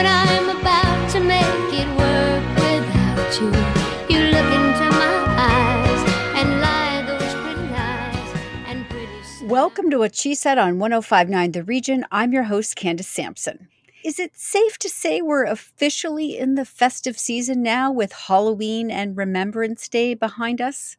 when 0.00 0.06
I'm 0.06 0.48
about 0.56 1.10
to 1.10 1.20
make 1.20 1.74
it 1.74 1.86
work 1.88 2.56
without 2.56 3.38
you. 3.38 3.48
You 4.08 4.30
look 4.30 4.50
into 4.58 4.86
my 4.96 5.24
eyes 5.36 6.02
and 6.36 6.58
lie 6.62 7.02
those 7.06 7.34
pretty 7.34 7.68
and 8.64 8.88
pretty 8.88 9.44
Welcome 9.44 9.90
to 9.90 9.98
What 9.98 10.16
She 10.16 10.34
Said 10.34 10.56
on 10.56 10.78
1059 10.78 11.52
The 11.52 11.64
Region. 11.64 12.06
I'm 12.10 12.32
your 12.32 12.44
host, 12.44 12.76
Candace 12.76 13.08
Sampson. 13.08 13.68
Is 14.02 14.18
it 14.18 14.38
safe 14.38 14.78
to 14.78 14.88
say 14.88 15.20
we're 15.20 15.44
officially 15.44 16.38
in 16.38 16.54
the 16.54 16.64
festive 16.64 17.18
season 17.18 17.62
now 17.62 17.92
with 17.92 18.12
Halloween 18.12 18.90
and 18.90 19.18
Remembrance 19.18 19.86
Day 19.86 20.14
behind 20.14 20.62
us? 20.62 20.96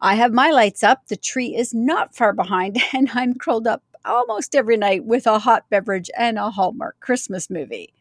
I 0.00 0.14
have 0.14 0.32
my 0.32 0.50
lights 0.50 0.82
up, 0.82 1.08
the 1.08 1.16
tree 1.16 1.54
is 1.54 1.74
not 1.74 2.14
far 2.14 2.32
behind, 2.32 2.78
and 2.94 3.10
I'm 3.12 3.34
curled 3.34 3.66
up 3.66 3.82
almost 4.06 4.54
every 4.54 4.78
night 4.78 5.04
with 5.04 5.26
a 5.26 5.38
hot 5.38 5.68
beverage 5.68 6.08
and 6.16 6.38
a 6.38 6.48
Hallmark 6.48 6.98
Christmas 7.00 7.50
movie. 7.50 7.92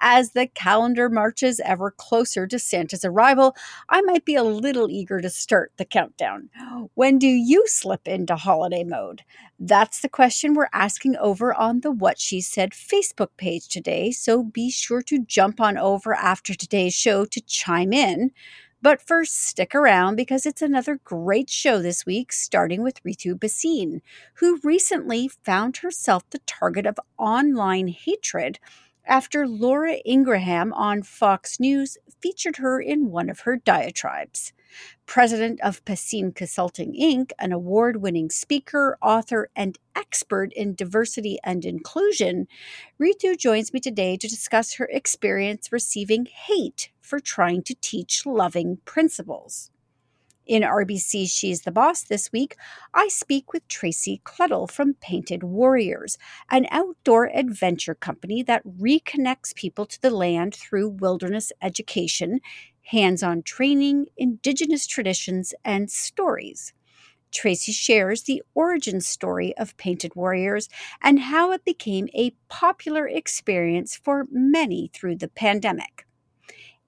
As 0.00 0.32
the 0.32 0.46
calendar 0.46 1.08
marches 1.08 1.60
ever 1.60 1.90
closer 1.90 2.46
to 2.46 2.58
Santa's 2.58 3.04
arrival, 3.04 3.54
I 3.88 4.02
might 4.02 4.24
be 4.24 4.34
a 4.34 4.42
little 4.42 4.90
eager 4.90 5.20
to 5.20 5.30
start 5.30 5.72
the 5.76 5.84
countdown. 5.84 6.50
When 6.94 7.18
do 7.18 7.26
you 7.26 7.64
slip 7.66 8.06
into 8.06 8.36
holiday 8.36 8.84
mode? 8.84 9.22
That's 9.58 10.00
the 10.00 10.08
question 10.08 10.54
we're 10.54 10.68
asking 10.72 11.16
over 11.16 11.54
on 11.54 11.80
the 11.80 11.90
What 11.90 12.18
She 12.18 12.40
Said 12.40 12.72
Facebook 12.72 13.30
page 13.36 13.68
today, 13.68 14.10
so 14.10 14.42
be 14.42 14.70
sure 14.70 15.02
to 15.02 15.24
jump 15.24 15.60
on 15.60 15.78
over 15.78 16.12
after 16.14 16.54
today's 16.54 16.94
show 16.94 17.24
to 17.26 17.40
chime 17.40 17.92
in. 17.92 18.32
But 18.82 19.00
first, 19.00 19.42
stick 19.42 19.74
around 19.74 20.16
because 20.16 20.44
it's 20.44 20.60
another 20.60 21.00
great 21.04 21.48
show 21.48 21.80
this 21.80 22.04
week, 22.04 22.34
starting 22.34 22.82
with 22.82 23.02
Ritu 23.02 23.34
Bhasin, 23.34 24.02
who 24.34 24.60
recently 24.62 25.26
found 25.26 25.78
herself 25.78 26.28
the 26.28 26.40
target 26.40 26.84
of 26.84 27.00
online 27.16 27.88
hatred 27.88 28.58
after 29.06 29.46
Laura 29.46 29.96
Ingraham 30.06 30.72
on 30.72 31.02
Fox 31.02 31.60
News 31.60 31.98
featured 32.20 32.56
her 32.56 32.80
in 32.80 33.10
one 33.10 33.28
of 33.28 33.40
her 33.40 33.56
diatribes. 33.56 34.52
President 35.06 35.60
of 35.60 35.84
Bhasin 35.84 36.34
Consulting 36.34 36.94
Inc., 36.94 37.32
an 37.38 37.52
award 37.52 38.02
winning 38.02 38.30
speaker, 38.30 38.98
author, 39.02 39.50
and 39.54 39.78
expert 39.94 40.52
in 40.54 40.74
diversity 40.74 41.38
and 41.44 41.64
inclusion, 41.64 42.48
Ritu 43.00 43.38
joins 43.38 43.72
me 43.72 43.80
today 43.80 44.16
to 44.16 44.26
discuss 44.26 44.74
her 44.74 44.88
experience 44.90 45.70
receiving 45.70 46.26
hate 46.26 46.90
for 47.00 47.20
trying 47.20 47.62
to 47.64 47.74
teach 47.80 48.26
loving 48.26 48.78
principles. 48.84 49.70
In 50.46 50.62
RBC 50.62 51.26
She's 51.30 51.62
the 51.62 51.72
Boss 51.72 52.02
this 52.02 52.30
week, 52.30 52.56
I 52.92 53.08
speak 53.08 53.54
with 53.54 53.66
Tracey 53.66 54.20
Klettl 54.24 54.70
from 54.70 54.92
Painted 55.00 55.42
Warriors, 55.42 56.18
an 56.50 56.66
outdoor 56.70 57.30
adventure 57.34 57.94
company 57.94 58.42
that 58.42 58.62
reconnects 58.66 59.54
people 59.54 59.86
to 59.86 60.02
the 60.02 60.10
land 60.10 60.54
through 60.54 60.88
wilderness 60.88 61.50
education, 61.62 62.40
hands 62.82 63.22
on 63.22 63.42
training, 63.42 64.08
indigenous 64.18 64.86
traditions, 64.86 65.54
and 65.64 65.90
stories. 65.90 66.74
Tracey 67.32 67.72
shares 67.72 68.24
the 68.24 68.42
origin 68.54 69.00
story 69.00 69.56
of 69.56 69.78
Painted 69.78 70.14
Warriors 70.14 70.68
and 71.00 71.20
how 71.20 71.52
it 71.52 71.64
became 71.64 72.06
a 72.12 72.36
popular 72.50 73.08
experience 73.08 73.96
for 73.96 74.26
many 74.30 74.90
through 74.92 75.16
the 75.16 75.28
pandemic. 75.28 76.06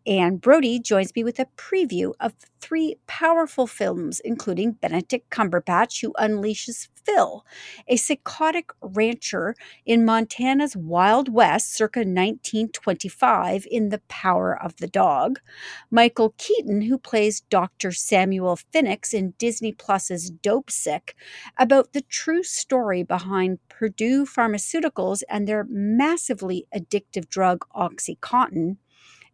Anne 0.07 0.37
Brodie 0.37 0.79
joins 0.79 1.15
me 1.17 1.25
with 1.25 1.41
a 1.41 1.49
preview 1.57 2.13
of 2.21 2.35
three 2.61 2.97
powerful 3.07 3.67
films, 3.67 4.21
including 4.21 4.73
Benedict 4.73 5.31
Cumberbatch, 5.31 6.01
who 6.01 6.13
unleashes 6.13 6.89
Phil, 7.05 7.45
a 7.89 7.97
psychotic 7.97 8.71
rancher 8.81 9.55
in 9.85 10.05
Montana's 10.05 10.77
Wild 10.77 11.33
West 11.33 11.73
circa 11.73 12.01
1925 12.01 13.67
in 13.71 13.89
The 13.91 14.01
Power 14.09 14.61
of 14.61 14.77
the 14.77 14.89
Dog, 14.89 15.41
Michael 15.91 16.35
Keaton, 16.39 16.83
who 16.83 16.99
plays 16.99 17.41
Dr. 17.43 17.93
Samuel 17.93 18.59
Finnix 18.73 19.15
in 19.15 19.35
Disney 19.39 19.73
Plus's 19.73 20.31
Dopesick, 20.31 21.15
about 21.59 21.93
the 21.93 22.03
true 22.03 22.43
story 22.43 23.03
behind 23.03 23.59
Purdue 23.69 24.25
Pharmaceuticals 24.25 25.23
and 25.29 25.47
their 25.47 25.67
massively 25.69 26.67
addictive 26.75 27.29
drug 27.29 27.65
Oxycontin 27.75 28.77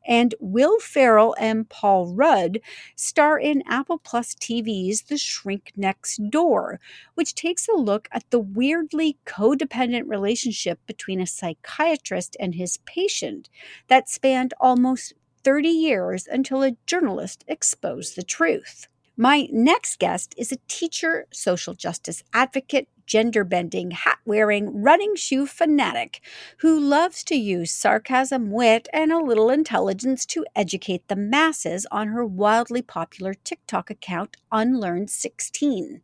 and 0.06 0.34
Will 0.40 0.78
Ferrell 0.80 1.34
and 1.38 1.68
Paul 1.68 2.14
Rudd 2.14 2.60
star 2.96 3.38
in 3.38 3.62
Apple 3.66 3.98
Plus 3.98 4.34
TV's 4.34 5.02
The 5.02 5.16
Shrink 5.16 5.72
Next 5.76 6.20
Door, 6.30 6.80
which 7.14 7.34
takes 7.34 7.68
a 7.68 7.76
look 7.76 8.08
at 8.12 8.28
the 8.30 8.40
weirdly 8.40 9.18
codependent 9.26 10.08
relationship 10.08 10.78
between 10.86 11.20
a 11.20 11.26
psychiatrist 11.26 12.36
and 12.40 12.54
his 12.54 12.78
patient 12.84 13.48
that 13.88 14.08
spanned 14.08 14.54
almost 14.60 15.14
30 15.44 15.68
years 15.68 16.26
until 16.26 16.62
a 16.62 16.76
journalist 16.86 17.44
exposed 17.48 18.16
the 18.16 18.22
truth. 18.22 18.86
My 19.16 19.46
next 19.52 19.98
guest 19.98 20.34
is 20.38 20.52
a 20.52 20.58
teacher, 20.68 21.26
social 21.30 21.74
justice 21.74 22.22
advocate, 22.32 22.88
gender 23.06 23.44
bending, 23.44 23.90
hat 23.90 24.18
wearing, 24.24 24.82
running 24.82 25.16
shoe 25.16 25.46
fanatic 25.46 26.22
who 26.58 26.80
loves 26.80 27.22
to 27.24 27.34
use 27.34 27.70
sarcasm, 27.70 28.50
wit, 28.50 28.88
and 28.90 29.12
a 29.12 29.18
little 29.18 29.50
intelligence 29.50 30.24
to 30.26 30.46
educate 30.56 31.08
the 31.08 31.16
masses 31.16 31.86
on 31.90 32.08
her 32.08 32.24
wildly 32.24 32.80
popular 32.80 33.34
TikTok 33.34 33.90
account, 33.90 34.38
Unlearn16. 34.50 36.00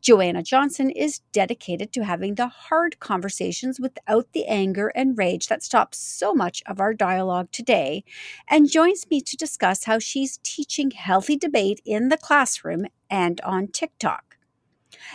Joanna 0.00 0.42
Johnson 0.42 0.90
is 0.90 1.20
dedicated 1.32 1.92
to 1.92 2.04
having 2.04 2.34
the 2.34 2.48
hard 2.48 2.98
conversations 3.00 3.78
without 3.78 4.32
the 4.32 4.46
anger 4.46 4.88
and 4.94 5.18
rage 5.18 5.48
that 5.48 5.62
stops 5.62 5.98
so 5.98 6.32
much 6.32 6.62
of 6.66 6.80
our 6.80 6.94
dialogue 6.94 7.50
today, 7.52 8.04
and 8.48 8.70
joins 8.70 9.06
me 9.10 9.20
to 9.20 9.36
discuss 9.36 9.84
how 9.84 9.98
she's 9.98 10.38
teaching 10.42 10.90
healthy 10.90 11.36
debate 11.36 11.82
in 11.84 12.08
the 12.08 12.16
classroom 12.16 12.86
and 13.10 13.40
on 13.42 13.68
TikTok. 13.68 14.29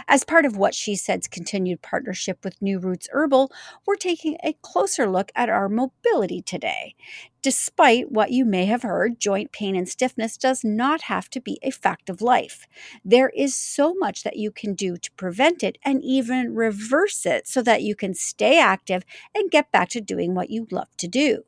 As 0.07 0.23
part 0.23 0.45
of 0.45 0.57
what 0.57 0.75
she 0.75 0.95
said's 0.95 1.27
continued 1.27 1.81
partnership 1.81 2.43
with 2.43 2.61
New 2.61 2.79
Roots 2.79 3.09
Herbal, 3.11 3.51
we're 3.85 3.95
taking 3.95 4.37
a 4.43 4.57
closer 4.61 5.09
look 5.09 5.31
at 5.35 5.49
our 5.49 5.69
mobility 5.69 6.41
today. 6.41 6.95
Despite 7.41 8.11
what 8.11 8.31
you 8.31 8.43
may 8.43 8.65
have 8.65 8.81
heard, 8.81 9.19
joint 9.19 9.51
pain 9.51 9.75
and 9.75 9.87
stiffness 9.87 10.35
does 10.37 10.63
not 10.63 11.03
have 11.03 11.29
to 11.29 11.39
be 11.39 11.59
a 11.61 11.69
fact 11.69 12.09
of 12.09 12.21
life. 12.21 12.67
There 13.03 13.29
is 13.29 13.55
so 13.55 13.93
much 13.93 14.23
that 14.23 14.37
you 14.37 14.51
can 14.51 14.73
do 14.73 14.97
to 14.97 15.11
prevent 15.11 15.63
it 15.63 15.77
and 15.83 16.03
even 16.03 16.55
reverse 16.55 17.25
it 17.25 17.47
so 17.47 17.61
that 17.61 17.83
you 17.83 17.95
can 17.95 18.15
stay 18.15 18.59
active 18.59 19.03
and 19.35 19.51
get 19.51 19.71
back 19.71 19.89
to 19.89 20.01
doing 20.01 20.33
what 20.33 20.49
you 20.49 20.67
love 20.71 20.95
to 20.97 21.07
do. 21.07 21.43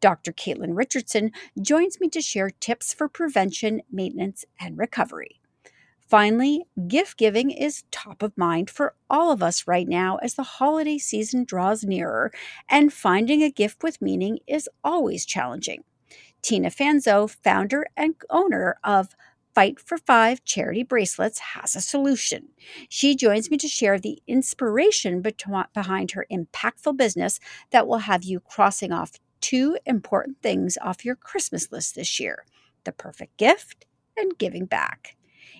Dr. 0.00 0.32
Caitlin 0.32 0.76
Richardson 0.76 1.32
joins 1.60 1.98
me 1.98 2.08
to 2.10 2.20
share 2.20 2.50
tips 2.50 2.92
for 2.92 3.08
prevention, 3.08 3.80
maintenance, 3.90 4.44
and 4.60 4.76
recovery. 4.76 5.40
Finally, 6.06 6.64
gift 6.86 7.16
giving 7.16 7.50
is 7.50 7.84
top 7.90 8.22
of 8.22 8.36
mind 8.36 8.68
for 8.68 8.94
all 9.08 9.32
of 9.32 9.42
us 9.42 9.66
right 9.66 9.88
now 9.88 10.16
as 10.16 10.34
the 10.34 10.42
holiday 10.42 10.98
season 10.98 11.44
draws 11.44 11.82
nearer, 11.82 12.30
and 12.68 12.92
finding 12.92 13.42
a 13.42 13.50
gift 13.50 13.82
with 13.82 14.02
meaning 14.02 14.38
is 14.46 14.68
always 14.82 15.24
challenging. 15.24 15.82
Tina 16.42 16.68
Fanzo, 16.68 17.28
founder 17.28 17.86
and 17.96 18.14
owner 18.28 18.76
of 18.84 19.16
Fight 19.54 19.80
for 19.80 19.96
Five 19.96 20.44
charity 20.44 20.82
bracelets, 20.82 21.38
has 21.38 21.74
a 21.74 21.80
solution. 21.80 22.48
She 22.88 23.16
joins 23.16 23.50
me 23.50 23.56
to 23.58 23.68
share 23.68 23.98
the 23.98 24.18
inspiration 24.26 25.22
behind 25.22 26.10
her 26.10 26.26
impactful 26.30 26.96
business 26.98 27.40
that 27.70 27.86
will 27.86 27.98
have 27.98 28.24
you 28.24 28.40
crossing 28.40 28.92
off 28.92 29.12
two 29.40 29.78
important 29.86 30.42
things 30.42 30.76
off 30.82 31.04
your 31.04 31.16
Christmas 31.16 31.70
list 31.72 31.94
this 31.94 32.18
year 32.20 32.44
the 32.84 32.92
perfect 32.92 33.36
gift 33.38 33.86
and 34.16 34.36
giving 34.36 34.66
back. 34.66 35.16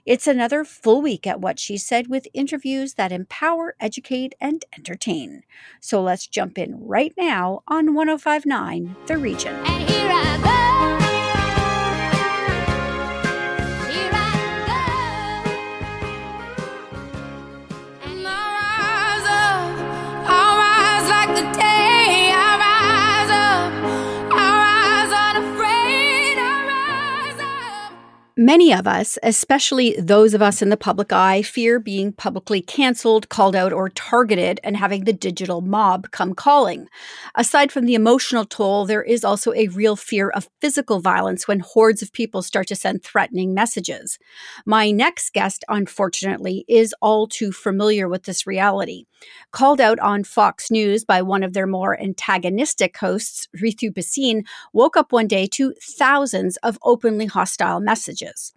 It's 0.07 0.27
another 0.27 0.65
full 0.65 1.01
week 1.01 1.27
at 1.27 1.41
What 1.41 1.59
She 1.59 1.79
Said 1.79 2.09
with 2.09 2.29
interviews 2.35 2.95
that 2.95 3.11
empower, 3.11 3.75
educate, 3.81 4.35
and 4.39 4.63
entertain. 4.77 5.45
So 5.81 6.03
let's 6.03 6.27
jump 6.27 6.59
in 6.59 6.77
right 6.79 7.15
now 7.17 7.63
on 7.69 7.95
1059 7.95 8.97
The 9.07 9.17
Region. 9.17 10.64
Many 28.37 28.75
of 28.75 28.89
us, 28.89 29.17
especially 29.23 29.95
those 29.97 30.35
of 30.35 30.43
us 30.43 30.61
in 30.61 30.69
the 30.69 30.77
public 30.77 31.13
eye, 31.13 31.43
fear 31.43 31.79
being 31.79 32.11
publicly 32.13 32.61
canceled, 32.61 33.29
called 33.29 33.55
out, 33.55 33.73
or 33.73 33.89
targeted 33.89 34.59
and 34.65 34.77
having 34.77 35.05
the 35.05 35.13
digital 35.13 35.61
mob 35.61 36.11
come 36.11 36.35
calling. 36.35 36.89
Aside 37.37 37.71
from 37.71 37.85
the 37.87 37.95
emotional 37.95 38.45
toll, 38.45 38.87
there 38.87 39.05
is 39.05 39.25
also 39.25 39.53
a 39.53 39.69
real 39.69 39.95
fear 39.95 40.31
of 40.31 40.49
physical 40.61 40.99
violence 40.99 41.47
when 41.47 41.61
hordes 41.61 42.03
of 42.03 42.13
people 42.13 42.43
start 42.43 42.67
to 42.67 42.75
send 42.75 43.05
threatening 43.05 43.55
messages. 43.55 44.19
My 44.67 44.91
next 44.91 45.33
guest, 45.33 45.65
unfortunately, 45.69 46.65
is 46.67 46.93
all 47.01 47.29
too 47.29 47.53
familiar 47.53 48.09
with 48.09 48.25
this 48.25 48.49
reality. 48.49 49.05
Called 49.53 49.81
out 49.81 49.99
on 50.01 50.25
Fox 50.25 50.71
News 50.71 51.05
by 51.05 51.23
one 51.23 51.43
of 51.43 51.53
their 51.53 51.67
more 51.67 52.01
antagonistic 52.01 52.97
hosts, 52.97 53.49
Ritu 53.57 53.93
Bhasin, 53.93 54.45
woke 54.73 54.97
up 54.97 55.13
one 55.13 55.29
day 55.29 55.47
to 55.49 55.75
thousands 55.81 56.57
of 56.59 56.79
openly 56.83 57.27
hostile 57.27 57.81
messages. 57.81 58.53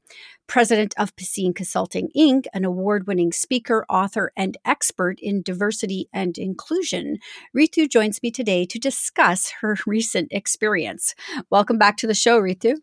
President 0.48 0.94
of 0.98 1.16
Bhasin 1.18 1.54
Consulting 1.54 2.10
Inc., 2.16 2.46
an 2.54 2.64
award 2.64 3.06
winning 3.06 3.34
speaker, 3.34 3.86
author, 3.90 4.32
and 4.38 4.58
expert 4.64 5.20
in 5.22 5.42
diversity 5.42 6.08
and 6.14 6.38
inclusion, 6.38 7.20
Ritu 7.56 7.90
joins 7.90 8.24
me 8.24 8.32
today 8.32 8.66
to 8.66 8.80
discuss 8.80 9.52
her 9.62 9.78
recent 9.86 10.30
experience. 10.32 11.16
Welcome 11.50 11.78
back 11.78 11.98
to 11.98 12.08
the 12.08 12.14
show, 12.14 12.40
Ritu. 12.40 12.78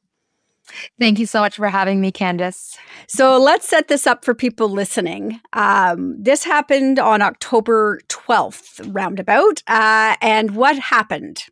Thank 0.99 1.19
you 1.19 1.27
so 1.27 1.41
much 1.41 1.57
for 1.57 1.69
having 1.69 2.01
me, 2.01 2.11
Candace. 2.11 2.77
So 3.07 3.39
let's 3.39 3.69
set 3.69 3.89
this 3.89 4.07
up 4.07 4.25
for 4.25 4.35
people 4.35 4.69
listening. 4.69 5.41
Um, 5.53 6.17
this 6.23 6.45
happened 6.45 6.99
on 6.99 7.23
October 7.23 8.01
12th, 8.09 8.95
roundabout. 8.95 9.63
Uh, 9.67 10.17
and 10.21 10.57
what 10.57 10.79
happened? 10.79 11.45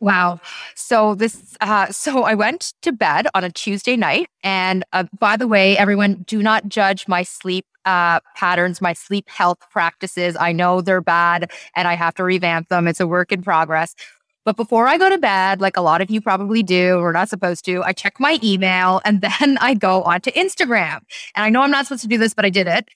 Wow. 0.00 0.40
So 0.74 1.14
this, 1.14 1.56
uh, 1.60 1.86
so 1.86 2.24
I 2.24 2.34
went 2.34 2.74
to 2.82 2.92
bed 2.92 3.26
on 3.34 3.44
a 3.44 3.50
Tuesday 3.50 3.96
night, 3.96 4.28
and 4.42 4.84
uh, 4.92 5.04
by 5.18 5.36
the 5.36 5.48
way, 5.48 5.78
everyone, 5.78 6.24
do 6.26 6.42
not 6.42 6.68
judge 6.68 7.08
my 7.08 7.22
sleep 7.22 7.64
uh, 7.86 8.20
patterns, 8.36 8.80
my 8.80 8.92
sleep 8.92 9.28
health 9.30 9.58
practices. 9.70 10.36
I 10.38 10.52
know 10.52 10.80
they're 10.80 11.00
bad, 11.00 11.50
and 11.74 11.88
I 11.88 11.94
have 11.94 12.14
to 12.16 12.24
revamp 12.24 12.68
them. 12.68 12.86
It's 12.86 13.00
a 13.00 13.06
work 13.06 13.32
in 13.32 13.42
progress. 13.42 13.94
But 14.44 14.56
before 14.56 14.86
I 14.86 14.98
go 14.98 15.08
to 15.08 15.18
bed, 15.18 15.60
like 15.60 15.76
a 15.76 15.80
lot 15.80 16.00
of 16.00 16.10
you 16.10 16.20
probably 16.20 16.62
do, 16.62 16.98
or 16.98 17.12
not 17.12 17.28
supposed 17.28 17.64
to, 17.64 17.82
I 17.82 17.92
check 17.92 18.20
my 18.20 18.38
email 18.42 19.00
and 19.04 19.20
then 19.20 19.58
I 19.60 19.74
go 19.74 20.02
onto 20.02 20.30
Instagram. 20.32 21.00
And 21.34 21.44
I 21.44 21.48
know 21.50 21.62
I'm 21.62 21.70
not 21.70 21.86
supposed 21.86 22.02
to 22.02 22.08
do 22.08 22.18
this, 22.18 22.34
but 22.34 22.44
I 22.44 22.50
did 22.50 22.66
it. 22.66 22.88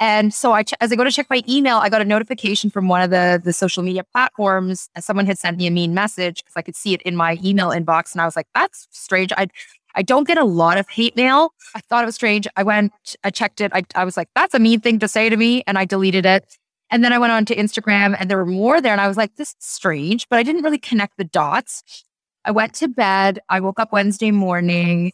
And 0.00 0.34
so 0.34 0.52
I, 0.52 0.64
ch- 0.64 0.74
as 0.80 0.90
I 0.90 0.96
go 0.96 1.04
to 1.04 1.12
check 1.12 1.28
my 1.30 1.42
email, 1.48 1.76
I 1.76 1.88
got 1.88 2.00
a 2.00 2.04
notification 2.04 2.70
from 2.70 2.88
one 2.88 3.02
of 3.02 3.10
the 3.10 3.40
the 3.42 3.52
social 3.52 3.82
media 3.82 4.02
platforms. 4.02 4.88
And 4.94 5.04
someone 5.04 5.26
had 5.26 5.38
sent 5.38 5.58
me 5.58 5.66
a 5.66 5.70
mean 5.70 5.94
message 5.94 6.42
because 6.42 6.54
I 6.56 6.62
could 6.62 6.74
see 6.74 6.92
it 6.92 7.02
in 7.02 7.14
my 7.14 7.38
email 7.44 7.68
inbox, 7.68 8.12
and 8.12 8.20
I 8.20 8.24
was 8.24 8.34
like, 8.34 8.48
"That's 8.54 8.88
strange." 8.90 9.32
I 9.36 9.46
I 9.94 10.02
don't 10.02 10.26
get 10.26 10.38
a 10.38 10.44
lot 10.44 10.78
of 10.78 10.88
hate 10.88 11.14
mail. 11.14 11.52
I 11.74 11.80
thought 11.80 12.02
it 12.02 12.06
was 12.06 12.14
strange. 12.14 12.48
I 12.56 12.62
went, 12.62 12.92
I 13.22 13.30
checked 13.30 13.60
it. 13.60 13.70
I, 13.74 13.82
I 13.94 14.04
was 14.04 14.16
like, 14.16 14.28
"That's 14.34 14.54
a 14.54 14.58
mean 14.58 14.80
thing 14.80 14.98
to 15.00 15.08
say 15.08 15.28
to 15.28 15.36
me," 15.36 15.62
and 15.66 15.78
I 15.78 15.84
deleted 15.84 16.26
it. 16.26 16.58
And 16.92 17.02
then 17.02 17.12
I 17.12 17.18
went 17.18 17.32
on 17.32 17.44
to 17.46 17.56
Instagram, 17.56 18.14
and 18.18 18.30
there 18.30 18.36
were 18.36 18.46
more 18.46 18.80
there, 18.80 18.92
and 18.92 19.00
I 19.00 19.08
was 19.08 19.16
like, 19.16 19.34
"This 19.34 19.50
is 19.50 19.56
strange," 19.58 20.28
but 20.28 20.38
I 20.38 20.44
didn't 20.44 20.62
really 20.62 20.78
connect 20.78 21.16
the 21.16 21.24
dots. 21.24 22.04
I 22.44 22.52
went 22.52 22.74
to 22.74 22.88
bed. 22.88 23.40
I 23.48 23.58
woke 23.58 23.80
up 23.80 23.92
Wednesday 23.92 24.30
morning 24.30 25.12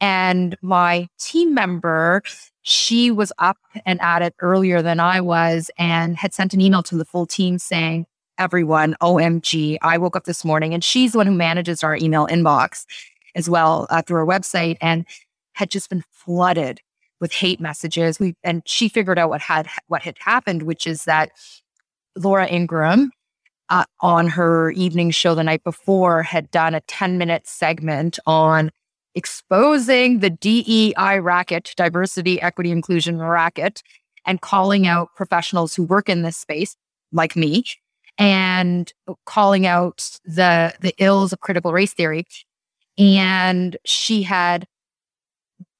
and 0.00 0.56
my 0.62 1.08
team 1.18 1.54
member 1.54 2.22
she 2.62 3.10
was 3.10 3.32
up 3.38 3.58
and 3.86 4.00
at 4.00 4.22
it 4.22 4.34
earlier 4.40 4.82
than 4.82 5.00
I 5.00 5.20
was 5.20 5.70
and 5.78 6.16
had 6.16 6.34
sent 6.34 6.54
an 6.54 6.60
email 6.60 6.82
to 6.84 6.96
the 6.96 7.04
full 7.04 7.26
team 7.26 7.58
saying, 7.58 8.06
Everyone, 8.38 8.96
OMG, 9.02 9.76
I 9.82 9.98
woke 9.98 10.16
up 10.16 10.24
this 10.24 10.44
morning. 10.44 10.72
And 10.72 10.82
she's 10.82 11.12
the 11.12 11.18
one 11.18 11.26
who 11.26 11.34
manages 11.34 11.84
our 11.84 11.96
email 11.96 12.26
inbox 12.26 12.86
as 13.34 13.50
well 13.50 13.86
uh, 13.90 14.02
through 14.02 14.18
our 14.18 14.26
website 14.26 14.78
and 14.80 15.04
had 15.54 15.70
just 15.70 15.90
been 15.90 16.04
flooded 16.10 16.80
with 17.20 17.32
hate 17.32 17.60
messages. 17.60 18.18
We 18.18 18.34
and 18.42 18.62
she 18.66 18.88
figured 18.88 19.18
out 19.18 19.30
what 19.30 19.40
had 19.40 19.68
what 19.88 20.02
had 20.02 20.16
happened, 20.18 20.62
which 20.62 20.86
is 20.86 21.04
that 21.04 21.30
Laura 22.16 22.46
Ingraham 22.46 23.10
uh, 23.68 23.84
on 24.00 24.28
her 24.28 24.70
evening 24.72 25.10
show 25.10 25.34
the 25.34 25.44
night 25.44 25.62
before 25.64 26.22
had 26.22 26.50
done 26.50 26.74
a 26.74 26.80
10 26.82 27.18
minute 27.18 27.46
segment 27.46 28.18
on 28.26 28.70
exposing 29.14 30.20
the 30.20 30.30
DEI 30.30 31.18
racket, 31.20 31.72
diversity, 31.76 32.40
equity, 32.40 32.70
inclusion 32.70 33.18
racket, 33.18 33.82
and 34.26 34.40
calling 34.40 34.86
out 34.86 35.08
professionals 35.16 35.74
who 35.74 35.84
work 35.84 36.08
in 36.08 36.22
this 36.22 36.36
space, 36.36 36.76
like 37.12 37.36
me, 37.36 37.64
and 38.18 38.92
calling 39.24 39.66
out 39.66 40.18
the 40.24 40.74
the 40.80 40.94
ills 40.98 41.32
of 41.32 41.40
critical 41.40 41.72
race 41.72 41.94
theory. 41.94 42.24
And 42.98 43.76
she 43.84 44.22
had 44.22 44.66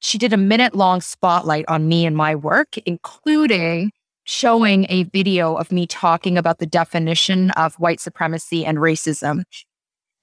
she 0.00 0.19
did 0.19 0.32
a 0.32 0.38
minute 0.38 0.75
long 0.75 1.00
spotlight 1.00 1.64
on 1.69 1.88
me 1.88 2.05
and 2.06 2.17
my 2.17 2.35
work, 2.35 2.76
including 2.87 3.93
showing 4.25 4.87
a 4.88 5.05
video 5.05 5.55
of 5.55 5.73
me 5.73 5.87
talking 5.87 6.37
about 6.37 6.58
the 6.58 6.67
definition 6.67 7.50
of 7.52 7.75
white 7.76 8.00
supremacy 8.00 8.64
and 8.64 8.79
racism. 8.79 9.43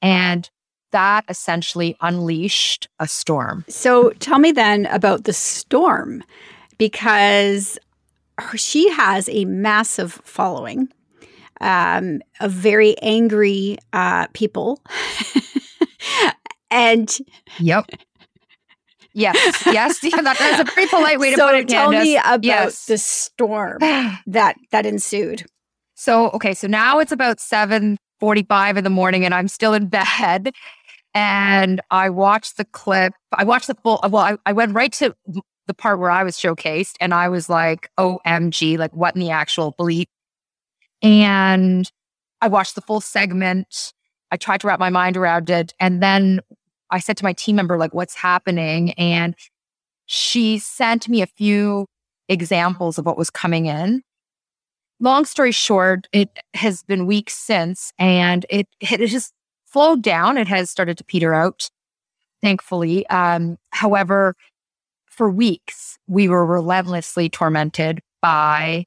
And 0.01 0.50
that 0.91 1.25
essentially 1.29 1.95
unleashed 2.01 2.88
a 3.00 3.07
storm. 3.07 3.65
So 3.68 4.12
tell 4.19 4.39
me 4.39 4.51
then 4.51 4.85
about 4.88 5.25
the 5.25 5.33
storm 5.33 6.23
because 6.77 7.77
she 8.56 8.89
has 8.91 9.30
a 9.30 9.45
massive 9.45 10.13
following 10.23 10.89
um, 11.62 12.21
of 12.39 12.51
very 12.51 12.97
angry 13.00 13.77
uh, 13.94 14.27
people. 14.33 14.81
and 16.71 17.18
yep. 17.59 17.85
Yes, 19.18 19.66
yes, 19.66 20.00
yeah, 20.04 20.22
that, 20.22 20.38
that's 20.38 20.69
a 20.69 20.72
pretty 20.72 20.90
polite 20.90 21.19
way 21.19 21.31
to 21.31 21.38
so 21.38 21.48
put 21.48 21.56
it. 21.56 21.68
Tell 21.68 21.92
Candace. 21.92 22.08
me 22.08 22.18
about 22.18 22.44
yes. 22.44 22.86
the 22.86 22.98
storm 22.98 23.80
that 23.80 24.56
that 24.72 24.86
ensued. 24.86 25.46
So, 25.96 26.30
okay, 26.30 26.54
so 26.54 26.68
now 26.68 27.00
it's 27.00 27.12
about 27.12 27.40
seven 27.40 27.98
45 28.19 28.78
in 28.78 28.84
the 28.84 28.90
morning 28.90 29.25
and 29.25 29.34
I'm 29.34 29.48
still 29.48 29.74
in 29.74 29.88
bed. 29.88 30.52
And 31.14 31.81
I 31.90 32.10
watched 32.10 32.58
the 32.58 32.66
clip. 32.66 33.14
I 33.34 33.44
watched 33.44 33.68
the 33.68 33.75
full, 33.75 34.00
well, 34.04 34.18
I, 34.18 34.38
I 34.46 34.54
went 34.54 34.75
right 34.75 34.92
to 34.94 35.16
the 35.66 35.74
part 35.74 36.00
where 36.00 36.12
I 36.12 36.24
was 36.24 36.38
showcased 36.38 36.94
and 37.00 37.14
I 37.14 37.30
was 37.30 37.50
like, 37.50 37.90
OMG, 37.98 38.78
like 38.78 38.96
what 38.96 39.16
in 39.16 39.22
the 39.22 39.31
actual 39.31 39.74
bleep? 39.80 40.06
And 41.02 41.92
I 42.42 42.48
watched 42.48 42.75
the 42.75 42.81
full 42.81 43.02
segment. 43.02 43.94
I 44.31 44.38
tried 44.38 44.62
to 44.62 44.68
wrap 44.68 44.80
my 44.80 44.90
mind 44.90 45.18
around 45.18 45.50
it. 45.50 45.74
And 45.80 46.04
then 46.04 46.42
I 46.89 47.00
said 47.00 47.18
to 47.18 47.24
my 47.24 47.34
team 47.34 47.56
member, 47.57 47.78
like, 47.78 47.94
what's 47.94 48.16
happening? 48.16 48.92
And 48.94 49.36
she 50.06 50.57
sent 50.57 51.10
me 51.10 51.22
a 51.22 51.28
few 51.28 51.88
examples 52.30 52.98
of 52.98 53.06
what 53.06 53.18
was 53.18 53.30
coming 53.30 53.66
in 53.66 54.04
long 55.00 55.25
story 55.25 55.51
short, 55.51 56.07
it 56.12 56.30
has 56.54 56.84
been 56.84 57.06
weeks 57.06 57.36
since 57.36 57.94
and 58.00 58.45
it, 58.50 58.68
it 58.80 59.10
has 59.10 59.31
slowed 59.66 60.01
down. 60.01 60.38
It 60.38 60.48
has 60.48 60.69
started 60.69 60.98
to 60.98 61.04
peter 61.04 61.34
out, 61.34 61.69
thankfully. 62.42 63.07
Um, 63.10 63.57
however, 63.72 64.36
for 65.06 65.30
weeks, 65.30 65.98
we 66.07 66.28
were 66.28 66.45
relentlessly 66.45 67.30
tormented 67.30 68.01
by 68.22 68.86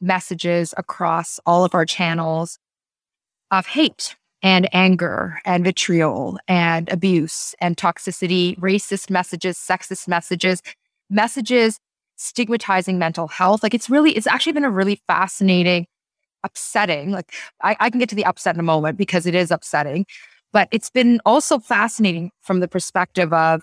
messages 0.00 0.74
across 0.76 1.40
all 1.46 1.64
of 1.64 1.74
our 1.74 1.84
channels 1.84 2.58
of 3.50 3.66
hate 3.66 4.16
and 4.42 4.68
anger 4.74 5.40
and 5.44 5.64
vitriol 5.64 6.38
and 6.46 6.88
abuse 6.90 7.54
and 7.60 7.76
toxicity, 7.76 8.58
racist 8.58 9.10
messages, 9.10 9.58
sexist 9.58 10.06
messages, 10.06 10.62
messages 11.10 11.78
stigmatizing 12.16 12.98
mental 12.98 13.28
health. 13.28 13.62
Like 13.62 13.74
it's 13.74 13.88
really, 13.88 14.12
it's 14.12 14.26
actually 14.26 14.52
been 14.52 14.64
a 14.64 14.70
really 14.70 15.00
fascinating, 15.06 15.86
upsetting. 16.44 17.12
Like 17.12 17.32
I, 17.62 17.76
I 17.80 17.90
can 17.90 17.98
get 17.98 18.08
to 18.10 18.14
the 18.14 18.24
upset 18.24 18.54
in 18.54 18.60
a 18.60 18.64
moment 18.64 18.98
because 18.98 19.26
it 19.26 19.34
is 19.34 19.50
upsetting, 19.50 20.04
but 20.52 20.68
it's 20.70 20.90
been 20.90 21.20
also 21.24 21.58
fascinating 21.58 22.30
from 22.42 22.60
the 22.60 22.68
perspective 22.68 23.32
of 23.32 23.62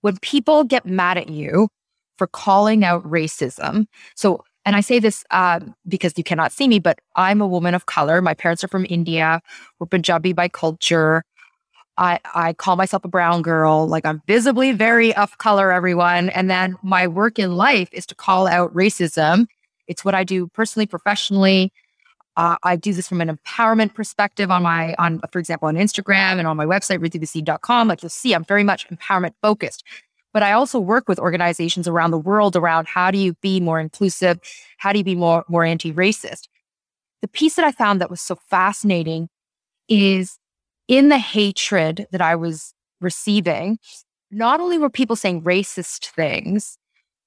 when 0.00 0.16
people 0.18 0.64
get 0.64 0.86
mad 0.86 1.18
at 1.18 1.28
you 1.28 1.68
for 2.16 2.26
calling 2.26 2.84
out 2.84 3.04
racism. 3.04 3.86
So, 4.16 4.44
and 4.64 4.76
I 4.76 4.80
say 4.80 4.98
this 4.98 5.24
uh, 5.30 5.60
because 5.88 6.12
you 6.16 6.24
cannot 6.24 6.52
see 6.52 6.68
me, 6.68 6.78
but 6.78 6.98
I'm 7.16 7.40
a 7.40 7.46
woman 7.46 7.74
of 7.74 7.86
color. 7.86 8.20
My 8.20 8.34
parents 8.34 8.62
are 8.62 8.68
from 8.68 8.86
India. 8.88 9.40
We're 9.78 9.86
Punjabi 9.86 10.32
by 10.32 10.48
culture. 10.48 11.24
I, 11.96 12.18
I 12.34 12.52
call 12.54 12.76
myself 12.76 13.04
a 13.04 13.08
brown 13.08 13.42
girl. 13.42 13.86
Like 13.86 14.06
I'm 14.06 14.22
visibly 14.26 14.72
very 14.72 15.14
of 15.16 15.38
color, 15.38 15.72
everyone. 15.72 16.30
And 16.30 16.50
then 16.50 16.76
my 16.82 17.06
work 17.06 17.38
in 17.38 17.56
life 17.56 17.88
is 17.92 18.06
to 18.06 18.14
call 18.14 18.46
out 18.46 18.74
racism. 18.74 19.46
It's 19.86 20.04
what 20.04 20.14
I 20.14 20.24
do 20.24 20.48
personally, 20.48 20.86
professionally. 20.86 21.72
Uh, 22.36 22.56
I 22.62 22.76
do 22.76 22.92
this 22.92 23.08
from 23.08 23.20
an 23.20 23.36
empowerment 23.36 23.92
perspective 23.92 24.50
on 24.50 24.62
my, 24.62 24.94
on 24.98 25.20
for 25.32 25.38
example, 25.38 25.68
on 25.68 25.74
Instagram 25.74 26.38
and 26.38 26.46
on 26.46 26.56
my 26.56 26.64
website, 26.64 26.98
ritubhasin.com. 27.00 27.88
Like 27.88 28.02
you'll 28.02 28.08
see, 28.08 28.34
I'm 28.34 28.44
very 28.44 28.64
much 28.64 28.88
empowerment 28.88 29.34
focused. 29.42 29.84
But 30.32 30.42
I 30.42 30.52
also 30.52 30.78
work 30.78 31.08
with 31.08 31.18
organizations 31.18 31.88
around 31.88 32.12
the 32.12 32.18
world 32.18 32.56
around 32.56 32.86
how 32.86 33.10
do 33.10 33.18
you 33.18 33.34
be 33.42 33.60
more 33.60 33.80
inclusive? 33.80 34.38
How 34.78 34.92
do 34.92 34.98
you 34.98 35.04
be 35.04 35.16
more, 35.16 35.44
more 35.48 35.64
anti-racist? 35.64 36.48
The 37.20 37.28
piece 37.28 37.56
that 37.56 37.64
I 37.64 37.72
found 37.72 38.00
that 38.00 38.10
was 38.10 38.20
so 38.20 38.36
fascinating 38.48 39.28
is 39.88 40.38
in 40.88 41.08
the 41.08 41.18
hatred 41.18 42.06
that 42.12 42.20
I 42.20 42.36
was 42.36 42.74
receiving, 43.00 43.78
not 44.30 44.60
only 44.60 44.78
were 44.78 44.90
people 44.90 45.16
saying 45.16 45.42
racist 45.42 46.06
things, 46.06 46.78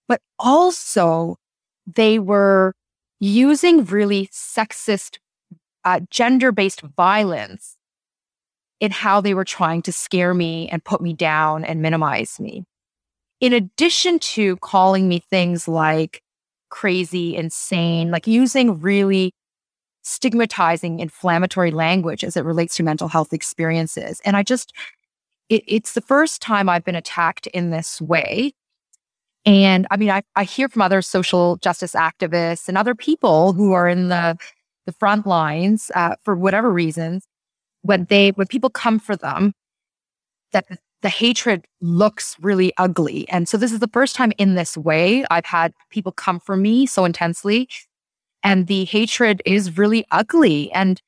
but 0.08 0.22
also 0.40 1.38
they 1.86 2.20
were 2.20 2.74
using 3.20 3.86
really 3.86 4.28
sexist, 4.28 5.18
uh, 5.84 6.00
gender 6.10 6.52
based 6.52 6.82
violence 6.82 7.78
in 8.80 8.92
how 8.92 9.22
they 9.22 9.34
were 9.34 9.46
trying 9.46 9.82
to 9.82 9.92
scare 9.92 10.34
me 10.34 10.68
and 10.70 10.84
put 10.84 11.02
me 11.02 11.14
down 11.14 11.64
and 11.64 11.82
minimize 11.82 12.40
me. 12.40 12.66
In 13.44 13.52
addition 13.52 14.20
to 14.20 14.56
calling 14.62 15.10
me 15.10 15.20
things 15.20 15.68
like 15.68 16.24
crazy, 16.70 17.36
insane, 17.36 18.10
like 18.10 18.26
using 18.26 18.80
really 18.80 19.34
stigmatizing, 20.02 21.02
inflammatory 21.02 21.70
language 21.70 22.24
as 22.24 22.38
it 22.38 22.46
relates 22.46 22.78
to 22.78 22.84
mental 22.84 23.10
health 23.10 23.34
experiences. 23.34 24.22
And 24.24 24.38
I 24.38 24.44
just, 24.44 24.72
it, 25.50 25.62
it's 25.68 25.92
the 25.92 26.00
first 26.00 26.42
time 26.42 26.70
I've 26.70 26.86
been 26.86 26.96
attacked 26.96 27.48
in 27.48 27.70
this 27.70 28.00
way. 28.00 28.54
And 29.46 29.88
I 29.92 29.98
mean, 29.98 30.10
I, 30.10 30.24
I 30.38 30.46
hear 30.46 30.70
from 30.70 30.82
other 30.82 31.02
social 31.02 31.58
justice 31.58 31.96
activists 31.96 32.70
and 32.70 32.78
other 32.78 32.96
people 32.96 33.52
who 33.52 33.74
are 33.74 33.90
in 33.90 34.08
the, 34.08 34.38
the 34.86 34.94
front 34.94 35.28
lines 35.28 35.92
uh, 35.96 36.16
for 36.24 36.34
whatever 36.34 36.72
reasons, 36.72 37.28
when 37.82 38.06
they, 38.06 38.30
when 38.30 38.48
people 38.48 38.70
come 38.70 39.00
for 39.00 39.18
them, 39.18 39.52
that 40.54 40.66
the, 41.04 41.10
hatred 41.10 41.66
looks 41.82 42.36
really 42.42 42.74
ugly. 42.78 43.30
And 43.30 43.48
so 43.48 43.58
this 43.58 43.72
is 43.72 43.80
the 43.80 43.90
first 43.90 44.16
time 44.16 44.34
in 44.38 44.56
this 44.56 44.76
way 44.76 45.26
I've 45.30 45.46
had 45.46 45.74
people 45.90 46.12
come 46.12 46.40
for 46.40 46.56
me 46.56 46.86
so 46.86 47.06
intensely. 47.06 47.70
And 48.42 48.68
the 48.68 48.86
hatred 48.86 49.42
is 49.46 49.78
really 49.78 50.06
ugly 50.12 50.72
and, 50.72 51.02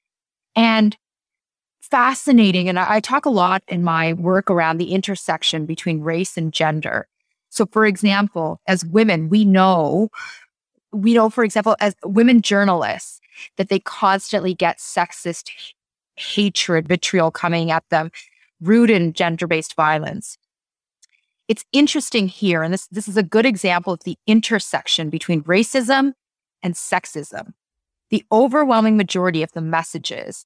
and 0.55 0.95
fascinating. 1.81 2.69
And 2.69 2.77
I, 2.77 2.95
I 2.95 2.99
talk 2.99 3.25
a 3.25 3.29
lot 3.29 3.63
in 3.67 3.83
my 3.83 4.13
work 4.13 4.51
around 4.51 4.77
the 4.77 4.93
intersection 4.93 5.65
between 5.65 6.01
race 6.01 6.37
and 6.37 6.53
gender. 6.53 7.07
So, 7.49 7.65
for 7.65 7.85
example, 7.85 8.59
as 8.67 8.85
women, 8.85 9.29
we 9.29 9.45
know, 9.45 10.09
we 10.91 11.13
know, 11.13 11.29
for 11.29 11.43
example, 11.43 11.75
as 11.79 11.95
women 12.03 12.41
journalists, 12.41 13.21
that 13.57 13.69
they 13.69 13.79
constantly 13.79 14.53
get 14.53 14.79
sexist 14.79 15.49
hatred, 16.17 16.87
vitriol 16.87 17.31
coming 17.31 17.71
at 17.71 17.83
them, 17.89 18.11
rooted 18.61 19.01
in 19.01 19.13
gender 19.13 19.47
based 19.47 19.75
violence. 19.75 20.37
It's 21.47 21.65
interesting 21.71 22.27
here, 22.27 22.63
and 22.63 22.73
this, 22.73 22.87
this 22.87 23.07
is 23.07 23.17
a 23.17 23.23
good 23.23 23.45
example 23.45 23.93
of 23.93 24.03
the 24.03 24.17
intersection 24.25 25.09
between 25.09 25.43
racism 25.43 26.13
and 26.63 26.73
sexism. 26.73 27.53
The 28.09 28.25
overwhelming 28.31 28.97
majority 28.97 29.43
of 29.43 29.51
the 29.51 29.61
messages 29.61 30.45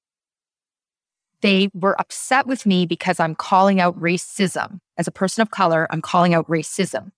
they 1.41 1.69
were 1.73 1.99
upset 1.99 2.47
with 2.47 2.65
me 2.65 2.85
because 2.85 3.19
I'm 3.19 3.35
calling 3.35 3.79
out 3.79 3.99
racism. 3.99 4.79
As 4.97 5.07
a 5.07 5.11
person 5.11 5.41
of 5.41 5.51
color, 5.51 5.87
I'm 5.89 6.01
calling 6.01 6.33
out 6.33 6.47
racism. 6.47 7.11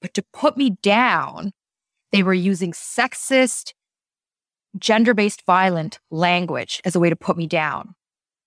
But 0.00 0.14
to 0.14 0.24
put 0.32 0.56
me 0.56 0.70
down, 0.82 1.52
they 2.12 2.22
were 2.22 2.34
using 2.34 2.72
sexist, 2.72 3.74
gender 4.78 5.12
based 5.12 5.44
violent 5.44 5.98
language 6.10 6.80
as 6.84 6.94
a 6.94 7.00
way 7.00 7.10
to 7.10 7.16
put 7.16 7.36
me 7.36 7.46
down. 7.46 7.94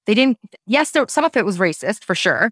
They 0.05 0.13
didn't, 0.13 0.37
yes, 0.65 0.91
there, 0.91 1.05
some 1.07 1.25
of 1.25 1.35
it 1.37 1.45
was 1.45 1.57
racist 1.57 2.03
for 2.03 2.15
sure, 2.15 2.51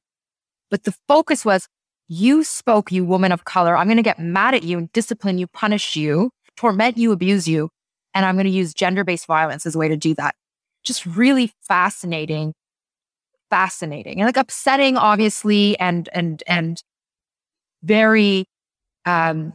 but 0.70 0.84
the 0.84 0.94
focus 1.08 1.44
was 1.44 1.68
you 2.08 2.44
spoke, 2.44 2.91
you 2.91 3.06
woman 3.06 3.32
of 3.32 3.46
color. 3.46 3.75
I'm 3.75 3.88
going 3.88 3.98
to 3.98 4.03
get 4.03 4.20
mad 4.20 4.53
at 4.53 4.63
you 4.63 4.77
and 4.77 4.91
discipline 4.94 5.38
you, 5.38 5.48
punish 5.48 5.96
you, 5.96 6.32
torment 6.56 6.98
you, 6.98 7.12
abuse 7.12 7.48
you. 7.48 7.70
And 8.13 8.25
I'm 8.25 8.36
going 8.36 8.46
to 8.46 8.51
use 8.51 8.74
gender 8.74 9.03
based 9.03 9.27
violence 9.27 9.65
as 9.65 9.75
a 9.75 9.77
way 9.77 9.88
to 9.88 9.98
do 9.98 10.15
that. 10.15 10.36
Just 10.84 11.06
really 11.06 11.51
fascinating 11.62 12.53
fascinating 13.50 14.20
and 14.20 14.27
like 14.27 14.38
upsetting, 14.38 14.98
obviously, 14.98 15.77
and 15.79 16.10
and 16.13 16.44
and 16.48 16.84
very 17.84 18.46
um 19.06 19.53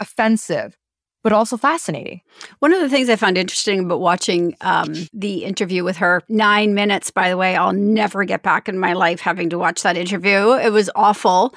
offensive 0.00 0.76
but 1.24 1.32
also 1.32 1.56
fascinating. 1.56 2.20
One 2.60 2.74
of 2.74 2.80
the 2.80 2.88
things 2.88 3.08
I 3.08 3.16
found 3.16 3.38
interesting 3.38 3.80
about 3.80 3.98
watching 3.98 4.54
um, 4.60 4.92
the 5.14 5.44
interview 5.44 5.82
with 5.82 5.96
her, 5.96 6.22
nine 6.28 6.74
minutes, 6.74 7.10
by 7.10 7.30
the 7.30 7.38
way, 7.38 7.56
I'll 7.56 7.72
never 7.72 8.24
get 8.24 8.42
back 8.42 8.68
in 8.68 8.78
my 8.78 8.92
life 8.92 9.20
having 9.20 9.48
to 9.50 9.58
watch 9.58 9.82
that 9.82 9.96
interview. 9.96 10.52
It 10.52 10.70
was 10.70 10.90
awful, 10.94 11.54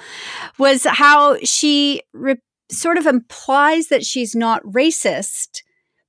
was 0.58 0.86
how 0.86 1.38
she 1.44 2.02
re- 2.14 2.42
sort 2.72 2.98
of 2.98 3.06
implies 3.06 3.90
that 3.90 4.06
she's 4.06 4.34
not 4.34 4.64
racist 4.64 5.62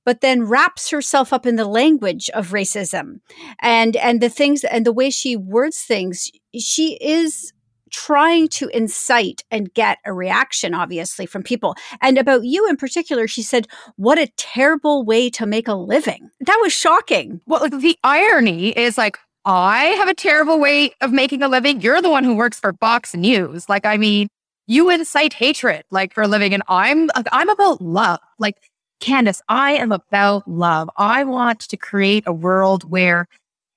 but 0.05 0.21
then 0.21 0.41
wraps 0.41 0.89
herself 0.89 1.31
up 1.31 1.45
in 1.45 1.55
the 1.55 1.65
language 1.65 2.31
of 2.33 2.47
racism 2.47 3.19
and 3.61 3.95
and 3.97 4.21
the 4.21 4.29
things 4.29 4.63
and 4.63 4.85
the 4.85 4.91
way 4.91 5.09
she 5.09 5.35
words 5.35 5.81
things 5.81 6.31
she 6.57 6.97
is 6.99 7.53
trying 7.91 8.47
to 8.49 8.67
incite 8.69 9.43
and 9.51 9.73
get 9.73 9.97
a 10.05 10.13
reaction 10.13 10.73
obviously 10.73 11.25
from 11.25 11.43
people. 11.43 11.75
And 12.01 12.17
about 12.17 12.43
you 12.45 12.67
in 12.67 12.77
particular 12.77 13.27
she 13.27 13.41
said 13.41 13.67
what 13.95 14.17
a 14.17 14.27
terrible 14.37 15.03
way 15.03 15.29
to 15.31 15.45
make 15.45 15.67
a 15.67 15.75
living. 15.75 16.29
That 16.41 16.59
was 16.61 16.73
shocking. 16.73 17.41
Well 17.45 17.61
like 17.61 17.79
the 17.79 17.97
irony 18.03 18.69
is 18.69 18.97
like 18.97 19.17
i 19.45 19.85
have 19.85 20.09
a 20.09 20.13
terrible 20.13 20.59
way 20.59 20.91
of 21.01 21.11
making 21.11 21.41
a 21.43 21.47
living. 21.47 21.81
You're 21.81 22.01
the 22.01 22.09
one 22.09 22.23
who 22.23 22.35
works 22.35 22.59
for 22.59 22.73
fox 22.73 23.15
news. 23.15 23.69
Like 23.69 23.85
i 23.85 23.97
mean 23.97 24.27
you 24.67 24.89
incite 24.89 25.33
hatred 25.33 25.83
like 25.89 26.13
for 26.13 26.21
a 26.21 26.27
living 26.27 26.53
and 26.53 26.63
i'm 26.67 27.09
i'm 27.31 27.49
about 27.49 27.81
love. 27.81 28.19
Like 28.37 28.57
Candace, 28.99 29.41
I 29.47 29.73
am 29.73 29.91
about 29.93 30.47
love. 30.47 30.89
I 30.97 31.23
want 31.23 31.61
to 31.61 31.77
create 31.77 32.25
a 32.27 32.33
world 32.33 32.89
where 32.89 33.27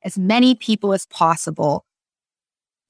as 0.04 0.18
many 0.18 0.54
people 0.54 0.92
as 0.92 1.06
possible 1.06 1.84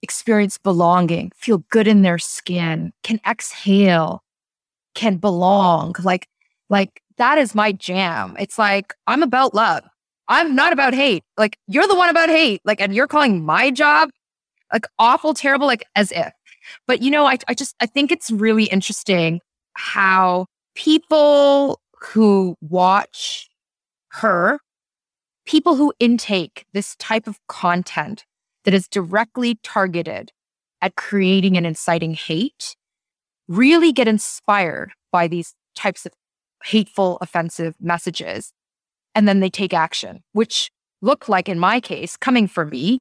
experience 0.02 0.58
belonging, 0.58 1.32
feel 1.34 1.58
good 1.70 1.86
in 1.86 2.02
their 2.02 2.18
skin, 2.18 2.92
can 3.02 3.20
exhale, 3.26 4.22
can 4.94 5.16
belong. 5.16 5.94
Like, 6.02 6.28
like 6.68 7.02
that 7.16 7.38
is 7.38 7.54
my 7.54 7.72
jam. 7.72 8.36
It's 8.38 8.58
like, 8.58 8.94
I'm 9.06 9.22
about 9.22 9.54
love. 9.54 9.84
I'm 10.28 10.54
not 10.54 10.72
about 10.72 10.94
hate. 10.94 11.24
Like, 11.36 11.58
you're 11.66 11.86
the 11.86 11.94
one 11.94 12.08
about 12.08 12.28
hate. 12.28 12.62
Like, 12.64 12.80
and 12.80 12.94
you're 12.94 13.06
calling 13.06 13.44
my 13.44 13.70
job 13.70 14.10
like 14.72 14.86
awful, 14.98 15.34
terrible, 15.34 15.66
like 15.66 15.84
as 15.94 16.10
if. 16.12 16.32
But 16.86 17.02
you 17.02 17.10
know, 17.10 17.26
I, 17.26 17.38
I 17.48 17.54
just, 17.54 17.74
I 17.80 17.86
think 17.86 18.10
it's 18.10 18.30
really 18.30 18.64
interesting 18.64 19.40
how 19.74 20.46
people 20.74 21.80
who 22.00 22.56
watch 22.60 23.48
her, 24.12 24.58
people 25.44 25.76
who 25.76 25.92
intake 25.98 26.64
this 26.72 26.96
type 26.96 27.26
of 27.26 27.38
content 27.48 28.24
that 28.64 28.74
is 28.74 28.88
directly 28.88 29.58
targeted 29.62 30.32
at 30.80 30.96
creating 30.96 31.56
and 31.56 31.66
inciting 31.66 32.14
hate, 32.14 32.76
really 33.48 33.92
get 33.92 34.08
inspired 34.08 34.92
by 35.10 35.28
these 35.28 35.54
types 35.74 36.06
of 36.06 36.12
hateful, 36.64 37.18
offensive 37.20 37.74
messages. 37.80 38.52
And 39.14 39.28
then 39.28 39.40
they 39.40 39.50
take 39.50 39.74
action, 39.74 40.22
which 40.32 40.70
look 41.00 41.28
like, 41.28 41.48
in 41.48 41.58
my 41.58 41.80
case, 41.80 42.16
coming 42.16 42.48
for 42.48 42.64
me 42.64 42.98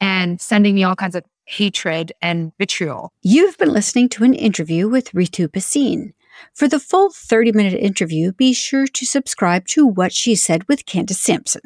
and 0.00 0.40
sending 0.40 0.74
me 0.74 0.84
all 0.84 0.96
kinds 0.96 1.14
of 1.14 1.24
hatred 1.46 2.12
and 2.20 2.52
vitriol. 2.58 3.10
You've 3.22 3.56
been 3.58 3.72
listening 3.72 4.08
to 4.10 4.24
an 4.24 4.34
interview 4.34 4.88
with 4.88 5.12
Ritu 5.12 5.48
Bhasin. 5.48 6.12
For 6.54 6.68
the 6.68 6.78
full 6.78 7.10
30 7.10 7.52
minute 7.52 7.74
interview, 7.74 8.32
be 8.32 8.52
sure 8.52 8.86
to 8.86 9.06
subscribe 9.06 9.66
to 9.68 9.86
What 9.86 10.12
She 10.12 10.34
Said 10.34 10.68
with 10.68 10.86
Candace 10.86 11.18
Sampson. 11.18 11.62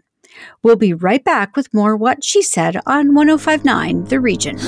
We'll 0.63 0.77
be 0.77 0.95
right 0.95 1.23
back 1.23 1.57
with 1.57 1.73
more 1.75 1.97
What 1.97 2.25
She 2.25 2.43
Said 2.43 2.81
on 2.87 3.15
1059 3.15 4.05
The 4.05 4.21
Region. 4.21 4.59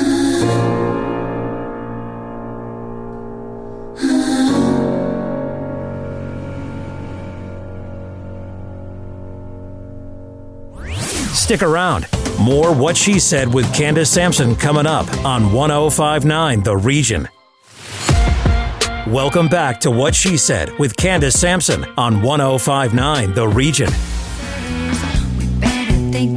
Stick 11.35 11.63
around. 11.63 12.07
More 12.41 12.75
What 12.75 12.97
She 12.97 13.19
Said 13.19 13.53
with 13.53 13.73
Candace 13.75 14.11
Sampson 14.11 14.57
coming 14.57 14.87
up 14.87 15.07
on 15.25 15.53
1059 15.53 16.63
The 16.63 16.77
Region. 16.77 17.29
Welcome 19.07 19.49
back 19.49 19.81
to 19.81 19.91
What 19.91 20.15
She 20.15 20.39
Said 20.39 20.71
with 20.79 20.97
Candace 20.97 21.39
Sampson 21.39 21.85
on 21.99 22.23
1059 22.23 23.35
The 23.35 23.47
Region. 23.47 23.91
When 26.15 26.33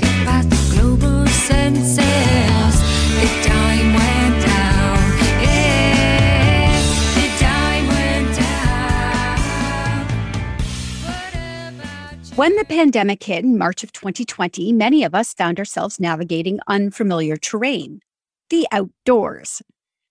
the 12.55 12.65
pandemic 12.67 13.23
hit 13.23 13.43
in 13.43 13.59
March 13.59 13.83
of 13.83 13.91
2020, 13.91 14.73
many 14.73 15.03
of 15.03 15.13
us 15.13 15.35
found 15.35 15.59
ourselves 15.59 15.99
navigating 15.99 16.59
unfamiliar 16.67 17.37
terrain 17.37 17.99
the 18.49 18.67
outdoors. 18.71 19.61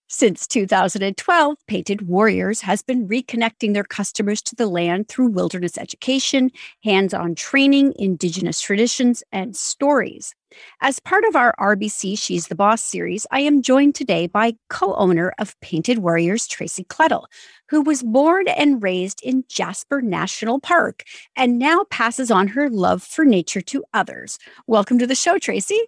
Since 0.09 0.47
2012, 0.47 1.57
Painted 1.67 2.07
Warriors 2.07 2.61
has 2.61 2.81
been 2.81 3.09
reconnecting 3.09 3.73
their 3.73 3.83
customers 3.83 4.41
to 4.43 4.55
the 4.55 4.67
land 4.67 5.09
through 5.09 5.27
wilderness 5.27 5.77
education, 5.77 6.49
hands 6.81 7.13
on 7.13 7.35
training, 7.35 7.93
Indigenous 7.99 8.61
traditions, 8.61 9.21
and 9.33 9.53
stories. 9.53 10.33
As 10.79 11.01
part 11.01 11.25
of 11.25 11.35
our 11.35 11.53
RBC 11.59 12.17
She's 12.17 12.47
the 12.47 12.55
Boss 12.55 12.81
series, 12.81 13.27
I 13.31 13.41
am 13.41 13.61
joined 13.61 13.95
today 13.95 14.27
by 14.27 14.53
co 14.69 14.95
owner 14.95 15.33
of 15.39 15.59
Painted 15.59 15.97
Warriors, 15.97 16.47
Tracey 16.47 16.85
Klettl, 16.85 17.25
who 17.67 17.81
was 17.81 18.01
born 18.01 18.47
and 18.47 18.81
raised 18.81 19.21
in 19.23 19.43
Jasper 19.49 20.01
National 20.01 20.61
Park 20.61 21.03
and 21.35 21.59
now 21.59 21.83
passes 21.89 22.31
on 22.31 22.47
her 22.47 22.69
love 22.69 23.03
for 23.03 23.25
nature 23.25 23.59
to 23.59 23.83
others. 23.93 24.39
Welcome 24.67 24.99
to 24.99 25.07
the 25.07 25.15
show, 25.15 25.37
Tracey. 25.37 25.81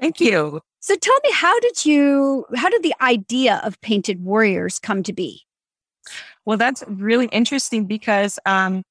Thank 0.00 0.18
you. 0.18 0.62
So 0.80 0.96
tell 0.96 1.16
me, 1.22 1.30
how 1.32 1.60
did 1.60 1.84
you, 1.84 2.46
how 2.56 2.70
did 2.70 2.82
the 2.82 2.94
idea 3.02 3.60
of 3.64 3.80
Painted 3.82 4.24
Warriors 4.24 4.78
come 4.78 5.02
to 5.02 5.12
be? 5.12 5.42
Well, 6.46 6.56
that's 6.56 6.82
really 6.88 7.26
interesting 7.26 7.84
because 7.84 8.38
um, 8.46 8.82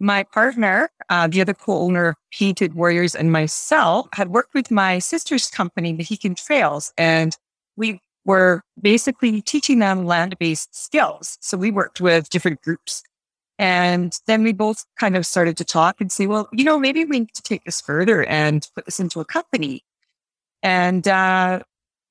my 0.00 0.24
partner, 0.24 0.90
uh, 1.08 1.28
the 1.28 1.40
other 1.40 1.54
co-owner 1.54 2.08
of 2.08 2.16
Painted 2.32 2.74
Warriors, 2.74 3.14
and 3.14 3.30
myself 3.30 4.08
had 4.12 4.30
worked 4.30 4.54
with 4.54 4.72
my 4.72 4.98
sister's 4.98 5.48
company, 5.48 5.94
Mahikan 5.96 6.36
Trails, 6.36 6.92
and 6.98 7.36
we 7.76 8.00
were 8.24 8.62
basically 8.82 9.40
teaching 9.40 9.78
them 9.78 10.04
land-based 10.04 10.74
skills. 10.74 11.38
So 11.40 11.56
we 11.56 11.70
worked 11.70 12.00
with 12.00 12.28
different 12.28 12.60
groups. 12.60 13.04
And 13.58 14.18
then 14.26 14.42
we 14.42 14.52
both 14.52 14.84
kind 14.98 15.16
of 15.16 15.24
started 15.24 15.56
to 15.58 15.64
talk 15.64 16.00
and 16.00 16.10
say, 16.10 16.26
well, 16.26 16.48
you 16.52 16.64
know, 16.64 16.78
maybe 16.78 17.04
we 17.04 17.20
need 17.20 17.34
to 17.34 17.42
take 17.42 17.64
this 17.64 17.80
further 17.80 18.24
and 18.24 18.68
put 18.74 18.84
this 18.84 19.00
into 19.00 19.20
a 19.20 19.24
company. 19.24 19.84
And 20.66 21.06
uh, 21.06 21.60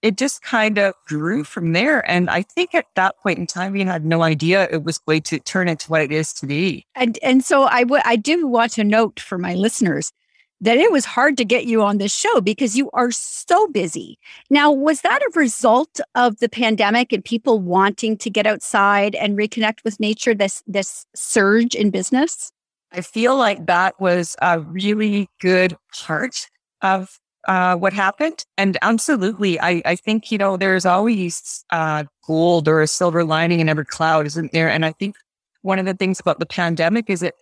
it 0.02 0.18
just 0.18 0.42
kind 0.42 0.78
of 0.78 0.94
grew 1.08 1.44
from 1.44 1.74
there. 1.74 2.10
And 2.10 2.30
I 2.30 2.42
think 2.42 2.74
at 2.74 2.86
that 2.96 3.18
point 3.20 3.38
in 3.38 3.48
time, 3.48 3.74
we 3.74 3.84
had 3.84 4.06
no 4.06 4.24
idea 4.24 4.70
it 4.72 4.84
was 4.84 4.98
going 4.98 5.24
to 5.24 5.40
turn 5.40 5.68
into 5.68 5.92
what 5.92 6.02
it 6.02 6.12
is 6.12 6.32
today. 6.32 6.86
And 6.96 7.20
and 7.22 7.44
so 7.44 7.64
I 7.64 7.84
would 7.84 8.02
I 8.06 8.16
do 8.16 8.48
want 8.48 8.72
to 8.74 8.86
note 8.86 9.20
for 9.20 9.38
my 9.38 9.56
listeners 9.56 10.14
that 10.62 10.78
it 10.78 10.90
was 10.90 11.04
hard 11.04 11.36
to 11.36 11.44
get 11.44 11.66
you 11.66 11.84
on 11.84 11.98
this 11.98 12.16
show 12.16 12.40
because 12.40 12.78
you 12.78 12.90
are 12.94 13.12
so 13.12 13.68
busy. 13.68 14.18
Now, 14.50 14.72
was 14.72 15.02
that 15.02 15.22
a 15.22 15.32
result 15.36 16.00
of 16.16 16.38
the 16.40 16.48
pandemic 16.48 17.12
and 17.12 17.26
people 17.26 17.60
wanting 17.60 18.18
to 18.20 18.30
get 18.30 18.48
outside 18.48 19.16
and 19.16 19.38
reconnect 19.38 19.84
with 19.84 20.00
nature? 20.00 20.34
This 20.34 20.64
this 20.66 21.06
surge 21.14 21.76
in 21.76 21.90
business. 21.90 22.54
I 22.94 23.02
feel 23.02 23.36
like 23.36 23.66
that 23.66 24.00
was 24.00 24.38
a 24.42 24.62
really 24.62 25.28
good 25.42 25.76
part 25.92 26.48
of 26.82 27.20
uh, 27.48 27.76
what 27.76 27.94
happened. 27.94 28.46
And 28.58 28.78
absolutely, 28.82 29.60
I, 29.60 29.82
I 29.86 29.96
think, 29.96 30.32
you 30.32 30.38
know, 30.38 30.58
there's 30.58 30.86
always 30.86 31.64
uh, 31.72 32.06
gold 32.26 32.68
or 32.68 32.82
a 32.82 32.88
silver 32.88 33.24
lining 33.24 33.60
in 33.60 33.70
every 33.70 33.86
cloud, 33.86 34.26
isn't 34.26 34.52
there? 34.52 34.70
And 34.70 34.86
I 34.86 34.92
think 34.94 35.16
one 35.62 35.80
of 35.80 35.86
the 35.86 35.94
things 35.94 36.20
about 36.20 36.40
the 36.40 36.46
pandemic 36.46 37.10
is 37.10 37.24
it 37.24 37.36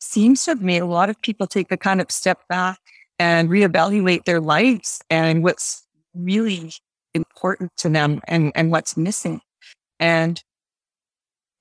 seems 0.00 0.44
to 0.44 0.52
have 0.52 0.62
made 0.62 0.82
a 0.82 0.86
lot 0.86 1.10
of 1.10 1.20
people 1.22 1.46
take 1.46 1.72
a 1.72 1.76
kind 1.76 2.00
of 2.00 2.10
step 2.10 2.40
back 2.48 2.78
and 3.18 3.48
reevaluate 3.48 4.24
their 4.24 4.40
lives 4.40 5.00
and 5.10 5.42
what's 5.42 5.86
really 6.14 6.72
important 7.14 7.72
to 7.78 7.88
them 7.88 8.20
and, 8.28 8.52
and 8.54 8.70
what's 8.70 8.96
missing. 8.96 9.40
And 9.98 10.42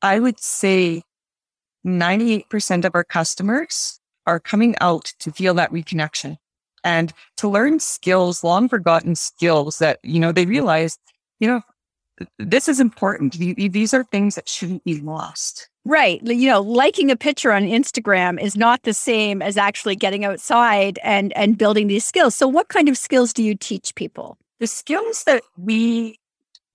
I 0.01 0.19
would 0.19 0.39
say 0.39 1.01
98% 1.85 2.85
of 2.85 2.91
our 2.93 3.03
customers 3.03 3.99
are 4.27 4.39
coming 4.39 4.75
out 4.81 5.13
to 5.19 5.31
feel 5.31 5.53
that 5.55 5.71
reconnection 5.71 6.37
and 6.87 7.11
to 7.35 7.49
learn 7.49 7.79
skills, 7.79 8.45
long 8.45 8.69
forgotten 8.69 9.13
skills 9.13 9.79
that, 9.79 9.99
you 10.03 10.21
know, 10.21 10.31
they 10.31 10.45
realize, 10.45 10.97
you 11.41 11.47
know, 11.47 11.61
this 12.39 12.69
is 12.69 12.79
important. 12.79 13.33
These 13.33 13.93
are 13.93 14.05
things 14.05 14.35
that 14.35 14.47
shouldn't 14.47 14.85
be 14.85 15.01
lost. 15.01 15.69
Right. 15.83 16.21
You 16.23 16.49
know, 16.49 16.61
liking 16.61 17.11
a 17.11 17.17
picture 17.17 17.51
on 17.51 17.63
Instagram 17.63 18.41
is 18.41 18.55
not 18.55 18.83
the 18.83 18.93
same 18.93 19.41
as 19.41 19.57
actually 19.57 19.97
getting 19.97 20.23
outside 20.23 20.97
and 21.03 21.35
and 21.35 21.57
building 21.57 21.87
these 21.87 22.05
skills. 22.05 22.35
So 22.35 22.47
what 22.47 22.69
kind 22.69 22.87
of 22.89 22.97
skills 22.97 23.33
do 23.33 23.43
you 23.43 23.53
teach 23.53 23.93
people? 23.95 24.37
The 24.59 24.67
skills 24.67 25.25
that 25.25 25.43
we 25.57 26.19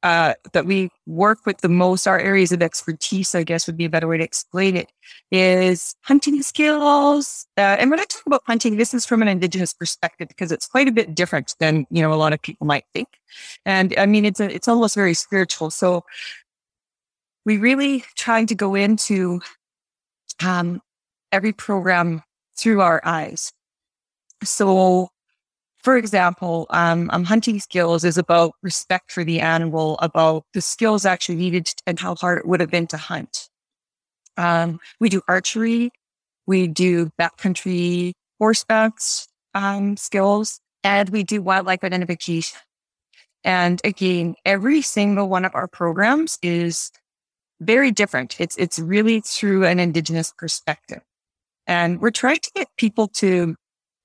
uh, 0.02 0.34
that 0.52 0.66
we 0.66 0.90
work 1.06 1.46
with 1.46 1.58
the 1.58 1.68
most, 1.68 2.06
our 2.06 2.18
areas 2.18 2.50
of 2.50 2.60
expertise, 2.62 3.34
I 3.34 3.44
guess 3.44 3.66
would 3.66 3.76
be 3.76 3.84
a 3.84 3.90
better 3.90 4.08
way 4.08 4.18
to 4.18 4.24
explain 4.24 4.76
it, 4.76 4.90
is 5.30 5.94
hunting 6.02 6.42
skills. 6.42 7.46
Uh, 7.56 7.76
and 7.78 7.90
when 7.90 8.00
I 8.00 8.04
talk 8.04 8.26
about 8.26 8.42
hunting, 8.46 8.76
this 8.76 8.94
is 8.94 9.06
from 9.06 9.22
an 9.22 9.28
Indigenous 9.28 9.72
perspective 9.72 10.28
because 10.28 10.50
it's 10.50 10.66
quite 10.66 10.88
a 10.88 10.92
bit 10.92 11.14
different 11.14 11.54
than, 11.60 11.86
you 11.90 12.02
know, 12.02 12.12
a 12.12 12.16
lot 12.16 12.32
of 12.32 12.42
people 12.42 12.66
might 12.66 12.84
think. 12.92 13.08
And 13.64 13.94
I 13.96 14.06
mean, 14.06 14.24
it's 14.24 14.40
a, 14.40 14.52
it's 14.52 14.68
almost 14.68 14.94
very 14.96 15.14
spiritual. 15.14 15.70
So 15.70 16.04
we 17.44 17.58
really 17.58 18.04
try 18.16 18.44
to 18.44 18.54
go 18.54 18.74
into 18.74 19.40
um, 20.44 20.82
every 21.30 21.52
program 21.52 22.22
through 22.56 22.80
our 22.80 23.00
eyes. 23.04 23.52
So 24.42 25.11
for 25.82 25.96
example, 25.96 26.66
um, 26.70 27.10
um, 27.12 27.24
hunting 27.24 27.58
skills 27.58 28.04
is 28.04 28.16
about 28.16 28.54
respect 28.62 29.10
for 29.10 29.24
the 29.24 29.40
animal, 29.40 29.98
about 30.00 30.44
the 30.54 30.60
skills 30.60 31.04
actually 31.04 31.36
needed 31.36 31.68
and 31.86 31.98
how 31.98 32.14
hard 32.14 32.38
it 32.38 32.46
would 32.46 32.60
have 32.60 32.70
been 32.70 32.86
to 32.88 32.96
hunt. 32.96 33.48
Um, 34.36 34.78
we 35.00 35.08
do 35.08 35.22
archery, 35.28 35.90
we 36.46 36.68
do 36.68 37.10
backcountry 37.20 38.12
horseback 38.38 38.92
um, 39.54 39.96
skills, 39.96 40.60
and 40.84 41.08
we 41.10 41.24
do 41.24 41.42
wildlife 41.42 41.84
identification. 41.84 42.58
And 43.44 43.80
again, 43.84 44.36
every 44.44 44.82
single 44.82 45.28
one 45.28 45.44
of 45.44 45.54
our 45.54 45.66
programs 45.66 46.38
is 46.42 46.92
very 47.60 47.90
different. 47.90 48.40
It's 48.40 48.56
it's 48.56 48.78
really 48.78 49.20
through 49.20 49.64
an 49.64 49.80
indigenous 49.80 50.32
perspective. 50.36 51.00
And 51.66 52.00
we're 52.00 52.10
trying 52.10 52.38
to 52.38 52.50
get 52.54 52.68
people 52.76 53.08
to 53.08 53.56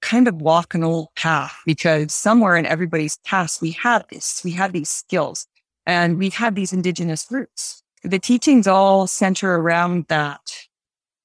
kind 0.01 0.27
of 0.27 0.41
walk 0.41 0.73
an 0.73 0.83
old 0.83 1.07
path 1.15 1.59
because 1.65 2.13
somewhere 2.13 2.55
in 2.55 2.65
everybody's 2.65 3.17
past, 3.25 3.61
we 3.61 3.71
have 3.71 4.05
this, 4.09 4.41
we 4.43 4.51
have 4.51 4.73
these 4.73 4.89
skills 4.89 5.47
and 5.85 6.17
we 6.17 6.29
have 6.29 6.55
these 6.55 6.73
indigenous 6.73 7.25
roots. 7.31 7.81
The 8.03 8.19
teachings 8.19 8.67
all 8.67 9.07
center 9.07 9.55
around 9.55 10.05
that. 10.09 10.67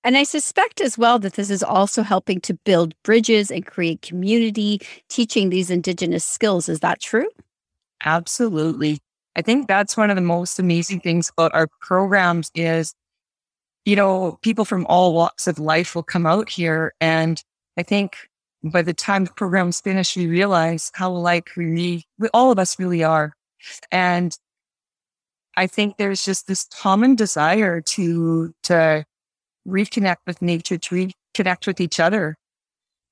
And 0.04 0.16
I 0.16 0.24
suspect 0.24 0.80
as 0.80 0.98
well 0.98 1.18
that 1.20 1.34
this 1.34 1.50
is 1.50 1.62
also 1.62 2.02
helping 2.02 2.40
to 2.40 2.54
build 2.54 2.94
bridges 3.04 3.50
and 3.50 3.64
create 3.64 4.02
community, 4.02 4.80
teaching 5.08 5.50
these 5.50 5.70
indigenous 5.70 6.24
skills. 6.24 6.68
Is 6.68 6.80
that 6.80 7.00
true? 7.00 7.28
Absolutely. 8.04 8.98
I 9.36 9.42
think 9.42 9.68
that's 9.68 9.96
one 9.96 10.10
of 10.10 10.16
the 10.16 10.22
most 10.22 10.58
amazing 10.58 11.00
things 11.00 11.30
about 11.30 11.54
our 11.54 11.68
programs 11.80 12.50
is, 12.54 12.94
you 13.84 13.96
know, 13.96 14.38
people 14.42 14.64
from 14.64 14.86
all 14.86 15.14
walks 15.14 15.46
of 15.46 15.58
life 15.58 15.94
will 15.94 16.02
come 16.02 16.26
out 16.26 16.48
here. 16.48 16.94
And 17.00 17.42
I 17.78 17.82
think 17.82 18.16
by 18.64 18.82
the 18.82 18.94
time 18.94 19.24
the 19.24 19.32
program's 19.32 19.80
finished, 19.80 20.16
we 20.16 20.26
realize 20.26 20.90
how 20.94 21.10
alike 21.10 21.50
we, 21.56 22.04
we 22.18 22.28
all 22.32 22.52
of 22.52 22.58
us 22.58 22.78
really 22.78 23.02
are. 23.02 23.34
And 23.90 24.36
I 25.56 25.66
think 25.66 25.96
there's 25.96 26.24
just 26.24 26.46
this 26.46 26.64
common 26.64 27.14
desire 27.14 27.80
to, 27.80 28.54
to 28.64 29.04
reconnect 29.66 30.18
with 30.26 30.40
nature, 30.40 30.78
to 30.78 31.10
reconnect 31.34 31.66
with 31.66 31.80
each 31.80 31.98
other. 32.00 32.36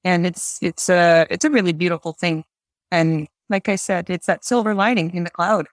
And 0.04 0.26
it's, 0.26 0.58
it's 0.62 0.88
a, 0.88 1.26
it's 1.30 1.44
a 1.44 1.50
really 1.50 1.72
beautiful 1.72 2.12
thing. 2.12 2.44
And 2.90 3.28
like 3.48 3.68
I 3.68 3.76
said, 3.76 4.08
it's 4.08 4.26
that 4.26 4.44
silver 4.44 4.74
lining 4.74 5.14
in 5.14 5.24
the 5.24 5.30
cloud 5.30 5.66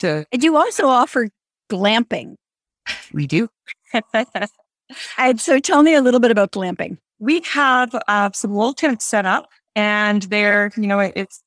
to. 0.00 0.26
And 0.32 0.44
you 0.44 0.56
also 0.56 0.86
offer 0.86 1.28
glamping. 1.70 2.36
We 3.12 3.26
do. 3.26 3.48
and 5.18 5.40
so 5.40 5.58
tell 5.58 5.82
me 5.82 5.94
a 5.94 6.02
little 6.02 6.20
bit 6.20 6.30
about 6.30 6.52
glamping 6.52 6.98
we 7.24 7.40
have 7.40 7.94
uh, 8.06 8.30
some 8.34 8.52
wool 8.52 8.74
tents 8.74 9.06
set 9.06 9.24
up 9.24 9.48
and 9.74 10.24
they're, 10.24 10.70
you 10.76 10.86
know, 10.86 11.00
it's 11.00 11.42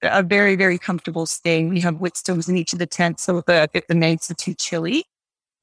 a 0.00 0.22
very, 0.22 0.54
very 0.54 0.78
comfortable 0.78 1.26
stay. 1.26 1.64
We 1.64 1.80
have 1.80 2.00
wood 2.00 2.16
stoves 2.16 2.48
in 2.48 2.56
each 2.56 2.72
of 2.72 2.78
the 2.78 2.86
tents. 2.86 3.24
So 3.24 3.38
if 3.38 3.46
the, 3.46 3.68
if 3.74 3.88
the 3.88 3.96
nights 3.96 4.30
are 4.30 4.34
too 4.34 4.54
chilly, 4.54 5.04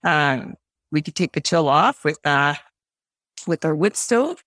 um, 0.03 0.55
we 0.91 1.01
could 1.01 1.15
take 1.15 1.31
the 1.31 1.39
chill 1.39 1.69
off 1.69 2.03
with, 2.03 2.19
uh, 2.25 2.55
with 3.47 3.63
our 3.63 3.73
wood 3.73 3.95
stove. 3.95 4.43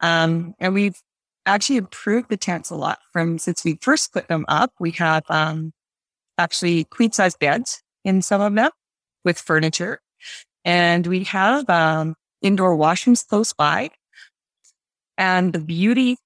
Um, 0.00 0.54
and 0.58 0.72
we've 0.72 0.96
actually 1.44 1.76
improved 1.76 2.30
the 2.30 2.38
tents 2.38 2.70
a 2.70 2.74
lot 2.74 3.00
from 3.12 3.38
since 3.38 3.62
we 3.64 3.78
first 3.82 4.14
put 4.14 4.28
them 4.28 4.46
up. 4.48 4.72
We 4.80 4.92
have, 4.92 5.24
um, 5.28 5.74
actually 6.38 6.84
queen 6.84 7.12
size 7.12 7.36
beds 7.36 7.82
in 8.02 8.22
some 8.22 8.40
of 8.40 8.54
them 8.54 8.70
with 9.26 9.38
furniture. 9.38 10.00
And 10.64 11.06
we 11.06 11.24
have, 11.24 11.68
um, 11.68 12.14
indoor 12.40 12.78
washrooms 12.78 13.28
close 13.28 13.52
by. 13.52 13.90
And 15.18 15.52
the 15.52 15.60
beauty 15.60 16.16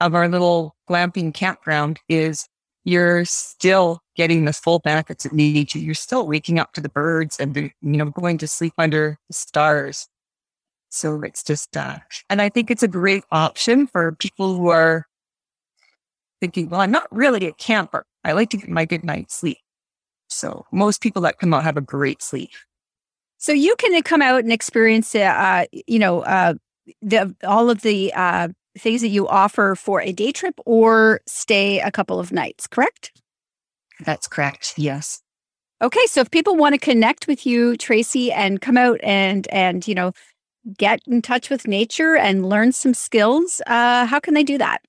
of 0.00 0.14
our 0.14 0.28
little 0.28 0.74
glamping 0.88 1.32
campground 1.34 2.00
is 2.08 2.48
you're 2.84 3.24
still 3.24 4.00
getting 4.16 4.44
the 4.44 4.52
full 4.52 4.78
benefits 4.78 5.26
of 5.26 5.32
nature. 5.32 5.78
You're 5.78 5.94
still 5.94 6.26
waking 6.26 6.58
up 6.58 6.72
to 6.72 6.80
the 6.80 6.88
birds 6.88 7.38
and, 7.38 7.54
the, 7.54 7.70
you 7.82 7.96
know, 7.96 8.06
going 8.06 8.38
to 8.38 8.48
sleep 8.48 8.72
under 8.78 9.18
the 9.28 9.34
stars. 9.34 10.08
So 10.88 11.20
it's 11.22 11.44
just, 11.44 11.76
uh, 11.76 11.98
and 12.28 12.42
I 12.42 12.48
think 12.48 12.70
it's 12.70 12.82
a 12.82 12.88
great 12.88 13.24
option 13.30 13.86
for 13.86 14.12
people 14.12 14.56
who 14.56 14.68
are 14.68 15.06
thinking, 16.40 16.70
well, 16.70 16.80
I'm 16.80 16.90
not 16.90 17.06
really 17.14 17.46
a 17.46 17.52
camper. 17.52 18.04
I 18.24 18.32
like 18.32 18.50
to 18.50 18.56
get 18.56 18.68
my 18.68 18.86
good 18.86 19.04
night's 19.04 19.34
sleep. 19.34 19.58
So 20.28 20.64
most 20.72 21.00
people 21.02 21.22
that 21.22 21.38
come 21.38 21.52
out 21.52 21.64
have 21.64 21.76
a 21.76 21.82
great 21.82 22.22
sleep. 22.22 22.50
So 23.38 23.52
you 23.52 23.76
can 23.76 24.02
come 24.02 24.22
out 24.22 24.42
and 24.42 24.52
experience, 24.52 25.14
uh, 25.14 25.64
you 25.86 25.98
know, 25.98 26.20
uh, 26.20 26.54
the 27.02 27.34
all 27.44 27.70
of 27.70 27.82
the 27.82 28.12
uh, 28.14 28.48
things 28.78 29.00
that 29.02 29.08
you 29.08 29.26
offer 29.28 29.74
for 29.74 30.00
a 30.00 30.12
day 30.12 30.32
trip 30.32 30.54
or 30.66 31.20
stay 31.26 31.80
a 31.80 31.90
couple 31.90 32.18
of 32.18 32.32
nights. 32.32 32.66
Correct? 32.66 33.12
That's 34.04 34.28
correct. 34.28 34.74
Yes. 34.76 35.22
Okay, 35.82 36.06
so 36.06 36.20
if 36.20 36.30
people 36.30 36.56
want 36.56 36.74
to 36.74 36.78
connect 36.78 37.26
with 37.26 37.46
you, 37.46 37.76
Tracey, 37.76 38.30
and 38.30 38.60
come 38.60 38.76
out 38.76 39.00
and 39.02 39.48
and 39.48 39.86
you 39.88 39.94
know 39.94 40.12
get 40.76 41.00
in 41.06 41.22
touch 41.22 41.48
with 41.48 41.66
nature 41.66 42.16
and 42.16 42.48
learn 42.48 42.72
some 42.72 42.92
skills, 42.92 43.62
uh, 43.66 44.04
how 44.06 44.20
can 44.20 44.34
they 44.34 44.44
do 44.44 44.58
that? 44.58 44.82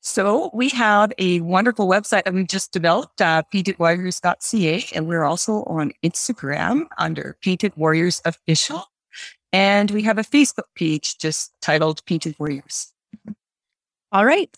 So 0.00 0.50
we 0.54 0.68
have 0.70 1.12
a 1.18 1.40
wonderful 1.40 1.88
website 1.88 2.24
that 2.24 2.32
we 2.32 2.44
just 2.44 2.72
developed, 2.72 3.20
uh, 3.20 3.42
paintedwarriors.ca, 3.52 4.86
and 4.94 5.08
we're 5.08 5.24
also 5.24 5.64
on 5.64 5.92
Instagram 6.02 6.86
under 6.98 7.36
Painted 7.42 7.76
Warriors 7.76 8.22
Official. 8.24 8.84
And 9.52 9.90
we 9.90 10.02
have 10.02 10.18
a 10.18 10.22
Facebook 10.22 10.68
page 10.74 11.18
just 11.18 11.52
titled 11.60 12.04
Painted 12.04 12.36
Warriors. 12.38 12.92
All 14.12 14.24
right. 14.24 14.50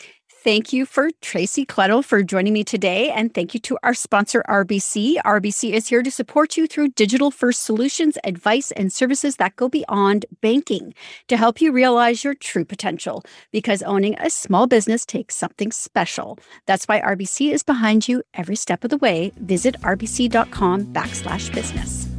Thank 0.42 0.72
you 0.72 0.86
for 0.86 1.10
Tracey 1.20 1.66
Klettl 1.66 2.02
for 2.02 2.22
joining 2.22 2.54
me 2.54 2.64
today. 2.64 3.10
And 3.10 3.34
thank 3.34 3.52
you 3.52 3.60
to 3.60 3.76
our 3.82 3.92
sponsor, 3.92 4.42
RBC. 4.48 5.16
RBC 5.16 5.72
is 5.72 5.88
here 5.88 6.02
to 6.02 6.10
support 6.10 6.56
you 6.56 6.66
through 6.66 6.92
digital 6.92 7.30
first 7.30 7.62
solutions, 7.62 8.16
advice, 8.24 8.70
and 8.70 8.90
services 8.90 9.36
that 9.36 9.56
go 9.56 9.68
beyond 9.68 10.24
banking 10.40 10.94
to 11.28 11.36
help 11.36 11.60
you 11.60 11.72
realize 11.72 12.24
your 12.24 12.34
true 12.34 12.64
potential. 12.64 13.22
Because 13.52 13.82
owning 13.82 14.14
a 14.18 14.30
small 14.30 14.66
business 14.66 15.04
takes 15.04 15.36
something 15.36 15.72
special. 15.72 16.38
That's 16.64 16.88
why 16.88 17.02
RBC 17.02 17.52
is 17.52 17.62
behind 17.62 18.08
you 18.08 18.22
every 18.32 18.56
step 18.56 18.82
of 18.82 18.88
the 18.88 18.96
way. 18.96 19.32
Visit 19.36 19.78
rbc.com 19.82 20.86
backslash 20.86 21.52
business. 21.52 22.09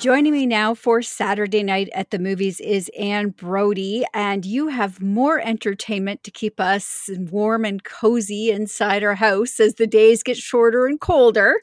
Joining 0.00 0.32
me 0.32 0.46
now 0.46 0.72
for 0.72 1.02
Saturday 1.02 1.62
night 1.62 1.90
at 1.94 2.08
the 2.08 2.18
movies 2.18 2.58
is 2.58 2.90
Anne 2.98 3.28
Brodie, 3.28 4.06
and 4.14 4.46
you 4.46 4.68
have 4.68 5.02
more 5.02 5.38
entertainment 5.38 6.24
to 6.24 6.30
keep 6.30 6.58
us 6.58 7.10
warm 7.30 7.66
and 7.66 7.84
cozy 7.84 8.50
inside 8.50 9.04
our 9.04 9.16
house 9.16 9.60
as 9.60 9.74
the 9.74 9.86
days 9.86 10.22
get 10.22 10.38
shorter 10.38 10.86
and 10.86 11.02
colder. 11.02 11.60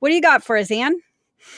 What 0.00 0.08
do 0.08 0.16
you 0.16 0.20
got 0.20 0.42
for 0.42 0.56
us, 0.56 0.72
Anne? 0.72 0.96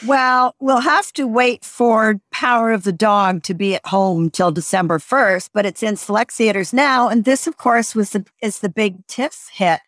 Well, 0.07 0.55
we'll 0.61 0.81
have 0.81 1.15
to 1.15 1.27
wait 1.27 1.65
for 1.65 2.21
Power 2.31 2.73
of 2.73 2.83
the 2.83 2.93
Dog 2.93 3.43
to 3.45 3.55
be 3.55 3.77
at 3.77 3.87
home 3.87 4.29
till 4.29 4.53
December 4.53 4.99
1st, 4.99 5.49
but 5.55 5.65
it's 5.65 5.83
in 5.83 5.97
select 5.97 6.33
theaters 6.33 6.75
now. 6.75 7.09
And 7.09 7.25
this, 7.25 7.47
of 7.47 7.57
course, 7.57 7.95
was 7.95 8.11
the, 8.11 8.27
is 8.43 8.59
the 8.59 8.69
big 8.69 9.07
TIFF 9.07 9.49
hit, 9.55 9.81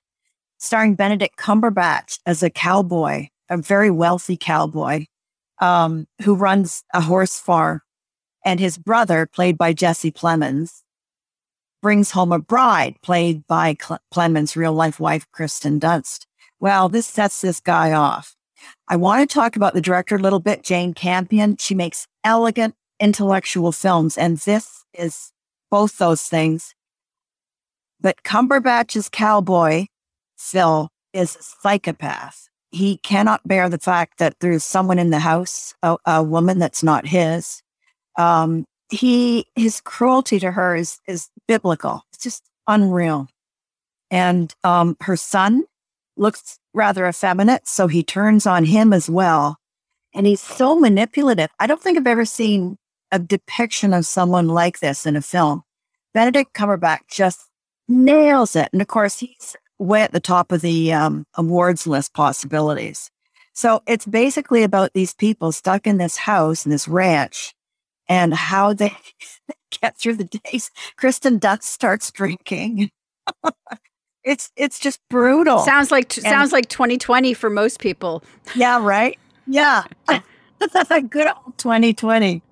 starring 0.57 0.95
Benedict 0.95 1.37
Cumberbatch 1.37 2.19
as 2.25 2.43
a 2.43 2.49
cowboy, 2.49 3.29
a 3.51 3.59
very 3.59 3.91
wealthy 3.91 4.39
cowboy 4.39 5.05
um, 5.61 6.07
who 6.23 6.35
runs 6.35 6.83
a 6.93 7.01
horse 7.03 7.39
farm. 7.39 7.83
And 8.45 8.59
his 8.59 8.79
brother, 8.79 9.27
played 9.27 9.59
by 9.59 9.73
Jesse 9.73 10.11
Plemons, 10.11 10.83
brings 11.83 12.13
home 12.13 12.33
a 12.33 12.39
bride, 12.39 12.97
played 13.03 13.47
by 13.47 13.75
Cle- 13.75 13.99
Plemons' 14.13 14.57
real 14.57 14.73
life 14.73 14.99
wife, 14.99 15.27
Kristen 15.33 15.79
Dunst. 15.79 16.27
Well, 16.59 16.89
this 16.89 17.07
sets 17.07 17.41
this 17.41 17.61
guy 17.61 17.93
off. 17.93 18.35
I 18.89 18.97
want 18.97 19.29
to 19.29 19.35
talk 19.35 19.57
about 19.57 19.75
the 19.75 19.81
director 19.81 20.17
a 20.17 20.21
little 20.21 20.41
bit, 20.41 20.63
Jane 20.63 20.95
Campion. 20.95 21.57
She 21.59 21.75
makes 21.75 22.07
elegant 22.25 22.75
intellectual 22.99 23.73
films, 23.73 24.19
and 24.19 24.39
this 24.39 24.85
is 24.93 25.33
both 25.71 25.99
those 25.99 26.23
things. 26.23 26.75
But 28.01 28.23
Cumberbatch's 28.23 29.09
cowboy, 29.09 29.87
Phil, 30.37 30.89
is 31.13 31.37
a 31.37 31.43
psychopath. 31.43 32.50
He 32.71 32.99
cannot 32.99 33.47
bear 33.47 33.69
the 33.69 33.79
fact 33.79 34.19
that 34.19 34.37
there's 34.41 34.65
someone 34.65 34.99
in 34.99 35.11
the 35.11 35.19
house, 35.19 35.75
a, 35.83 35.97
a 36.07 36.23
woman 36.23 36.59
that's 36.59 36.83
not 36.83 37.07
his. 37.07 37.63
Um, 38.17 38.67
he 38.91 39.47
his 39.55 39.81
cruelty 39.81 40.39
to 40.41 40.51
her 40.53 40.77
is 40.77 41.01
is 41.07 41.29
biblical. 41.47 42.05
It's 42.13 42.23
just 42.23 42.45
unreal. 42.67 43.29
And 44.11 44.55
um, 44.65 44.97
her 45.03 45.17
son 45.17 45.65
looks 46.17 46.59
rather 46.75 47.07
effeminate, 47.07 47.67
so 47.69 47.87
he 47.87 48.03
turns 48.03 48.47
on 48.47 48.65
him 48.65 48.93
as 48.93 49.09
well. 49.09 49.57
And 50.15 50.27
he's 50.27 50.41
so 50.41 50.79
manipulative. 50.79 51.51
I 51.61 51.67
don't 51.67 51.81
think 51.81 51.97
I've 51.97 52.07
ever 52.07 52.25
seen 52.25 52.79
a 53.13 53.19
depiction 53.19 53.95
of 53.95 54.07
someone 54.07 54.49
like 54.49 54.81
this 54.81 55.07
in 55.07 55.17
a 55.17 55.23
film. 55.23 55.63
Benedict 56.13 56.55
Cumberbatch 56.55 57.09
just 57.09 57.49
nails 57.89 58.57
it. 58.57 58.69
And 58.73 58.83
of 58.83 58.89
course, 58.89 59.21
he's 59.21 59.57
way 59.81 60.03
at 60.03 60.13
the 60.13 60.21
top 60.21 60.53
of 60.53 60.61
the 60.61 60.93
um, 60.93 61.27
awards 61.35 61.87
list 61.87 62.13
possibilities. 62.15 63.11
So 63.53 63.83
it's 63.87 64.07
basically 64.07 64.63
about 64.63 64.93
these 64.93 65.15
people 65.15 65.51
stuck 65.53 65.87
in 65.87 65.97
this 65.99 66.17
house, 66.17 66.65
in 66.65 66.71
this 66.71 66.87
ranch, 66.87 67.55
and 68.09 68.33
how 68.35 68.73
they 68.73 68.93
get 69.81 69.97
through 69.97 70.17
the 70.17 70.25
days. 70.25 70.71
Kristen 70.97 71.41
Dunst 71.41 71.65
starts 71.65 72.11
drinking. 72.13 72.91
it's 74.25 74.51
it's 74.57 74.79
just 74.79 75.01
brutal. 75.09 75.59
Sounds 75.61 75.91
like 75.91 76.15
And- 76.19 76.25
sounds 76.27 76.53
like 76.53 76.69
2020 76.69 77.35
for 77.35 77.51
most 77.51 77.81
people. 77.81 78.23
Yeah, 78.55 78.83
right. 78.85 79.19
Yeah, 79.47 79.85
that's 80.59 80.91
a 80.91 81.03
good 81.03 81.27
old 81.27 81.59
2020. 81.59 82.43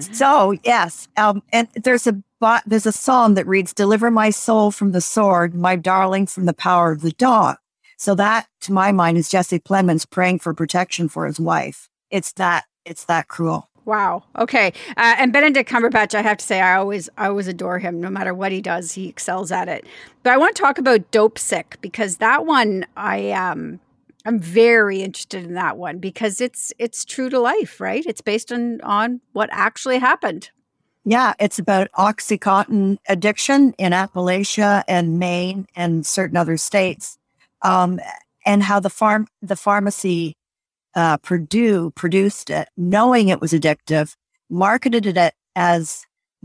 So 0.00 0.56
yes, 0.64 1.08
um, 1.16 1.42
and 1.52 1.68
there's 1.74 2.06
a 2.06 2.22
there's 2.66 2.86
a 2.86 2.92
psalm 2.92 3.34
that 3.34 3.46
reads, 3.46 3.72
"Deliver 3.72 4.10
my 4.10 4.30
soul 4.30 4.70
from 4.70 4.92
the 4.92 5.00
sword, 5.00 5.54
my 5.54 5.76
darling 5.76 6.26
from 6.26 6.46
the 6.46 6.54
power 6.54 6.92
of 6.92 7.02
the 7.02 7.12
dog." 7.12 7.56
So 7.96 8.14
that, 8.14 8.46
to 8.62 8.72
my 8.72 8.92
mind, 8.92 9.16
is 9.16 9.28
Jesse 9.28 9.58
Plemons 9.58 10.08
praying 10.08 10.40
for 10.40 10.52
protection 10.52 11.08
for 11.08 11.26
his 11.26 11.40
wife. 11.40 11.88
It's 12.10 12.32
that 12.32 12.64
it's 12.84 13.04
that 13.04 13.28
cruel. 13.28 13.68
Wow. 13.86 14.24
Okay. 14.36 14.72
Uh, 14.96 15.14
and 15.16 15.32
Benedict 15.32 15.70
Cumberbatch, 15.70 16.12
I 16.12 16.22
have 16.22 16.38
to 16.38 16.44
say, 16.44 16.60
I 16.60 16.74
always, 16.74 17.08
I 17.16 17.28
always 17.28 17.46
adore 17.46 17.78
him. 17.78 18.00
No 18.00 18.10
matter 18.10 18.34
what 18.34 18.50
he 18.50 18.60
does, 18.60 18.92
he 18.92 19.08
excels 19.08 19.52
at 19.52 19.68
it. 19.68 19.86
But 20.24 20.32
I 20.32 20.36
want 20.38 20.56
to 20.56 20.62
talk 20.62 20.78
about 20.78 21.12
Dopesick 21.12 21.80
because 21.80 22.16
that 22.16 22.44
one, 22.44 22.84
I 22.96 23.30
um, 23.30 23.78
I'm 24.26 24.40
very 24.40 25.02
interested 25.02 25.44
in 25.44 25.54
that 25.54 25.76
one 25.76 25.98
because 25.98 26.40
it's 26.40 26.72
it's 26.78 27.04
true 27.04 27.30
to 27.30 27.38
life, 27.38 27.80
right? 27.80 28.04
It's 28.04 28.20
based 28.20 28.50
on 28.52 28.80
on 28.82 29.20
what 29.32 29.48
actually 29.52 29.98
happened. 29.98 30.50
Yeah, 31.04 31.34
it's 31.38 31.60
about 31.60 31.88
OxyContin 31.92 32.98
addiction 33.08 33.72
in 33.78 33.92
Appalachia 33.92 34.82
and 34.88 35.20
Maine 35.20 35.68
and 35.76 36.04
certain 36.04 36.36
other 36.36 36.56
states, 36.56 37.16
um, 37.62 38.00
and 38.44 38.64
how 38.64 38.80
the 38.80 38.90
farm 38.90 39.28
the 39.40 39.54
pharmacy 39.54 40.34
uh, 40.96 41.18
Purdue 41.18 41.92
produced 41.92 42.50
it, 42.50 42.68
knowing 42.76 43.28
it 43.28 43.40
was 43.40 43.52
addictive, 43.52 44.16
marketed 44.50 45.06
it 45.16 45.34
as 45.54 46.04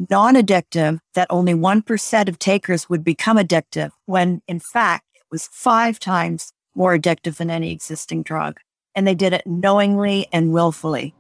non-addictive, 0.10 1.00
that 1.16 1.28
only 1.32 1.56
one 1.56 1.82
percent 1.82 2.30
of 2.30 2.38
takers 2.38 2.88
would 2.88 3.04
become 3.04 3.38
addictive, 3.38 3.90
when 4.06 4.44
in 4.48 4.60
fact 4.60 5.06
it 5.16 5.24
was 5.32 5.50
five 5.52 5.98
times 6.00 6.54
more 6.76 6.98
addictive 6.98 7.38
than 7.38 7.50
any 7.50 7.72
existing 7.72 8.24
drug, 8.24 8.60
and 8.96 9.08
they 9.08 9.16
did 9.16 9.34
it 9.34 9.46
knowingly 9.46 10.28
and 10.32 10.54
willfully. 10.54 11.14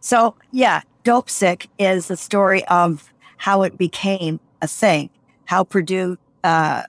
So, 0.00 0.34
yeah, 0.52 0.82
Dopesick 1.04 1.68
is 1.78 2.08
the 2.08 2.16
story 2.16 2.64
of 2.66 3.12
how 3.38 3.62
it 3.62 3.78
became 3.78 4.40
a 4.62 4.66
thing, 4.66 5.10
how 5.44 5.64
Purdue 5.64 6.18
uh, 6.44 6.82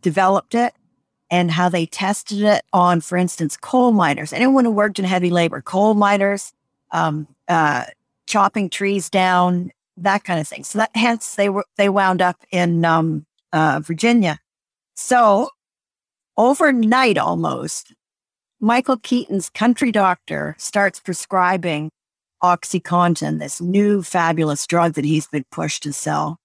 developed 0.00 0.54
it, 0.54 0.74
and 1.30 1.50
how 1.50 1.68
they 1.68 1.86
tested 1.86 2.42
it 2.42 2.62
on, 2.72 3.00
for 3.00 3.16
instance, 3.16 3.56
coal 3.56 3.92
miners. 3.92 4.32
Anyone 4.32 4.64
who 4.64 4.70
worked 4.70 4.98
in 4.98 5.04
heavy 5.04 5.30
labor, 5.30 5.62
coal 5.62 5.94
miners, 5.94 6.52
um, 6.90 7.26
uh, 7.48 7.84
chopping 8.26 8.68
trees 8.68 9.08
down, 9.08 9.72
that 9.96 10.24
kind 10.24 10.40
of 10.40 10.46
thing. 10.46 10.64
So 10.64 10.78
that 10.78 10.90
hence 10.94 11.34
they 11.34 11.48
were 11.48 11.64
they 11.76 11.88
wound 11.88 12.22
up 12.22 12.36
in 12.50 12.84
um, 12.84 13.26
uh, 13.52 13.80
Virginia. 13.82 14.40
So 14.94 15.50
overnight, 16.36 17.18
almost, 17.18 17.94
Michael 18.60 18.96
Keaton's 18.96 19.50
country 19.50 19.90
doctor 19.90 20.54
starts 20.58 21.00
prescribing 21.00 21.90
OxyContin, 22.42 23.38
this 23.38 23.60
new 23.60 24.02
fabulous 24.02 24.66
drug 24.66 24.94
that 24.94 25.04
he's 25.04 25.26
been 25.26 25.44
pushed 25.50 25.82
to 25.84 25.92
sell. 25.92 26.38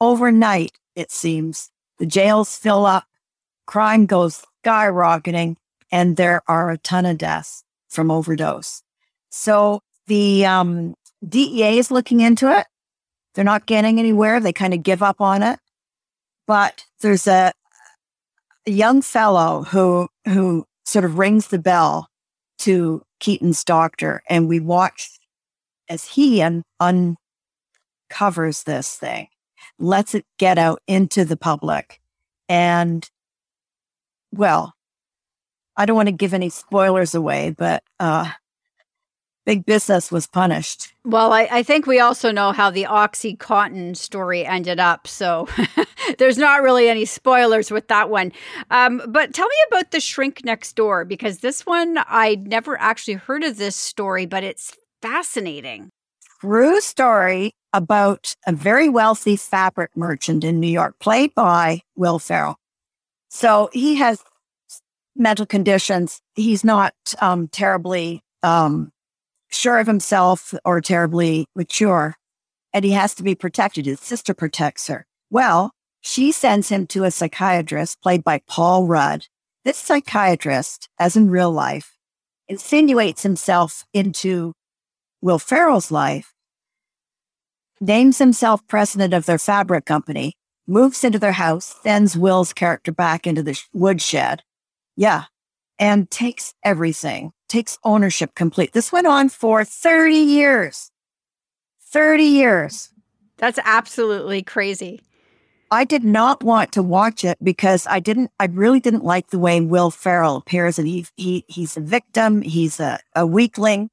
Overnight, 0.00 0.72
it 0.94 1.10
seems, 1.10 1.70
the 1.98 2.06
jails 2.06 2.56
fill 2.56 2.86
up, 2.86 3.04
crime 3.66 4.06
goes 4.06 4.44
skyrocketing, 4.64 5.56
and 5.90 6.16
there 6.16 6.42
are 6.48 6.70
a 6.70 6.78
ton 6.78 7.06
of 7.06 7.18
deaths 7.18 7.62
from 7.88 8.10
overdose. 8.10 8.82
So 9.30 9.80
the 10.06 10.46
um, 10.46 10.94
DEA 11.26 11.78
is 11.78 11.90
looking 11.90 12.20
into 12.20 12.50
it. 12.56 12.66
They're 13.34 13.44
not 13.44 13.66
getting 13.66 13.98
anywhere. 13.98 14.40
They 14.40 14.52
kind 14.52 14.74
of 14.74 14.82
give 14.82 15.02
up 15.02 15.20
on 15.20 15.42
it. 15.42 15.58
But 16.46 16.84
there's 17.00 17.26
a, 17.26 17.52
a 18.66 18.70
young 18.70 19.02
fellow 19.02 19.64
who 19.64 20.08
who 20.26 20.66
sort 20.84 21.04
of 21.04 21.18
rings 21.18 21.48
the 21.48 21.58
bell 21.58 22.08
to 22.58 23.02
Keaton's 23.20 23.64
doctor, 23.64 24.22
and 24.28 24.48
we 24.48 24.60
watch 24.60 25.10
as 25.88 26.04
he 26.04 26.42
un- 26.42 26.64
uncovers 26.80 28.64
this 28.64 28.94
thing, 28.94 29.28
lets 29.78 30.14
it 30.14 30.24
get 30.38 30.58
out 30.58 30.80
into 30.86 31.24
the 31.24 31.36
public, 31.36 32.00
and 32.48 33.08
well, 34.32 34.74
I 35.76 35.86
don't 35.86 35.96
want 35.96 36.08
to 36.08 36.12
give 36.12 36.34
any 36.34 36.48
spoilers 36.48 37.14
away, 37.14 37.54
but 37.56 37.82
uh, 38.00 38.30
big 39.46 39.64
business 39.64 40.12
was 40.12 40.26
punished. 40.26 40.92
Well, 41.04 41.32
I, 41.32 41.48
I 41.50 41.62
think 41.62 41.86
we 41.86 42.00
also 42.00 42.32
know 42.32 42.52
how 42.52 42.70
the 42.70 42.84
Oxycontin 42.84 43.96
story 43.96 44.44
ended 44.44 44.80
up. 44.80 45.06
So 45.06 45.48
there's 46.18 46.36
not 46.36 46.62
really 46.62 46.88
any 46.88 47.06
spoilers 47.06 47.70
with 47.70 47.88
that 47.88 48.10
one. 48.10 48.32
Um, 48.70 49.00
but 49.08 49.32
tell 49.32 49.48
me 49.48 49.56
about 49.68 49.92
the 49.92 50.00
shrink 50.00 50.44
next 50.44 50.74
door, 50.74 51.04
because 51.04 51.38
this 51.38 51.64
one, 51.64 51.98
I'd 52.08 52.46
never 52.48 52.78
actually 52.78 53.14
heard 53.14 53.44
of 53.44 53.56
this 53.56 53.76
story, 53.76 54.26
but 54.26 54.44
it's 54.44 54.74
fascinating. 55.00 55.90
True 56.40 56.80
story 56.80 57.54
about 57.72 58.34
a 58.46 58.52
very 58.52 58.88
wealthy 58.88 59.36
fabric 59.36 59.90
merchant 59.96 60.44
in 60.44 60.60
New 60.60 60.66
York, 60.66 60.98
played 60.98 61.34
by 61.34 61.82
Will 61.94 62.18
Ferrell. 62.18 62.56
So 63.28 63.70
he 63.72 63.96
has 63.96 64.22
mental 65.14 65.46
conditions. 65.46 66.20
He's 66.34 66.64
not 66.64 66.94
um, 67.20 67.48
terribly 67.48 68.22
um, 68.42 68.92
sure 69.48 69.78
of 69.78 69.86
himself 69.86 70.54
or 70.64 70.80
terribly 70.80 71.46
mature, 71.54 72.16
and 72.72 72.84
he 72.84 72.92
has 72.92 73.14
to 73.14 73.22
be 73.22 73.34
protected. 73.34 73.86
His 73.86 74.00
sister 74.00 74.34
protects 74.34 74.86
her. 74.88 75.06
Well, 75.30 75.70
she 76.00 76.32
sends 76.32 76.68
him 76.68 76.86
to 76.88 77.04
a 77.04 77.10
psychiatrist 77.10 78.00
played 78.02 78.22
by 78.22 78.40
Paul 78.46 78.86
Rudd. 78.86 79.26
This 79.64 79.76
psychiatrist, 79.76 80.88
as 80.98 81.16
in 81.16 81.30
real 81.30 81.50
life, 81.50 81.96
insinuates 82.48 83.22
himself 83.24 83.84
into 83.92 84.52
Will 85.20 85.38
Ferrell's 85.38 85.90
life, 85.90 86.32
names 87.80 88.18
himself 88.18 88.66
president 88.68 89.12
of 89.12 89.26
their 89.26 89.38
fabric 89.38 89.84
company, 89.84 90.34
moves 90.66 91.02
into 91.02 91.18
their 91.18 91.32
house, 91.32 91.74
sends 91.82 92.16
Will's 92.16 92.52
character 92.52 92.92
back 92.92 93.26
into 93.26 93.42
the 93.42 93.60
woodshed. 93.72 94.42
Yeah. 94.96 95.24
And 95.78 96.10
takes 96.10 96.54
everything, 96.64 97.32
takes 97.48 97.78
ownership 97.84 98.34
complete. 98.34 98.72
This 98.72 98.92
went 98.92 99.06
on 99.06 99.28
for 99.28 99.64
30 99.64 100.14
years. 100.14 100.90
30 101.80 102.22
years. 102.24 102.90
That's 103.36 103.58
absolutely 103.64 104.42
crazy. 104.42 105.02
I 105.70 105.84
did 105.84 106.04
not 106.04 106.42
want 106.42 106.72
to 106.72 106.82
watch 106.82 107.24
it 107.24 107.38
because 107.42 107.86
I 107.88 108.00
didn't, 108.00 108.30
I 108.38 108.46
really 108.46 108.80
didn't 108.80 109.04
like 109.04 109.28
the 109.28 109.38
way 109.38 109.60
Will 109.60 109.90
Ferrell 109.90 110.36
appears 110.36 110.78
and 110.78 110.86
he, 110.86 111.06
he, 111.16 111.44
he's 111.48 111.76
a 111.76 111.80
victim. 111.80 112.40
He's 112.40 112.80
a, 112.80 112.98
a 113.14 113.26
weakling 113.26 113.90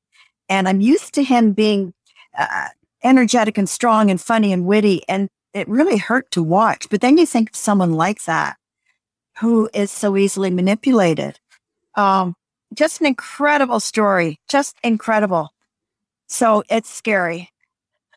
and 0.49 0.67
I'm 0.67 0.81
used 0.81 1.13
to 1.15 1.23
him 1.23 1.53
being 1.53 1.93
uh, 2.37 2.67
energetic 3.03 3.57
and 3.57 3.67
strong 3.67 4.09
and 4.09 4.21
funny 4.21 4.53
and 4.53 4.65
witty. 4.65 5.03
And 5.09 5.29
it 5.53 5.67
really 5.67 5.97
hurt 5.97 6.31
to 6.31 6.43
watch. 6.43 6.89
But 6.89 7.01
then 7.01 7.17
you 7.17 7.25
think 7.25 7.51
of 7.51 7.55
someone 7.55 7.93
like 7.93 8.23
that 8.25 8.57
who 9.39 9.69
is 9.73 9.91
so 9.91 10.15
easily 10.15 10.51
manipulated. 10.51 11.39
Um, 11.95 12.35
just 12.73 13.01
an 13.01 13.07
incredible 13.07 13.79
story, 13.79 14.39
just 14.49 14.77
incredible. 14.83 15.53
So 16.27 16.63
it's 16.69 16.89
scary. 16.89 17.51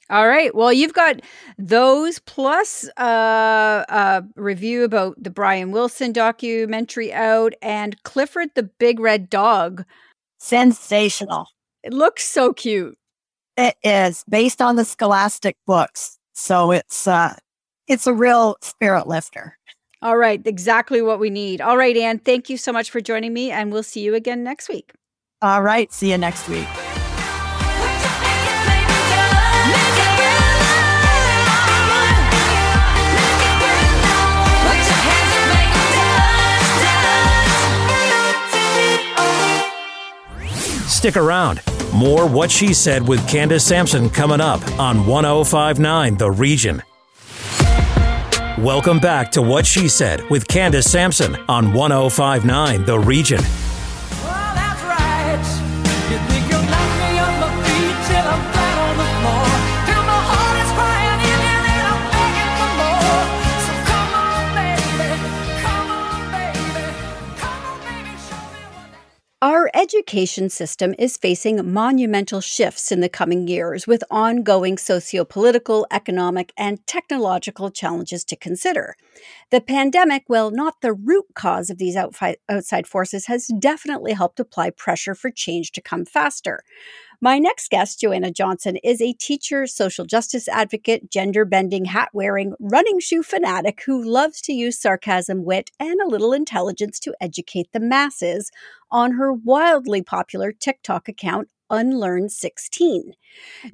All 0.09 0.29
right. 0.29 0.55
Well, 0.55 0.73
you've 0.73 0.95
got 0.95 1.21
those 1.59 2.21
plus 2.21 2.89
uh, 2.97 3.85
a 3.89 4.23
review 4.37 4.85
about 4.85 5.21
the 5.21 5.31
Brian 5.31 5.73
Wilson 5.73 6.13
documentary 6.13 7.13
out 7.13 7.55
and 7.61 8.01
Clifford 8.05 8.51
the 8.55 8.63
Big 8.63 9.01
Red 9.01 9.29
Dog. 9.29 9.85
Sensational. 10.39 11.49
It 11.83 11.93
looks 11.93 12.25
so 12.25 12.53
cute. 12.53 12.97
It 13.57 13.75
is 13.83 14.25
based 14.29 14.63
on 14.63 14.77
the 14.77 14.85
Scholastic 14.85 15.57
books. 15.67 16.19
So 16.35 16.71
it's 16.71 17.09
uh 17.09 17.35
it's 17.89 18.07
a 18.07 18.15
real 18.15 18.57
spirit 18.61 19.09
lifter. 19.09 19.59
All 20.03 20.17
right. 20.17 20.41
Exactly 20.47 21.03
what 21.03 21.19
we 21.19 21.31
need. 21.31 21.61
All 21.61 21.77
right, 21.77 21.97
Anne. 21.97 22.19
Thank 22.19 22.49
you 22.51 22.57
so 22.57 22.73
much 22.73 22.91
for 22.91 23.01
joining 23.01 23.33
me, 23.33 23.51
and 23.51 23.73
we'll 23.73 23.83
see 23.83 24.01
you 24.01 24.15
again 24.15 24.45
next 24.45 24.69
week. 24.69 24.93
All 25.43 25.63
right. 25.63 25.93
See 25.93 26.11
you 26.11 26.19
next 26.19 26.49
week. 26.49 26.69
Stick 40.89 41.17
around. 41.17 41.61
More 41.95 42.27
What 42.27 42.51
She 42.51 42.73
Said 42.73 43.07
with 43.07 43.27
Candace 43.29 43.65
Sampson 43.65 44.11
coming 44.11 44.41
up 44.41 44.61
on 44.79 45.07
1059 45.07 46.17
The 46.17 46.31
Region. 46.31 46.83
Welcome 48.59 49.01
back 49.01 49.33
to 49.33 49.43
What 49.43 49.67
She 49.67 49.87
Said 49.87 50.31
with 50.31 50.49
Candace 50.49 50.91
Sampson 50.91 51.37
on 51.47 51.75
1059 51.75 52.87
The 52.87 52.99
Region. 52.99 53.41
Education 69.87 70.51
system 70.51 70.97
is 70.99 71.17
facing 71.17 71.73
monumental 71.73 72.41
shifts 72.41 72.91
in 72.91 72.99
the 72.99 73.09
coming 73.09 73.47
years 73.47 73.87
with 73.87 74.03
ongoing 74.11 74.75
sociopolitical, 74.75 75.85
economic, 75.93 76.53
and 76.57 76.85
technological 76.89 77.71
challenges 77.71 78.25
to 78.25 78.35
consider. 78.35 78.97
The 79.53 79.61
pandemic, 79.61 80.25
while 80.27 80.51
not 80.51 80.81
the 80.81 80.93
root 80.93 81.27
cause 81.37 81.71
of 81.71 81.79
these 81.79 81.95
outside 81.95 82.87
forces, 82.89 83.27
has 83.27 83.47
definitely 83.61 84.15
helped 84.15 84.41
apply 84.41 84.71
pressure 84.71 85.15
for 85.15 85.31
change 85.31 85.71
to 85.71 85.81
come 85.81 86.05
faster. 86.05 86.65
My 87.21 87.39
next 87.39 87.71
guest, 87.71 88.01
Joanna 88.01 88.31
Johnson, 88.31 88.77
is 88.85 89.01
a 89.01 89.15
teacher, 89.15 89.67
social 89.67 90.05
justice 90.05 90.49
advocate, 90.49 91.11
gender 91.11 91.47
bending, 91.47 91.87
hat 91.87 92.11
wearing, 92.13 92.53
running 92.61 93.01
shoe 93.01 93.23
fanatic 93.23 93.83
who 93.87 94.05
loves 94.05 94.43
to 94.43 94.53
use 94.53 94.79
sarcasm, 94.79 95.45
wit, 95.45 95.71
and 95.81 95.99
a 96.01 96.09
little 96.09 96.35
intelligence 96.35 97.01
to 97.01 97.15
educate 97.21 97.73
the 97.73 97.81
masses 97.81 98.51
on 98.91 99.13
her 99.13 99.33
wildly 99.33 100.03
popular 100.03 100.53
TikTok 100.53 101.09
account, 101.09 101.49
Unlearn16. 101.71 103.13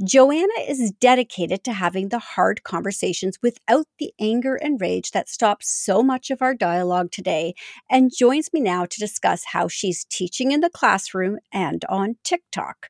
Joanna 0.05 0.61
is 0.67 0.93
dedicated 1.01 1.65
to 1.65 1.73
having 1.73 2.09
the 2.09 2.19
hard 2.19 2.63
conversations 2.63 3.39
without 3.43 3.87
the 3.99 4.13
anger 4.21 4.57
and 4.57 4.81
rage 4.81 5.11
that 5.13 5.29
stops 5.29 5.69
so 5.69 6.03
much 6.03 6.31
of 6.31 6.43
our 6.43 6.55
dialogue 6.55 7.11
today, 7.11 7.55
and 7.91 8.13
joins 8.17 8.53
me 8.53 8.61
now 8.61 8.85
to 8.87 9.01
discuss 9.01 9.45
how 9.53 9.69
she's 9.69 10.05
teaching 10.05 10.53
in 10.53 10.61
the 10.61 10.71
classroom 10.71 11.39
and 11.53 11.85
on 11.89 12.17
TikTok. 12.25 12.89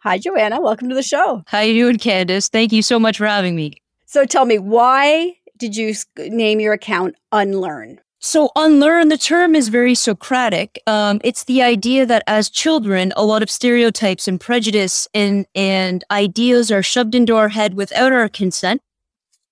Hi, 0.00 0.18
Joanna. 0.18 0.60
Welcome 0.60 0.88
to 0.88 0.94
the 0.94 1.02
show. 1.02 1.42
How 1.46 1.60
you 1.60 1.84
doing, 1.84 1.98
Candace? 1.98 2.48
Thank 2.48 2.72
you 2.72 2.82
so 2.82 2.98
much 2.98 3.18
for 3.18 3.26
having 3.26 3.56
me. 3.56 3.82
So 4.06 4.24
tell 4.24 4.44
me, 4.44 4.58
why 4.58 5.36
did 5.56 5.76
you 5.76 5.94
name 6.16 6.60
your 6.60 6.74
account 6.74 7.16
Unlearn? 7.32 8.00
So, 8.24 8.50
unlearn 8.56 9.08
the 9.08 9.18
term 9.18 9.54
is 9.54 9.68
very 9.68 9.94
Socratic. 9.94 10.82
Um, 10.86 11.20
it's 11.22 11.44
the 11.44 11.60
idea 11.60 12.06
that 12.06 12.22
as 12.26 12.48
children, 12.48 13.12
a 13.16 13.22
lot 13.22 13.42
of 13.42 13.50
stereotypes 13.50 14.26
and 14.26 14.40
prejudice 14.40 15.06
and, 15.12 15.44
and 15.54 16.02
ideas 16.10 16.72
are 16.72 16.82
shoved 16.82 17.14
into 17.14 17.36
our 17.36 17.50
head 17.50 17.74
without 17.74 18.14
our 18.14 18.30
consent. 18.30 18.80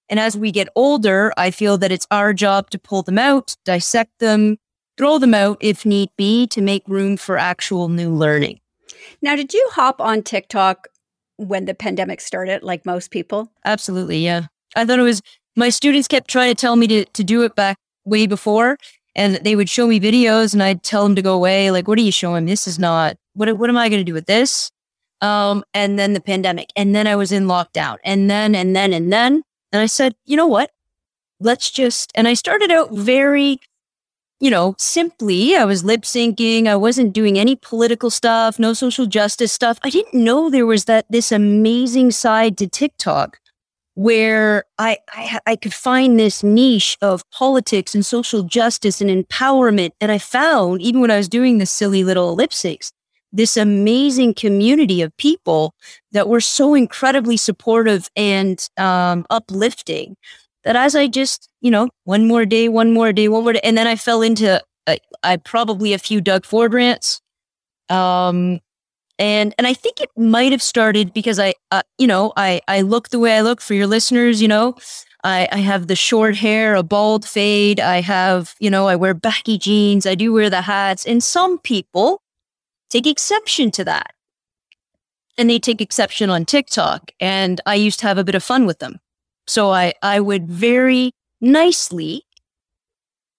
And 0.09 0.19
as 0.19 0.39
we 0.39 0.51
get 0.51 0.71
older, 0.75 1.35
I 1.37 1.51
feel 1.51 1.77
that 1.77 1.93
it's 1.93 2.07
our 2.11 2.33
job 2.33 2.71
to 2.71 2.79
pull 2.79 3.03
them 3.03 3.19
out, 3.19 3.59
dissect 3.67 4.21
them, 4.21 4.57
throw 4.97 5.19
them 5.19 5.35
out 5.35 5.59
if 5.61 5.85
need 5.85 6.09
be 6.17 6.47
to 6.47 6.63
make 6.63 6.83
room 6.89 7.19
for 7.19 7.37
actual 7.37 7.91
new 7.91 8.09
learning. 8.09 8.59
Now, 9.21 9.37
did 9.37 9.53
you 9.53 9.69
hop 9.73 10.01
on 10.01 10.23
TikTok 10.23 10.89
when 11.37 11.67
the 11.67 11.75
pandemic 11.75 12.23
started, 12.23 12.63
like 12.63 12.87
most 12.87 13.11
people? 13.11 13.53
Absolutely, 13.67 14.21
yeah. 14.21 14.47
I 14.75 14.87
thought 14.87 14.99
it 14.99 15.03
was 15.03 15.21
my 15.57 15.69
students 15.69 16.09
kept 16.09 16.31
trying 16.31 16.51
to 16.51 16.59
tell 16.59 16.77
me 16.77 16.87
to, 16.87 17.05
to 17.05 17.23
do 17.23 17.43
it 17.43 17.55
back 17.55 17.77
way 18.05 18.27
before, 18.27 18.79
and 19.15 19.37
they 19.37 19.57
would 19.57 19.69
show 19.69 19.87
me 19.87 20.01
videos, 20.01 20.53
and 20.53 20.63
I'd 20.63 20.83
tell 20.83 21.03
them 21.05 21.15
to 21.17 21.23
go 21.23 21.35
away. 21.35 21.71
Like, 21.71 21.89
what 21.89 21.99
are 21.99 22.03
you 22.03 22.13
showing? 22.13 22.47
This 22.47 22.67
is 22.67 22.79
not. 22.79 23.17
What 23.35 23.57
what 23.59 23.71
am 23.71 23.77
I 23.77 23.89
going 23.89 24.01
to 24.01 24.05
do 24.05 24.15
with 24.15 24.27
this? 24.27 24.71
Um, 25.21 25.65
and 25.73 25.99
then 25.99 26.15
the 26.15 26.21
pandemic, 26.21 26.71
and 26.77 26.95
then 26.95 27.07
I 27.07 27.17
was 27.17 27.31
in 27.33 27.47
lockdown, 27.47 27.99
and 28.05 28.29
then 28.31 28.55
and 28.55 28.75
then 28.75 28.93
and 28.93 29.13
then, 29.13 29.43
and 29.73 29.83
I 29.83 29.87
said, 29.87 30.15
you 30.25 30.37
know 30.37 30.47
what? 30.47 30.71
Let's 31.41 31.71
just. 31.71 32.13
And 32.15 32.27
I 32.29 32.35
started 32.35 32.71
out 32.71 32.93
very, 32.93 33.61
you 34.41 34.51
know, 34.51 34.75
simply. 34.79 35.57
I 35.57 35.65
was 35.65 35.85
lip 35.85 36.03
syncing. 36.03 36.67
I 36.67 36.77
wasn't 36.77 37.13
doing 37.13 37.39
any 37.39 37.57
political 37.57 38.11
stuff, 38.11 38.59
no 38.59 38.73
social 38.73 39.07
justice 39.07 39.53
stuff. 39.53 39.79
I 39.83 39.91
didn't 39.91 40.25
know 40.25 40.51
there 40.51 40.67
was 40.67 40.87
that 40.87 41.07
this 41.11 41.33
amazing 41.33 42.11
side 42.11 42.57
to 42.59 42.69
TikTok 42.69 43.39
where 43.95 44.65
I, 44.79 44.99
I 45.09 45.39
I 45.47 45.57
could 45.57 45.75
find 45.75 46.19
this 46.19 46.43
niche 46.43 46.97
of 47.03 47.29
politics 47.31 47.95
and 47.95 48.05
social 48.05 48.43
justice 48.43 49.01
and 49.01 49.11
empowerment. 49.11 49.91
And 50.01 50.11
I 50.11 50.19
found, 50.19 50.83
even 50.83 51.01
when 51.01 51.11
I 51.11 51.19
was 51.19 51.29
doing 51.29 51.59
this 51.59 51.71
silly 51.71 52.05
little 52.05 52.31
ellipses, 52.31 52.93
this 53.33 53.57
amazing 53.57 54.35
community 54.35 55.03
of 55.03 55.17
people 55.17 55.75
that 56.13 56.29
were 56.29 56.41
so 56.41 56.75
incredibly 56.75 57.37
supportive 57.37 58.11
and 58.17 58.67
um, 58.77 59.27
uplifting 59.31 60.17
that 60.65 60.77
as 60.77 60.95
I 60.95 61.09
just, 61.09 61.49
you 61.61 61.71
know, 61.71 61.89
one 62.05 62.27
more 62.27 62.47
day, 62.47 62.69
one 62.69 62.93
more 62.93 63.13
day, 63.13 63.29
one 63.29 63.43
more 63.43 63.53
day, 63.55 63.61
and 63.65 63.77
then 63.77 63.87
I 63.87 63.97
fell 63.97 64.23
into 64.23 64.63
uh, 64.87 64.97
I 65.23 65.37
probably 65.37 65.93
a 65.93 65.99
few 65.99 66.21
Doug 66.21 66.45
Ford 66.45 66.73
rants. 66.75 67.21
Um, 67.89 68.61
and 69.23 69.55
and 69.57 69.69
I 69.69 69.73
think 69.73 70.01
it 70.01 70.11
might 70.17 70.51
have 70.51 70.63
started 70.63 71.15
because 71.15 71.39
I, 71.39 71.55
uh, 71.71 71.83
you 71.97 72.09
know, 72.09 72.33
I 72.37 72.61
I 72.67 72.81
look 72.81 73.11
the 73.11 73.21
way 73.21 73.37
I 73.37 73.41
look 73.43 73.61
for 73.61 73.75
your 73.75 73.87
listeners. 73.87 74.43
You 74.43 74.49
know, 74.49 74.75
I 75.23 75.49
I 75.53 75.59
have 75.59 75.87
the 75.87 75.95
short 75.95 76.35
hair, 76.37 76.75
a 76.75 76.83
bald 76.83 77.25
fade. 77.25 77.79
I 77.79 78.01
have, 78.01 78.57
you 78.59 78.69
know, 78.69 78.89
I 78.89 78.97
wear 78.97 79.15
baggy 79.15 79.59
jeans. 79.59 80.07
I 80.07 80.17
do 80.17 80.33
wear 80.33 80.51
the 80.51 80.63
hats, 80.63 81.07
and 81.07 81.23
some 81.23 81.59
people 81.61 82.21
take 82.91 83.07
exception 83.07 83.71
to 83.73 83.85
that, 83.85 84.13
and 85.39 85.49
they 85.49 85.61
take 85.61 85.81
exception 85.81 86.29
on 86.29 86.45
TikTok. 86.45 87.13
And 87.21 87.61
I 87.65 87.77
used 87.77 88.01
to 88.01 88.09
have 88.09 88.19
a 88.19 88.25
bit 88.25 88.35
of 88.35 88.43
fun 88.43 88.67
with 88.67 88.81
them, 88.81 88.99
so 89.47 89.71
I 89.71 89.95
I 90.03 90.19
would 90.19 90.49
very 90.49 91.13
nicely 91.41 92.25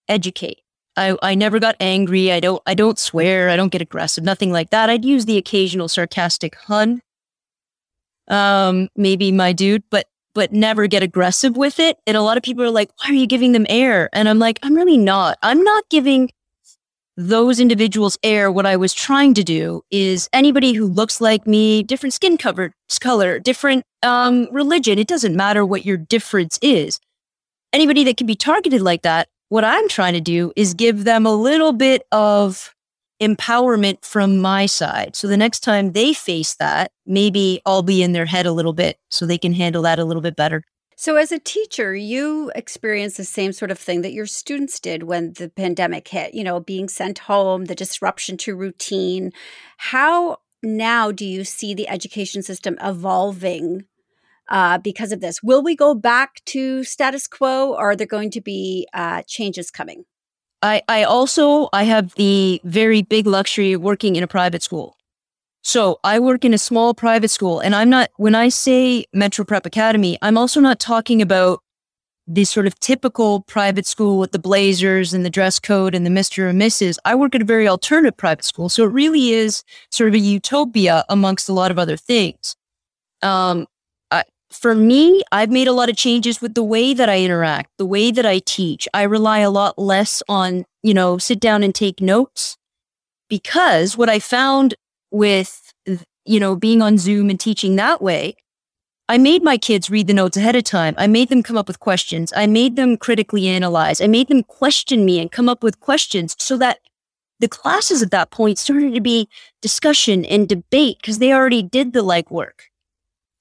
educate. 0.08 0.63
I, 0.96 1.18
I 1.22 1.36
never 1.36 1.60
got 1.60 1.76
angry. 1.80 2.32
I 2.32 2.40
don't 2.40 2.62
I 2.66 2.74
don't 2.74 3.00
swear. 3.00 3.50
I 3.50 3.56
don't 3.56 3.72
get 3.72 3.82
aggressive. 3.82 4.24
Nothing 4.24 4.52
like 4.52 4.70
that. 4.70 4.90
I'd 4.90 5.06
use 5.06 5.26
the 5.26 5.38
occasional 5.38 5.88
sarcastic 5.88 6.56
hun. 6.56 7.02
Um, 8.28 8.90
maybe 8.96 9.32
my 9.32 9.54
dude, 9.54 9.84
but 9.90 10.08
but 10.36 10.52
never 10.52 10.88
get 10.88 11.04
aggressive 11.04 11.58
with 11.58 11.80
it. 11.80 11.98
And 12.08 12.18
a 12.18 12.22
lot 12.22 12.38
of 12.38 12.44
people 12.44 12.64
are 12.64 12.70
like, 12.72 12.90
"Why 12.98 13.10
are 13.12 13.14
you 13.14 13.28
giving 13.28 13.52
them 13.52 13.66
air?" 13.70 14.10
And 14.14 14.30
I'm 14.30 14.40
like, 14.40 14.60
"I'm 14.64 14.76
really 14.76 14.98
not. 14.98 15.38
I'm 15.42 15.64
not 15.64 15.84
giving 15.90 16.30
those 17.18 17.60
individuals 17.60 18.18
air. 18.24 18.52
What 18.52 18.66
I 18.66 18.76
was 18.76 18.94
trying 18.94 19.34
to 19.36 19.44
do 19.44 19.84
is 19.92 20.30
anybody 20.34 20.74
who 20.74 20.86
looks 20.86 21.22
like 21.22 21.46
me, 21.46 21.84
different 21.84 22.14
skin 22.14 22.38
color, 22.38 23.40
different 23.40 23.84
um, 24.02 24.48
religion. 24.52 24.98
It 24.98 25.08
doesn't 25.08 25.36
matter 25.36 25.66
what 25.66 25.86
your 25.86 25.98
difference 25.98 26.58
is. 26.62 27.00
Anybody 27.72 28.04
that 28.06 28.18
can 28.18 28.28
be 28.28 28.36
targeted 28.36 28.82
like 28.82 29.02
that, 29.04 29.28
what 29.54 29.64
I'm 29.64 29.88
trying 29.88 30.14
to 30.14 30.20
do 30.20 30.52
is 30.56 30.74
give 30.74 31.04
them 31.04 31.28
a 31.28 31.36
little 31.36 31.74
bit 31.74 32.08
of 32.12 32.74
empowerment 33.22 34.04
from 34.04 34.40
my 34.40 34.66
side. 34.66 35.16
So 35.16 35.28
the 35.28 35.38
next 35.38 35.60
time 35.60 35.92
they 35.92 36.12
face 36.12 36.56
that, 36.56 36.92
maybe 37.06 37.62
I'll 37.64 37.84
be 37.84 38.02
in 38.02 38.14
their 38.14 38.26
head 38.26 38.48
a 38.48 38.52
little 38.52 38.74
bit 38.74 38.98
so 39.12 39.28
they 39.28 39.38
can 39.38 39.54
handle 39.54 39.84
that 39.84 40.00
a 40.00 40.06
little 40.06 40.24
bit 40.24 40.36
better. 40.36 40.64
So, 40.96 41.18
as 41.18 41.32
a 41.32 41.38
teacher, 41.38 41.94
you 41.96 42.52
experienced 42.56 43.18
the 43.18 43.24
same 43.24 43.54
sort 43.54 43.70
of 43.70 43.78
thing 43.78 44.02
that 44.02 44.14
your 44.14 44.26
students 44.26 44.80
did 44.80 45.04
when 45.04 45.34
the 45.34 45.50
pandemic 45.50 46.08
hit, 46.08 46.34
you 46.34 46.44
know, 46.44 46.60
being 46.60 46.90
sent 46.90 47.20
home, 47.20 47.66
the 47.66 47.76
disruption 47.76 48.38
to 48.38 48.56
routine. 48.56 49.34
How 49.78 50.38
now 50.64 51.12
do 51.12 51.26
you 51.26 51.44
see 51.44 51.76
the 51.76 51.90
education 51.90 52.42
system 52.42 52.76
evolving 52.82 53.86
uh, 54.54 54.78
because 54.78 55.12
of 55.12 55.20
this? 55.20 55.42
Will 55.44 55.64
we 55.64 55.76
go 55.76 55.94
back 55.94 56.46
to 56.46 56.84
status 56.84 57.28
quo 57.28 57.74
or 57.74 57.92
are 57.92 57.96
there 57.96 58.08
going 58.08 58.30
to 58.30 58.40
be 58.40 58.88
uh, 58.94 59.24
changes 59.28 59.70
coming? 59.72 60.06
I, 60.62 60.82
I 60.88 61.04
also 61.04 61.68
I 61.74 61.84
have 61.84 62.14
the 62.16 62.62
very 62.64 63.02
big 63.02 63.28
luxury 63.28 63.74
of 63.74 63.82
working 63.82 64.16
in 64.16 64.24
a 64.24 64.28
private 64.28 64.64
school. 64.64 64.96
So 65.64 66.00
I 66.04 66.20
work 66.20 66.46
in 66.46 66.54
a 66.54 66.58
small 66.58 66.94
private 66.94 67.32
school 67.32 67.60
and 67.60 67.76
I'm 67.76 67.90
not 67.90 68.12
when 68.18 68.36
I 68.36 68.50
say 68.50 69.06
Metro 69.12 69.44
Prep 69.44 69.66
Academy, 69.66 70.18
I'm 70.22 70.38
also 70.38 70.62
not 70.62 70.80
talking 70.80 71.22
about 71.22 71.62
the 72.28 72.46
sort 72.46 72.68
of 72.68 72.80
typical 72.80 73.42
private 73.42 73.86
school 73.86 74.20
with 74.20 74.32
the 74.32 74.40
blazers 74.40 75.14
and 75.14 75.26
the 75.26 75.30
dress 75.30 75.60
code 75.60 75.94
and 75.96 76.06
the 76.06 76.10
Mr. 76.10 76.50
and 76.50 76.62
Mrs. 76.62 76.98
I 77.04 77.16
work 77.16 77.36
at 77.36 77.42
a 77.42 77.46
very 77.46 77.68
alternative 77.68 78.16
private 78.16 78.46
school. 78.46 78.70
So 78.70 78.84
it 78.84 78.92
really 78.92 79.32
is 79.32 79.64
sort 79.90 80.10
of 80.10 80.14
a 80.14 80.20
utopia 80.20 81.04
amongst 81.10 81.50
a 81.50 81.54
lot 81.54 81.72
of 81.72 81.80
other 81.80 81.98
things. 81.98 82.56
Um, 83.22 83.68
for 84.54 84.76
me, 84.76 85.24
I've 85.32 85.52
made 85.52 85.68
a 85.68 85.74
lot 85.74 85.90
of 85.90 85.98
changes 85.98 86.42
with 86.42 86.54
the 86.54 86.64
way 86.64 86.94
that 86.94 87.10
I 87.10 87.22
interact, 87.22 87.72
the 87.78 87.86
way 87.86 88.12
that 88.12 88.26
I 88.26 88.40
teach. 88.40 88.88
I 88.94 89.04
rely 89.04 89.40
a 89.40 89.50
lot 89.50 89.78
less 89.78 90.22
on, 90.30 90.66
you 90.82 90.94
know, 90.94 91.18
sit 91.18 91.40
down 91.40 91.64
and 91.64 91.74
take 91.74 92.02
notes 92.02 92.58
because 93.30 93.98
what 93.98 94.10
I 94.10 94.20
found 94.20 94.76
with, 95.12 95.74
you 96.26 96.40
know, 96.40 96.56
being 96.56 96.82
on 96.82 96.98
Zoom 96.98 97.30
and 97.30 97.40
teaching 97.40 97.76
that 97.76 98.02
way, 98.02 98.36
I 99.10 99.18
made 99.18 99.44
my 99.44 99.58
kids 99.58 99.90
read 99.90 100.08
the 100.08 100.14
notes 100.14 100.38
ahead 100.38 100.56
of 100.56 100.64
time. 100.64 100.96
I 100.98 101.08
made 101.08 101.30
them 101.30 101.44
come 101.44 101.58
up 101.58 101.68
with 101.68 101.80
questions. 101.80 102.32
I 102.36 102.48
made 102.48 102.76
them 102.76 102.96
critically 102.96 103.48
analyze. 103.48 104.00
I 104.02 104.08
made 104.08 104.30
them 104.30 104.44
question 104.44 105.04
me 105.04 105.20
and 105.20 105.32
come 105.32 105.50
up 105.50 105.62
with 105.62 105.80
questions 105.80 106.36
so 106.40 106.58
that 106.58 106.80
the 107.40 107.50
classes 107.50 108.02
at 108.02 108.12
that 108.12 108.32
point 108.32 108.58
started 108.58 108.94
to 108.94 109.02
be 109.02 109.28
discussion 109.62 110.24
and 110.26 110.48
debate 110.48 110.98
because 111.02 111.20
they 111.20 111.34
already 111.34 111.62
did 111.62 111.92
the 111.92 112.04
legwork. 112.04 112.70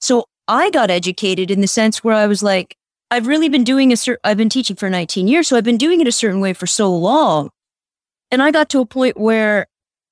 So 0.01 0.25
I 0.48 0.70
got 0.70 0.90
educated 0.90 1.50
in 1.50 1.61
the 1.61 1.66
sense 1.66 2.02
where 2.02 2.14
I 2.14 2.26
was 2.26 2.42
like, 2.42 2.76
I've 3.11 3.26
really 3.26 3.48
been 3.48 3.64
doing 3.64 3.92
a 3.92 3.96
certain, 3.96 4.20
I've 4.24 4.37
been 4.37 4.48
teaching 4.48 4.76
for 4.76 4.88
19 4.88 5.28
years. 5.28 5.48
So 5.48 5.57
I've 5.57 5.64
been 5.64 5.76
doing 5.76 6.00
it 6.00 6.09
a 6.09 6.12
certain 6.12 6.40
way 6.40 6.52
for 6.52 6.66
so 6.66 6.94
long. 6.94 7.50
And 8.31 8.42
I 8.42 8.50
got 8.50 8.68
to 8.70 8.81
a 8.81 8.87
point 8.87 9.18
where 9.18 9.66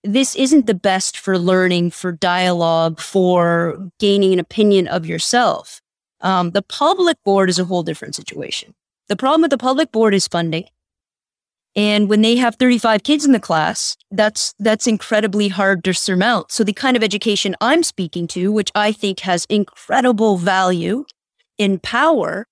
this 0.04 0.34
isn't 0.36 0.66
the 0.66 0.74
best 0.74 1.18
for 1.18 1.38
learning, 1.38 1.90
for 1.90 2.12
dialogue, 2.12 3.00
for 3.00 3.90
gaining 3.98 4.32
an 4.32 4.38
opinion 4.38 4.86
of 4.88 5.06
yourself. 5.06 5.80
Um, 6.20 6.50
the 6.50 6.62
public 6.62 7.16
board 7.24 7.48
is 7.48 7.58
a 7.58 7.64
whole 7.64 7.82
different 7.82 8.14
situation. 8.14 8.74
The 9.08 9.16
problem 9.16 9.42
with 9.42 9.50
the 9.50 9.58
public 9.58 9.90
board 9.90 10.14
is 10.14 10.28
funding. 10.28 10.66
And 11.76 12.08
when 12.08 12.22
they 12.22 12.36
have 12.36 12.56
35 12.56 13.04
kids 13.04 13.24
in 13.24 13.32
the 13.32 13.40
class, 13.40 13.96
that's 14.10 14.54
that's 14.58 14.86
incredibly 14.86 15.48
hard 15.48 15.84
to 15.84 15.94
surmount. 15.94 16.50
So 16.50 16.64
the 16.64 16.72
kind 16.72 16.96
of 16.96 17.02
education 17.02 17.54
I'm 17.60 17.82
speaking 17.84 18.26
to, 18.28 18.50
which 18.50 18.72
I 18.74 18.90
think 18.90 19.20
has 19.20 19.46
incredible 19.48 20.36
value 20.36 21.04
in 21.58 21.78
power, 21.78 22.48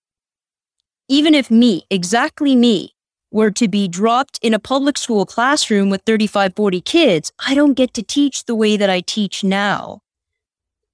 even 1.09 1.35
if 1.35 1.51
me, 1.51 1.85
exactly 1.91 2.55
me, 2.55 2.95
were 3.31 3.51
to 3.51 3.69
be 3.69 3.89
dropped 3.89 4.39
in 4.43 4.55
a 4.55 4.59
public 4.59 4.97
school 4.97 5.27
classroom 5.27 5.91
with 5.91 6.03
35, 6.03 6.55
40 6.55 6.81
kids, 6.81 7.33
I 7.47 7.55
don't 7.55 7.75
get 7.75 7.95
to 7.95 8.03
teach 8.03 8.45
the 8.45 8.55
way 8.55 8.77
that 8.77 8.89
I 8.89 9.01
teach 9.01 9.45
now 9.45 10.01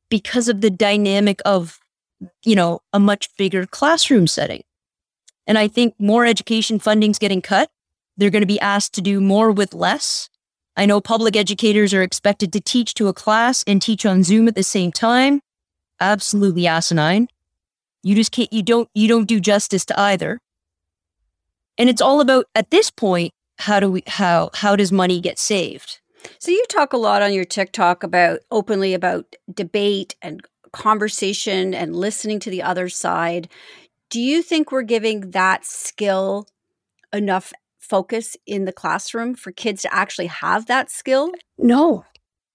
because 0.08 0.48
of 0.48 0.60
the 0.60 0.70
dynamic 0.70 1.40
of, 1.44 1.78
you 2.44 2.56
know, 2.56 2.80
a 2.92 2.98
much 2.98 3.28
bigger 3.36 3.66
classroom 3.66 4.26
setting. 4.26 4.62
And 5.46 5.58
I 5.58 5.68
think 5.68 5.94
more 5.98 6.24
education 6.24 6.78
funding's 6.78 7.18
getting 7.18 7.42
cut. 7.42 7.70
They're 8.16 8.30
going 8.30 8.42
to 8.42 8.46
be 8.46 8.60
asked 8.60 8.94
to 8.94 9.02
do 9.02 9.20
more 9.20 9.50
with 9.50 9.74
less. 9.74 10.28
I 10.76 10.86
know 10.86 11.00
public 11.00 11.36
educators 11.36 11.94
are 11.94 12.02
expected 12.02 12.52
to 12.52 12.60
teach 12.60 12.94
to 12.94 13.08
a 13.08 13.12
class 13.12 13.64
and 13.66 13.80
teach 13.80 14.04
on 14.04 14.22
Zoom 14.22 14.48
at 14.48 14.54
the 14.54 14.62
same 14.62 14.92
time. 14.92 15.40
Absolutely 16.00 16.66
asinine. 16.66 17.28
You 18.02 18.14
just 18.14 18.32
can't, 18.32 18.52
you 18.52 18.62
don't, 18.62 18.88
you 18.94 19.08
don't 19.08 19.28
do 19.28 19.40
justice 19.40 19.84
to 19.86 19.98
either. 19.98 20.40
And 21.78 21.88
it's 21.88 22.02
all 22.02 22.20
about 22.20 22.46
at 22.54 22.70
this 22.70 22.90
point, 22.90 23.32
how 23.58 23.80
do 23.80 23.90
we 23.90 24.02
how 24.06 24.50
how 24.54 24.76
does 24.76 24.92
money 24.92 25.20
get 25.20 25.38
saved? 25.38 26.00
So 26.38 26.50
you 26.50 26.64
talk 26.68 26.92
a 26.92 26.98
lot 26.98 27.22
on 27.22 27.32
your 27.32 27.44
TikTok 27.44 28.02
about 28.02 28.40
openly 28.50 28.94
about 28.94 29.36
debate 29.52 30.16
and 30.22 30.44
conversation 30.72 31.74
and 31.74 31.94
listening 31.94 32.40
to 32.40 32.50
the 32.50 32.62
other 32.62 32.88
side. 32.88 33.48
Do 34.10 34.20
you 34.20 34.42
think 34.42 34.72
we're 34.72 34.82
giving 34.82 35.30
that 35.32 35.64
skill 35.64 36.46
enough 37.12 37.52
focus 37.84 38.36
in 38.46 38.64
the 38.64 38.72
classroom 38.72 39.34
for 39.34 39.52
kids 39.52 39.82
to 39.82 39.94
actually 39.94 40.26
have 40.26 40.66
that 40.66 40.90
skill? 40.90 41.32
No. 41.58 42.04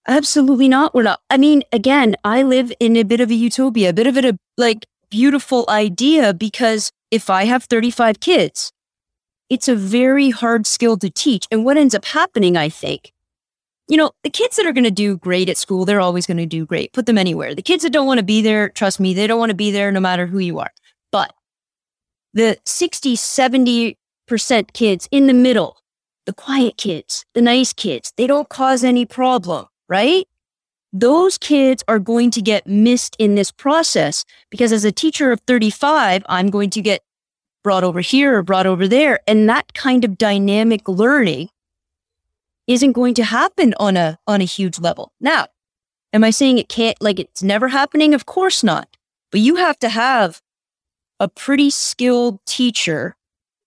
Absolutely 0.07 0.67
not. 0.67 0.95
We're 0.95 1.03
not. 1.03 1.21
I 1.29 1.37
mean, 1.37 1.63
again, 1.71 2.15
I 2.23 2.41
live 2.41 2.73
in 2.79 2.95
a 2.95 3.03
bit 3.03 3.19
of 3.19 3.29
a 3.29 3.35
utopia, 3.35 3.89
a 3.89 3.93
bit 3.93 4.07
of 4.07 4.17
a 4.17 4.37
like 4.57 4.85
beautiful 5.09 5.65
idea 5.69 6.33
because 6.33 6.91
if 7.11 7.29
I 7.29 7.45
have 7.45 7.63
35 7.65 8.19
kids, 8.19 8.71
it's 9.49 9.67
a 9.67 9.75
very 9.75 10.29
hard 10.29 10.65
skill 10.65 10.97
to 10.97 11.09
teach. 11.09 11.45
And 11.51 11.65
what 11.65 11.77
ends 11.77 11.95
up 11.95 12.05
happening, 12.05 12.57
I 12.57 12.69
think, 12.69 13.11
you 13.87 13.97
know, 13.97 14.11
the 14.23 14.29
kids 14.29 14.55
that 14.55 14.65
are 14.65 14.73
going 14.73 14.83
to 14.83 14.91
do 14.91 15.17
great 15.17 15.49
at 15.49 15.57
school, 15.57 15.85
they're 15.85 15.99
always 15.99 16.27
going 16.27 16.37
to 16.37 16.45
do 16.45 16.65
great. 16.65 16.93
Put 16.93 17.07
them 17.07 17.17
anywhere. 17.17 17.55
The 17.55 17.63
kids 17.63 17.83
that 17.83 17.91
don't 17.91 18.07
want 18.07 18.19
to 18.19 18.25
be 18.25 18.41
there, 18.41 18.69
trust 18.69 18.99
me, 18.99 19.13
they 19.13 19.27
don't 19.27 19.39
want 19.39 19.49
to 19.49 19.55
be 19.55 19.71
there 19.71 19.91
no 19.91 19.99
matter 19.99 20.27
who 20.27 20.39
you 20.39 20.59
are. 20.59 20.71
But 21.11 21.33
the 22.33 22.57
60, 22.65 23.15
70% 23.15 23.95
kids 24.73 25.07
in 25.11 25.27
the 25.27 25.33
middle, 25.33 25.77
the 26.25 26.33
quiet 26.33 26.77
kids, 26.77 27.25
the 27.33 27.41
nice 27.41 27.73
kids, 27.73 28.13
they 28.17 28.27
don't 28.27 28.49
cause 28.49 28.83
any 28.83 29.05
problem, 29.05 29.65
right? 29.87 30.27
Those 30.91 31.37
kids 31.37 31.83
are 31.87 31.99
going 31.99 32.31
to 32.31 32.41
get 32.41 32.65
missed 32.65 33.15
in 33.19 33.35
this 33.35 33.51
process 33.51 34.25
because 34.49 34.71
as 34.71 34.85
a 34.85 34.91
teacher 34.91 35.31
of 35.31 35.39
35, 35.41 36.23
I'm 36.27 36.49
going 36.49 36.71
to 36.71 36.81
get 36.81 37.01
brought 37.63 37.83
over 37.83 38.01
here 38.01 38.37
or 38.37 38.43
brought 38.43 38.65
over 38.65 38.87
there. 38.87 39.19
And 39.27 39.47
that 39.49 39.73
kind 39.73 40.03
of 40.03 40.17
dynamic 40.17 40.87
learning 40.87 41.49
isn't 42.67 42.93
going 42.93 43.13
to 43.15 43.23
happen 43.23 43.73
on 43.79 43.97
a 43.97 44.17
on 44.27 44.41
a 44.41 44.45
huge 44.45 44.79
level. 44.79 45.11
Now, 45.19 45.47
am 46.13 46.23
I 46.23 46.29
saying 46.29 46.57
it 46.57 46.69
can't 46.69 47.01
like 47.01 47.19
it's 47.19 47.43
never 47.43 47.67
happening? 47.67 48.13
Of 48.13 48.25
course 48.25 48.63
not. 48.63 48.97
But 49.31 49.41
you 49.41 49.55
have 49.55 49.77
to 49.79 49.89
have 49.89 50.41
a 51.19 51.27
pretty 51.27 51.69
skilled 51.69 52.39
teacher 52.45 53.15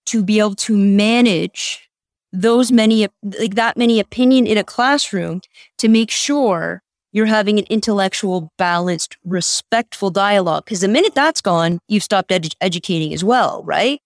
to 0.06 0.22
be 0.22 0.38
able 0.38 0.54
to 0.56 0.76
manage 0.76 1.88
those 2.32 2.72
many, 2.72 3.08
like 3.22 3.54
that 3.54 3.76
many 3.76 4.00
opinion 4.00 4.46
in 4.46 4.56
a 4.56 4.64
classroom 4.64 5.40
to 5.78 5.88
make 5.88 6.10
sure 6.10 6.82
you're 7.12 7.26
having 7.26 7.58
an 7.58 7.66
intellectual, 7.68 8.50
balanced, 8.56 9.18
respectful 9.24 10.10
dialogue. 10.10 10.64
Because 10.64 10.80
the 10.80 10.88
minute 10.88 11.14
that's 11.14 11.42
gone, 11.42 11.78
you've 11.88 12.02
stopped 12.02 12.30
edu- 12.30 12.56
educating 12.60 13.12
as 13.12 13.22
well, 13.22 13.62
right? 13.64 14.00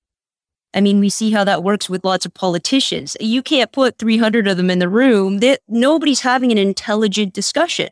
I 0.74 0.80
mean, 0.80 1.00
we 1.00 1.08
see 1.08 1.30
how 1.30 1.44
that 1.44 1.62
works 1.62 1.88
with 1.88 2.04
lots 2.04 2.26
of 2.26 2.34
politicians. 2.34 3.16
You 3.20 3.42
can't 3.42 3.72
put 3.72 3.98
300 3.98 4.46
of 4.48 4.56
them 4.56 4.70
in 4.70 4.80
the 4.80 4.88
room. 4.88 5.38
That 5.38 5.60
nobody's 5.68 6.20
having 6.20 6.52
an 6.52 6.58
intelligent 6.58 7.32
discussion. 7.32 7.88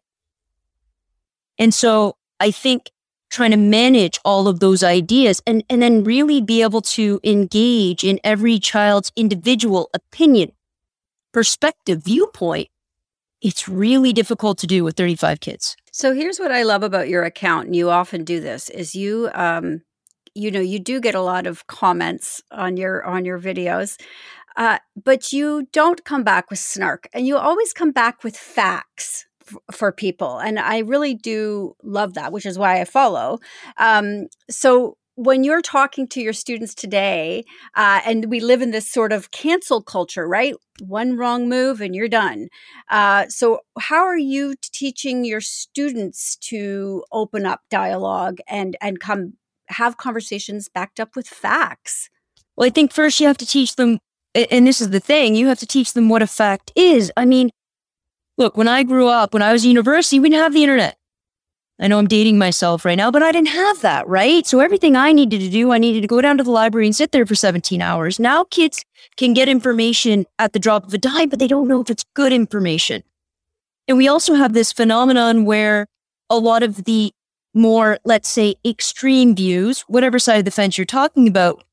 And 1.58 1.72
so 1.72 2.16
I 2.40 2.50
think 2.50 2.90
trying 3.34 3.50
to 3.50 3.56
manage 3.56 4.20
all 4.24 4.46
of 4.46 4.60
those 4.60 4.84
ideas 4.84 5.42
and, 5.46 5.64
and 5.68 5.82
then 5.82 6.04
really 6.04 6.40
be 6.40 6.62
able 6.62 6.80
to 6.80 7.20
engage 7.24 8.04
in 8.04 8.20
every 8.22 8.60
child's 8.60 9.10
individual 9.16 9.90
opinion, 9.92 10.52
perspective, 11.32 12.04
viewpoint, 12.04 12.68
it's 13.42 13.68
really 13.68 14.12
difficult 14.12 14.56
to 14.58 14.68
do 14.68 14.84
with 14.84 14.96
35 14.96 15.40
kids. 15.40 15.76
So 15.90 16.14
here's 16.14 16.38
what 16.38 16.52
I 16.52 16.62
love 16.62 16.84
about 16.84 17.08
your 17.08 17.24
account, 17.24 17.66
and 17.66 17.76
you 17.76 17.90
often 17.90 18.24
do 18.24 18.40
this: 18.40 18.70
is 18.70 18.94
you, 18.94 19.28
um, 19.34 19.82
you 20.34 20.50
know, 20.50 20.60
you 20.60 20.78
do 20.78 21.00
get 21.00 21.14
a 21.14 21.20
lot 21.20 21.46
of 21.46 21.66
comments 21.66 22.40
on 22.50 22.76
your 22.76 23.04
on 23.04 23.24
your 23.24 23.38
videos, 23.38 24.00
uh, 24.56 24.78
but 24.96 25.32
you 25.32 25.68
don't 25.72 26.04
come 26.04 26.24
back 26.24 26.50
with 26.50 26.58
snark, 26.58 27.06
and 27.12 27.26
you 27.26 27.36
always 27.36 27.72
come 27.72 27.92
back 27.92 28.24
with 28.24 28.36
facts 28.36 29.26
f- 29.46 29.76
for 29.76 29.92
people, 29.92 30.38
and 30.38 30.58
I 30.58 30.78
really 30.78 31.14
do 31.14 31.76
love 31.82 32.14
that, 32.14 32.32
which 32.32 32.46
is 32.46 32.58
why 32.58 32.80
I 32.80 32.84
follow. 32.84 33.38
Um, 33.78 34.28
so 34.50 34.96
when 35.16 35.44
you're 35.44 35.62
talking 35.62 36.08
to 36.08 36.20
your 36.20 36.32
students 36.32 36.74
today, 36.74 37.44
uh, 37.76 38.00
and 38.04 38.26
we 38.26 38.40
live 38.40 38.62
in 38.62 38.72
this 38.72 38.90
sort 38.90 39.12
of 39.12 39.30
cancel 39.30 39.80
culture, 39.80 40.26
right? 40.26 40.54
One 40.80 41.16
wrong 41.16 41.48
move 41.48 41.80
and 41.80 41.94
you're 41.94 42.08
done. 42.08 42.48
Uh, 42.90 43.26
so, 43.28 43.60
how 43.78 44.04
are 44.04 44.18
you 44.18 44.54
teaching 44.60 45.24
your 45.24 45.40
students 45.40 46.36
to 46.36 47.04
open 47.12 47.46
up 47.46 47.60
dialogue 47.70 48.38
and 48.48 48.76
and 48.80 48.98
come 48.98 49.34
have 49.68 49.96
conversations 49.96 50.68
backed 50.68 50.98
up 50.98 51.14
with 51.14 51.28
facts? 51.28 52.10
Well, 52.56 52.66
I 52.66 52.70
think 52.70 52.92
first 52.92 53.20
you 53.20 53.26
have 53.28 53.38
to 53.38 53.46
teach 53.46 53.76
them, 53.76 53.98
and 54.34 54.66
this 54.66 54.80
is 54.80 54.90
the 54.90 55.00
thing, 55.00 55.36
you 55.36 55.46
have 55.46 55.60
to 55.60 55.66
teach 55.66 55.92
them 55.92 56.08
what 56.08 56.22
a 56.22 56.26
fact 56.26 56.72
is. 56.74 57.12
I 57.16 57.24
mean, 57.24 57.50
look, 58.38 58.56
when 58.56 58.68
I 58.68 58.82
grew 58.82 59.08
up, 59.08 59.32
when 59.32 59.42
I 59.42 59.52
was 59.52 59.64
in 59.64 59.70
university, 59.70 60.20
we 60.20 60.28
didn't 60.30 60.42
have 60.42 60.52
the 60.52 60.62
internet. 60.62 60.96
I 61.80 61.88
know 61.88 61.98
I'm 61.98 62.06
dating 62.06 62.38
myself 62.38 62.84
right 62.84 62.94
now, 62.94 63.10
but 63.10 63.22
I 63.22 63.32
didn't 63.32 63.48
have 63.48 63.80
that, 63.80 64.06
right? 64.06 64.46
So 64.46 64.60
everything 64.60 64.94
I 64.94 65.12
needed 65.12 65.40
to 65.40 65.50
do, 65.50 65.72
I 65.72 65.78
needed 65.78 66.02
to 66.02 66.06
go 66.06 66.20
down 66.20 66.38
to 66.38 66.44
the 66.44 66.50
library 66.52 66.86
and 66.86 66.94
sit 66.94 67.10
there 67.10 67.26
for 67.26 67.34
17 67.34 67.82
hours. 67.82 68.20
Now 68.20 68.44
kids 68.44 68.84
can 69.16 69.34
get 69.34 69.48
information 69.48 70.24
at 70.38 70.52
the 70.52 70.60
drop 70.60 70.86
of 70.86 70.94
a 70.94 70.98
dime, 70.98 71.28
but 71.28 71.40
they 71.40 71.48
don't 71.48 71.66
know 71.66 71.80
if 71.80 71.90
it's 71.90 72.04
good 72.14 72.32
information. 72.32 73.02
And 73.88 73.98
we 73.98 74.06
also 74.06 74.34
have 74.34 74.52
this 74.52 74.72
phenomenon 74.72 75.44
where 75.44 75.86
a 76.30 76.38
lot 76.38 76.62
of 76.62 76.84
the 76.84 77.12
more, 77.54 77.98
let's 78.04 78.28
say, 78.28 78.54
extreme 78.64 79.34
views, 79.34 79.80
whatever 79.82 80.18
side 80.18 80.38
of 80.38 80.44
the 80.44 80.50
fence 80.50 80.78
you're 80.78 80.84
talking 80.84 81.26
about, 81.26 81.64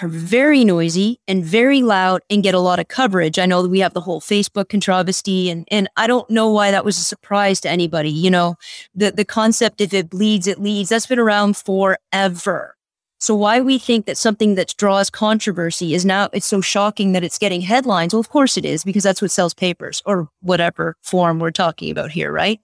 are 0.00 0.08
very 0.08 0.64
noisy 0.64 1.20
and 1.26 1.44
very 1.44 1.82
loud 1.82 2.22
and 2.30 2.42
get 2.42 2.54
a 2.54 2.60
lot 2.60 2.78
of 2.78 2.88
coverage. 2.88 3.38
I 3.38 3.46
know 3.46 3.62
that 3.62 3.68
we 3.68 3.80
have 3.80 3.94
the 3.94 4.00
whole 4.00 4.20
Facebook 4.20 4.68
controversy 4.68 5.50
and 5.50 5.66
and 5.70 5.88
I 5.96 6.06
don't 6.06 6.28
know 6.30 6.50
why 6.50 6.70
that 6.70 6.84
was 6.84 6.98
a 6.98 7.02
surprise 7.02 7.60
to 7.62 7.70
anybody. 7.70 8.10
You 8.10 8.30
know, 8.30 8.56
the 8.94 9.10
the 9.10 9.24
concept 9.24 9.80
if 9.80 9.92
it 9.92 10.10
bleeds, 10.10 10.46
it 10.46 10.60
leads, 10.60 10.90
that's 10.90 11.06
been 11.06 11.18
around 11.18 11.56
forever. 11.56 12.76
So 13.18 13.34
why 13.34 13.60
we 13.60 13.78
think 13.78 14.06
that 14.06 14.16
something 14.16 14.54
that 14.54 14.74
draws 14.78 15.10
controversy 15.10 15.92
is 15.92 16.06
now 16.06 16.30
it's 16.32 16.46
so 16.46 16.60
shocking 16.62 17.12
that 17.12 17.24
it's 17.24 17.38
getting 17.38 17.60
headlines? 17.60 18.14
Well, 18.14 18.20
of 18.20 18.30
course 18.30 18.56
it 18.56 18.64
is, 18.64 18.82
because 18.82 19.02
that's 19.02 19.20
what 19.20 19.30
sells 19.30 19.52
papers 19.52 20.02
or 20.06 20.28
whatever 20.40 20.96
form 21.02 21.38
we're 21.38 21.50
talking 21.50 21.90
about 21.90 22.12
here, 22.12 22.32
right? 22.32 22.60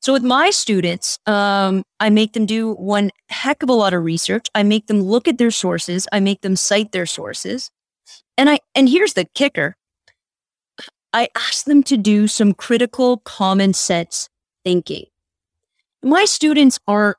So 0.00 0.14
with 0.14 0.22
my 0.22 0.50
students, 0.50 1.18
um, 1.26 1.84
I 2.00 2.08
make 2.08 2.32
them 2.32 2.46
do 2.46 2.72
one 2.72 3.10
heck 3.28 3.62
of 3.62 3.68
a 3.68 3.74
lot 3.74 3.92
of 3.92 4.02
research. 4.02 4.46
I 4.54 4.62
make 4.62 4.86
them 4.86 5.02
look 5.02 5.28
at 5.28 5.36
their 5.36 5.50
sources. 5.50 6.08
I 6.10 6.20
make 6.20 6.40
them 6.40 6.56
cite 6.56 6.92
their 6.92 7.06
sources. 7.06 7.70
And 8.38 8.48
I 8.48 8.60
and 8.74 8.88
here's 8.88 9.12
the 9.12 9.26
kicker. 9.34 9.76
I 11.12 11.28
ask 11.36 11.64
them 11.64 11.82
to 11.84 11.96
do 11.96 12.28
some 12.28 12.54
critical 12.54 13.18
common 13.18 13.74
sense 13.74 14.30
thinking. 14.64 15.06
My 16.02 16.24
students 16.24 16.78
are 16.86 17.16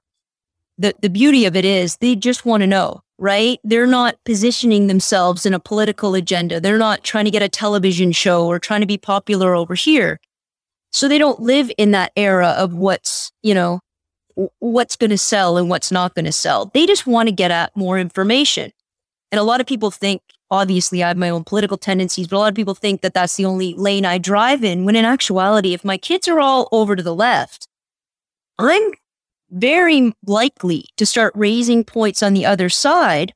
the, 0.78 0.96
the 1.02 1.10
beauty 1.10 1.46
of 1.46 1.56
it 1.56 1.66
is 1.66 1.98
they 1.98 2.16
just 2.16 2.46
want 2.46 2.62
to 2.62 2.68
know, 2.68 3.02
right? 3.20 3.60
They're 3.64 3.86
not 3.86 4.16
positioning 4.26 4.88
themselves 4.88 5.46
in 5.46 5.54
a 5.54 5.60
political 5.60 6.16
agenda. 6.16 6.60
They're 6.60 6.80
not 6.80 7.04
trying 7.04 7.26
to 7.26 7.32
get 7.32 7.44
a 7.44 7.50
television 7.50 8.12
show 8.12 8.48
or 8.48 8.58
trying 8.58 8.82
to 8.82 8.88
be 8.88 8.98
popular 8.98 9.54
over 9.54 9.76
here. 9.76 10.20
So 10.92 11.08
they 11.08 11.18
don't 11.18 11.39
live 11.39 11.72
in 11.78 11.92
that 11.92 12.12
era 12.16 12.50
of 12.50 12.74
what's, 12.74 13.32
you 13.42 13.54
know, 13.54 13.80
what's 14.60 14.96
going 14.96 15.10
to 15.10 15.18
sell 15.18 15.58
and 15.58 15.70
what's 15.70 15.92
not 15.92 16.16
going 16.16 16.26
to 16.26 16.32
sell. 16.32 16.72
They 16.74 16.86
just 16.86 17.08
want 17.08 17.30
to 17.30 17.36
get 17.36 17.52
at 17.52 17.76
more 17.76 17.98
information. 17.98 18.72
And 19.32 19.39
a 19.39 19.44
lot 19.44 19.62
of 19.62 19.68
people 19.68 19.92
think, 19.92 20.22
obviously, 20.50 21.04
I 21.04 21.10
have 21.10 21.18
my 21.18 21.30
own 21.30 21.44
political 21.44 21.78
tendencies, 21.78 22.28
but 22.28 22.36
a 22.36 22.39
lot 22.39 22.50
of 22.50 22.56
people 22.56 22.76
think 22.76 23.02
that 23.02 23.14
that's 23.14 23.38
the 23.38 23.46
only 23.46 23.74
lane 23.74 24.06
I 24.06 24.18
drive 24.18 24.64
in. 24.64 24.84
When 24.84 24.96
in 24.96 25.06
actuality, 25.06 25.74
if 25.74 25.86
my 25.86 25.98
kids 25.98 26.28
are 26.28 26.39
all 26.39 26.68
over 26.72 26.96
to 26.96 27.04
the 27.04 27.16
left, 27.16 27.68
I'm 28.58 28.92
very 29.50 30.14
likely 30.26 30.86
to 30.98 31.06
start 31.06 31.34
raising 31.36 31.84
points 31.84 32.22
on 32.22 32.34
the 32.34 32.46
other 32.46 32.70
side 32.70 33.34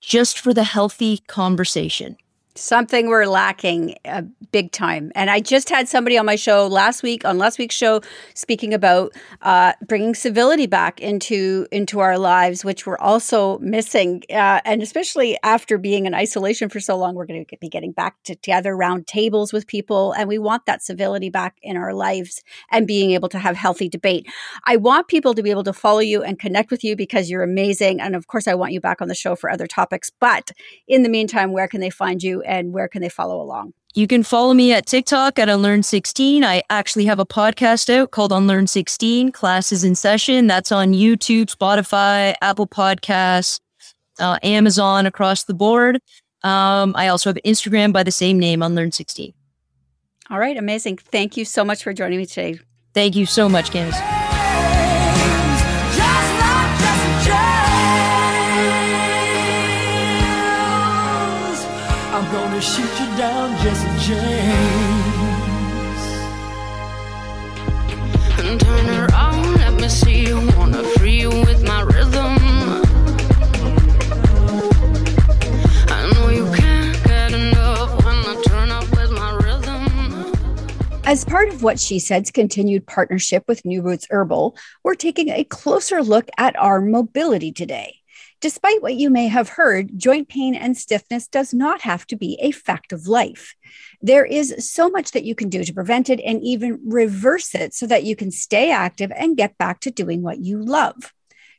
just 0.00 0.38
for 0.38 0.52
the 0.52 0.64
healthy 0.64 1.18
conversation. 1.26 2.16
Something 2.56 3.08
we're 3.08 3.26
lacking 3.26 3.96
uh, 4.04 4.22
big 4.52 4.70
time. 4.70 5.10
And 5.16 5.28
I 5.28 5.40
just 5.40 5.68
had 5.68 5.88
somebody 5.88 6.16
on 6.16 6.24
my 6.24 6.36
show 6.36 6.68
last 6.68 7.02
week, 7.02 7.24
on 7.24 7.36
last 7.36 7.58
week's 7.58 7.74
show, 7.74 8.00
speaking 8.34 8.72
about 8.72 9.12
uh, 9.42 9.72
bringing 9.88 10.14
civility 10.14 10.66
back 10.66 11.00
into 11.00 11.66
into 11.72 11.98
our 11.98 12.16
lives, 12.16 12.64
which 12.64 12.86
we're 12.86 12.98
also 12.98 13.58
missing. 13.58 14.22
Uh, 14.30 14.60
and 14.64 14.82
especially 14.82 15.36
after 15.42 15.78
being 15.78 16.06
in 16.06 16.14
isolation 16.14 16.68
for 16.68 16.78
so 16.78 16.96
long, 16.96 17.16
we're 17.16 17.26
going 17.26 17.44
to 17.44 17.56
be 17.56 17.68
getting 17.68 17.90
back 17.90 18.22
to 18.22 18.36
together 18.36 18.76
round 18.76 19.08
tables 19.08 19.52
with 19.52 19.66
people, 19.66 20.12
and 20.12 20.28
we 20.28 20.38
want 20.38 20.64
that 20.66 20.80
civility 20.80 21.30
back 21.30 21.56
in 21.60 21.76
our 21.76 21.92
lives 21.92 22.40
and 22.70 22.86
being 22.86 23.10
able 23.10 23.28
to 23.30 23.38
have 23.40 23.56
healthy 23.56 23.88
debate. 23.88 24.28
I 24.64 24.76
want 24.76 25.08
people 25.08 25.34
to 25.34 25.42
be 25.42 25.50
able 25.50 25.64
to 25.64 25.72
follow 25.72 25.98
you 25.98 26.22
and 26.22 26.38
connect 26.38 26.70
with 26.70 26.84
you 26.84 26.94
because 26.94 27.28
you're 27.28 27.42
amazing, 27.42 28.00
and 28.00 28.14
of 28.14 28.28
course, 28.28 28.46
I 28.46 28.54
want 28.54 28.72
you 28.72 28.80
back 28.80 29.02
on 29.02 29.08
the 29.08 29.14
show 29.16 29.34
for 29.34 29.50
other 29.50 29.66
topics. 29.66 30.12
But 30.20 30.52
in 30.86 31.02
the 31.02 31.08
meantime, 31.08 31.50
where 31.50 31.66
can 31.66 31.80
they 31.80 31.90
find 31.90 32.22
you? 32.22 32.43
And 32.46 32.72
where 32.72 32.88
can 32.88 33.02
they 33.02 33.08
follow 33.08 33.40
along? 33.40 33.72
You 33.94 34.08
can 34.08 34.24
follow 34.24 34.54
me 34.54 34.72
at 34.72 34.86
TikTok 34.86 35.38
at 35.38 35.48
Unlearn16. 35.48 36.42
I 36.42 36.62
actually 36.68 37.04
have 37.04 37.20
a 37.20 37.26
podcast 37.26 37.88
out 37.88 38.10
called 38.10 38.32
Unlearn16 38.32 39.32
Classes 39.32 39.84
in 39.84 39.94
Session. 39.94 40.48
That's 40.48 40.72
on 40.72 40.94
YouTube, 40.94 41.46
Spotify, 41.46 42.34
Apple 42.42 42.66
Podcasts, 42.66 43.60
uh, 44.18 44.38
Amazon 44.42 45.06
across 45.06 45.44
the 45.44 45.54
board. 45.54 46.00
Um, 46.42 46.92
I 46.96 47.06
also 47.06 47.30
have 47.30 47.38
Instagram 47.44 47.92
by 47.92 48.02
the 48.02 48.10
same 48.10 48.38
name, 48.38 48.60
Unlearn16. 48.60 49.32
All 50.28 50.38
right, 50.38 50.56
amazing. 50.56 50.96
Thank 50.96 51.36
you 51.36 51.44
so 51.44 51.64
much 51.64 51.84
for 51.84 51.92
joining 51.92 52.18
me 52.18 52.26
today. 52.26 52.58
Thank 52.94 53.14
you 53.14 53.26
so 53.26 53.48
much, 53.48 53.70
Candace. 53.70 54.13
Gonna 62.54 62.66
shoot 62.66 63.00
you 63.00 63.16
down, 63.16 63.50
Jesse 63.62 64.06
James. 64.06 64.44
And 68.38 68.60
turn 68.60 69.10
around, 69.10 69.54
let 69.54 69.74
me 69.74 69.88
see 69.88 70.26
you. 70.26 70.36
Wanna 70.56 70.84
free 70.96 71.20
you 71.22 71.30
with 71.30 71.64
my 71.64 71.82
rhythm. 71.82 72.38
I 75.88 76.12
know 76.12 76.28
you 76.28 76.44
can't 76.54 77.04
get 77.04 77.32
enough 77.32 77.90
when 78.04 78.14
I 78.14 78.40
turn 78.46 78.70
up 78.70 78.88
with 78.92 79.10
my 79.10 79.32
rhythm. 79.42 80.32
As 81.04 81.24
part 81.24 81.48
of 81.48 81.64
what 81.64 81.80
she 81.80 81.98
said's 81.98 82.30
continued 82.30 82.86
partnership 82.86 83.42
with 83.48 83.64
New 83.64 83.82
Roots 83.82 84.06
Herbal, 84.10 84.56
we're 84.84 84.94
taking 84.94 85.30
a 85.30 85.42
closer 85.42 86.04
look 86.04 86.28
at 86.38 86.54
our 86.56 86.80
mobility 86.80 87.50
today. 87.50 88.03
Despite 88.44 88.82
what 88.82 88.96
you 88.96 89.08
may 89.08 89.28
have 89.28 89.48
heard, 89.48 89.98
joint 89.98 90.28
pain 90.28 90.54
and 90.54 90.76
stiffness 90.76 91.26
does 91.26 91.54
not 91.54 91.80
have 91.80 92.06
to 92.08 92.14
be 92.14 92.36
a 92.42 92.50
fact 92.50 92.92
of 92.92 93.06
life. 93.06 93.56
There 94.02 94.26
is 94.26 94.54
so 94.58 94.90
much 94.90 95.12
that 95.12 95.24
you 95.24 95.34
can 95.34 95.48
do 95.48 95.64
to 95.64 95.72
prevent 95.72 96.10
it 96.10 96.20
and 96.20 96.42
even 96.42 96.78
reverse 96.84 97.54
it 97.54 97.72
so 97.72 97.86
that 97.86 98.04
you 98.04 98.14
can 98.14 98.30
stay 98.30 98.70
active 98.70 99.10
and 99.16 99.38
get 99.38 99.56
back 99.56 99.80
to 99.80 99.90
doing 99.90 100.20
what 100.20 100.40
you 100.40 100.62
love. 100.62 101.14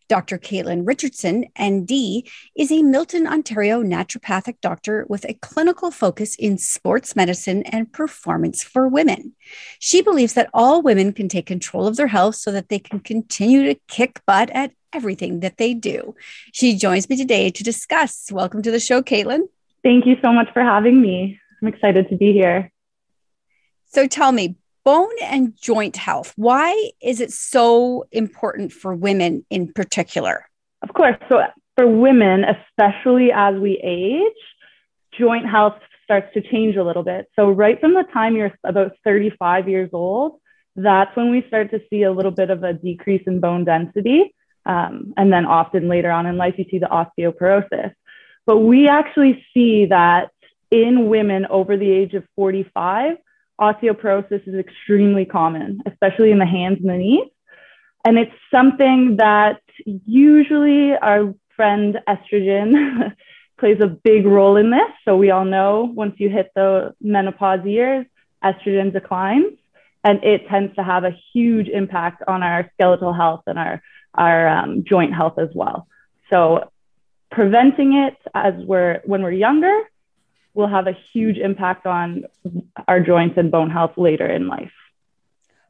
Dr. 0.08 0.38
Caitlin 0.38 0.86
Richardson, 0.86 1.46
ND, 1.60 2.28
is 2.56 2.72
a 2.72 2.84
Milton, 2.84 3.26
Ontario 3.26 3.82
naturopathic 3.82 4.58
doctor 4.62 5.08
with 5.10 5.26
a 5.26 5.34
clinical 5.42 5.90
focus 5.90 6.36
in 6.36 6.60
sports 6.60 7.16
medicine 7.16 7.64
and 7.64 7.92
performance 7.92 8.64
for 8.64 8.88
women. 8.88 9.34
She 9.80 10.04
believes 10.04 10.34
that 10.34 10.52
all 10.54 10.84
women 10.84 11.14
can 11.14 11.30
take 11.30 11.48
control 11.48 11.88
of 11.88 11.96
their 11.96 12.06
health 12.06 12.36
so 12.36 12.52
that 12.52 12.70
they 12.70 12.78
can 12.78 13.00
continue 13.00 13.64
to 13.64 13.80
kick 13.88 14.22
butt 14.28 14.52
at 14.52 14.74
everything 14.96 15.42
that 15.42 15.58
they 15.58 15.74
do. 15.74 16.16
She 16.54 16.78
joins 16.78 17.10
me 17.10 17.18
today 17.18 17.52
to 17.52 17.64
discuss. 17.64 18.32
Welcome 18.32 18.62
to 18.62 18.72
the 18.72 18.80
show, 18.80 19.02
Caitlin. 19.02 19.42
Thank 19.84 20.06
you 20.06 20.16
so 20.24 20.32
much 20.32 20.48
for 20.54 20.64
having 20.64 21.02
me. 21.02 21.40
I'm 21.62 21.68
excited 21.68 22.10
to 22.10 22.16
be 22.16 22.32
here. 22.32 22.72
So 23.88 24.08
tell 24.08 24.32
me, 24.32 24.56
bone 24.86 25.10
and 25.22 25.56
joint 25.60 25.98
health, 25.98 26.34
why 26.38 26.92
is 27.02 27.20
it 27.20 27.34
so 27.34 28.06
important 28.12 28.72
for 28.72 28.96
women 28.96 29.46
in 29.50 29.74
particular? 29.74 30.48
Of 30.82 30.94
course. 30.94 31.18
So, 31.30 31.42
for 31.76 31.88
women, 31.88 32.46
especially 32.46 33.32
as 33.34 33.56
we 33.56 33.78
age, 33.84 34.42
joint 35.20 35.46
health 35.46 35.76
starts 36.06 36.34
to 36.36 36.42
change 36.42 36.78
a 36.78 36.84
little 36.84 37.04
bit. 37.04 37.28
So, 37.36 37.50
right 37.50 37.80
from 37.82 37.94
the 37.94 38.06
time 38.14 38.36
you're 38.36 38.54
about 38.64 38.94
35 39.04 39.68
years 39.68 39.90
old, 39.92 40.40
that's 40.76 41.16
when 41.18 41.32
we 41.32 41.44
start 41.48 41.72
to 41.72 41.82
see 41.90 42.04
a 42.04 42.12
little 42.12 42.32
bit 42.32 42.50
of 42.50 42.64
a 42.64 42.74
decrease 42.74 43.24
in 43.28 43.40
bone 43.40 43.66
density. 43.66 44.34
Um, 44.66 45.14
and 45.18 45.32
then 45.32 45.46
often 45.46 45.88
later 45.88 46.12
on 46.12 46.26
in 46.26 46.38
life, 46.38 46.56
you 46.58 46.66
see 46.70 46.80
the 46.80 46.88
osteoporosis. 46.88 47.94
But 48.46 48.60
we 48.60 48.88
actually 48.88 49.46
see 49.54 49.86
that 49.88 50.32
in 50.72 51.10
women 51.10 51.46
over 51.50 51.78
the 51.78 51.90
age 51.90 52.14
of 52.14 52.24
45, 52.36 53.18
osteoporosis 53.60 54.48
is 54.48 54.56
extremely 54.56 55.26
common, 55.26 55.82
especially 55.86 56.32
in 56.32 56.40
the 56.40 56.46
hands 56.46 56.80
and 56.82 56.90
the 56.90 56.98
knees. 56.98 57.30
And 58.06 58.18
it's 58.18 58.36
something 58.52 59.18
that 59.18 59.62
usually 59.86 60.96
our 60.96 61.34
friend 61.56 61.98
estrogen 62.08 63.16
plays 63.60 63.78
a 63.82 63.88
big 63.88 64.26
role 64.26 64.58
in 64.58 64.70
this. 64.70 64.92
So 65.06 65.16
we 65.16 65.32
all 65.32 65.46
know 65.46 65.92
once 65.94 66.16
you 66.18 66.30
hit 66.30 66.52
the 66.56 66.94
menopause 67.02 67.66
years, 67.66 68.06
estrogen 68.44 68.94
declines 68.94 69.58
and 70.04 70.24
it 70.24 70.48
tends 70.48 70.76
to 70.76 70.84
have 70.84 71.04
a 71.04 71.18
huge 71.34 71.68
impact 71.68 72.22
on 72.28 72.44
our 72.44 72.70
skeletal 72.74 73.12
health 73.12 73.42
and 73.48 73.58
our, 73.58 73.82
our 74.18 74.48
um, 74.48 74.84
joint 74.84 75.14
health 75.14 75.38
as 75.38 75.50
well. 75.54 75.88
So 76.30 76.72
preventing 77.32 77.94
it 77.94 78.18
as 78.34 78.54
we're 78.56 79.02
when 79.06 79.22
we're 79.22 79.32
younger 79.32 79.78
will 80.54 80.68
have 80.68 80.88
a 80.88 80.98
huge 81.14 81.38
impact 81.38 81.86
on 81.86 82.24
our 82.88 83.00
joints 83.00 83.38
and 83.38 83.52
bone 83.52 83.70
health 83.70 83.92
later 83.98 84.26
in 84.26 84.48
life. 84.48 84.72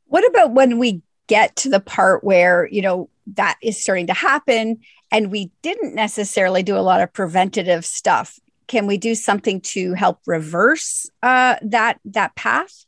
What 0.07 0.25
about 0.29 0.53
when 0.53 0.77
we 0.77 1.01
get 1.27 1.55
to 1.57 1.69
the 1.69 1.79
part 1.79 2.23
where, 2.23 2.67
you 2.71 2.81
know, 2.81 3.09
that 3.33 3.57
is 3.61 3.81
starting 3.81 4.07
to 4.07 4.13
happen 4.13 4.79
and 5.11 5.31
we 5.31 5.51
didn't 5.63 5.95
necessarily 5.95 6.61
do 6.61 6.77
a 6.77 6.85
lot 6.85 7.01
of 7.01 7.11
preventative 7.11 7.83
stuff? 7.83 8.39
Can 8.67 8.85
we 8.85 8.97
do 8.97 9.15
something 9.15 9.61
to 9.61 9.93
help 9.93 10.19
reverse 10.25 11.09
uh, 11.23 11.55
that 11.63 11.99
that 12.05 12.35
path? 12.35 12.85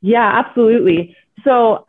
Yeah, 0.00 0.42
absolutely. 0.44 1.16
So 1.44 1.86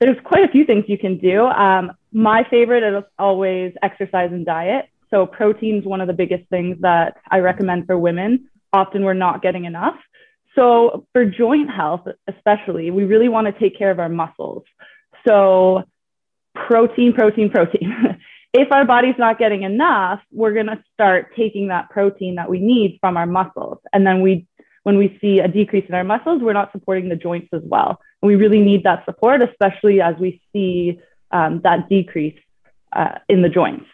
there's 0.00 0.18
quite 0.24 0.44
a 0.44 0.48
few 0.48 0.64
things 0.64 0.84
you 0.88 0.98
can 0.98 1.18
do. 1.18 1.46
Um, 1.46 1.92
my 2.12 2.46
favorite 2.50 2.82
is 2.82 3.04
always 3.18 3.72
exercise 3.82 4.30
and 4.32 4.46
diet. 4.46 4.86
So 5.10 5.26
protein 5.26 5.78
is 5.78 5.84
one 5.84 6.00
of 6.00 6.06
the 6.06 6.14
biggest 6.14 6.48
things 6.50 6.78
that 6.80 7.16
I 7.30 7.38
recommend 7.38 7.86
for 7.86 7.98
women. 7.98 8.48
Often 8.72 9.04
we're 9.04 9.14
not 9.14 9.42
getting 9.42 9.64
enough. 9.64 9.96
So 10.54 11.06
for 11.12 11.24
joint 11.24 11.70
health, 11.70 12.06
especially, 12.26 12.90
we 12.90 13.04
really 13.04 13.28
want 13.28 13.46
to 13.46 13.58
take 13.58 13.78
care 13.78 13.90
of 13.90 14.00
our 14.00 14.08
muscles. 14.08 14.64
So 15.26 15.84
protein, 16.54 17.12
protein, 17.12 17.50
protein. 17.50 17.94
if 18.52 18.72
our 18.72 18.84
body's 18.84 19.14
not 19.18 19.38
getting 19.38 19.62
enough, 19.62 20.20
we're 20.32 20.52
going 20.52 20.66
to 20.66 20.82
start 20.94 21.34
taking 21.36 21.68
that 21.68 21.90
protein 21.90 22.36
that 22.36 22.50
we 22.50 22.58
need 22.58 22.98
from 23.00 23.16
our 23.16 23.26
muscles. 23.26 23.78
And 23.92 24.06
then 24.06 24.20
we 24.20 24.46
when 24.84 24.96
we 24.96 25.18
see 25.20 25.40
a 25.40 25.48
decrease 25.48 25.84
in 25.88 25.94
our 25.94 26.04
muscles, 26.04 26.40
we're 26.40 26.54
not 26.54 26.72
supporting 26.72 27.10
the 27.10 27.16
joints 27.16 27.48
as 27.52 27.60
well. 27.62 28.00
And 28.22 28.26
we 28.26 28.36
really 28.36 28.60
need 28.60 28.84
that 28.84 29.04
support, 29.04 29.42
especially 29.42 30.00
as 30.00 30.14
we 30.18 30.40
see 30.50 30.98
um, 31.30 31.60
that 31.62 31.88
decrease 31.88 32.38
uh, 32.92 33.18
in 33.28 33.42
the 33.42 33.48
joints. 33.48 33.86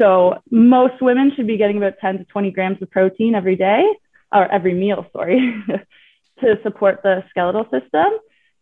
So 0.00 0.42
most 0.50 1.00
women 1.02 1.32
should 1.34 1.46
be 1.46 1.56
getting 1.56 1.76
about 1.76 1.98
10 2.00 2.18
to 2.18 2.24
20 2.24 2.50
grams 2.52 2.82
of 2.82 2.90
protein 2.90 3.34
every 3.34 3.56
day 3.56 3.84
or 4.32 4.50
every 4.50 4.74
meal, 4.74 5.06
sorry, 5.12 5.54
to 6.40 6.58
support 6.62 7.00
the 7.02 7.22
skeletal 7.30 7.64
system. 7.64 8.08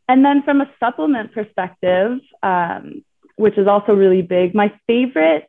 And 0.08 0.24
then 0.24 0.42
from 0.42 0.60
a 0.60 0.70
supplement 0.80 1.32
perspective, 1.32 2.18
um, 2.42 3.04
which 3.36 3.56
is 3.56 3.68
also 3.68 3.92
really 3.92 4.22
big, 4.22 4.54
my 4.54 4.72
favorite 4.86 5.48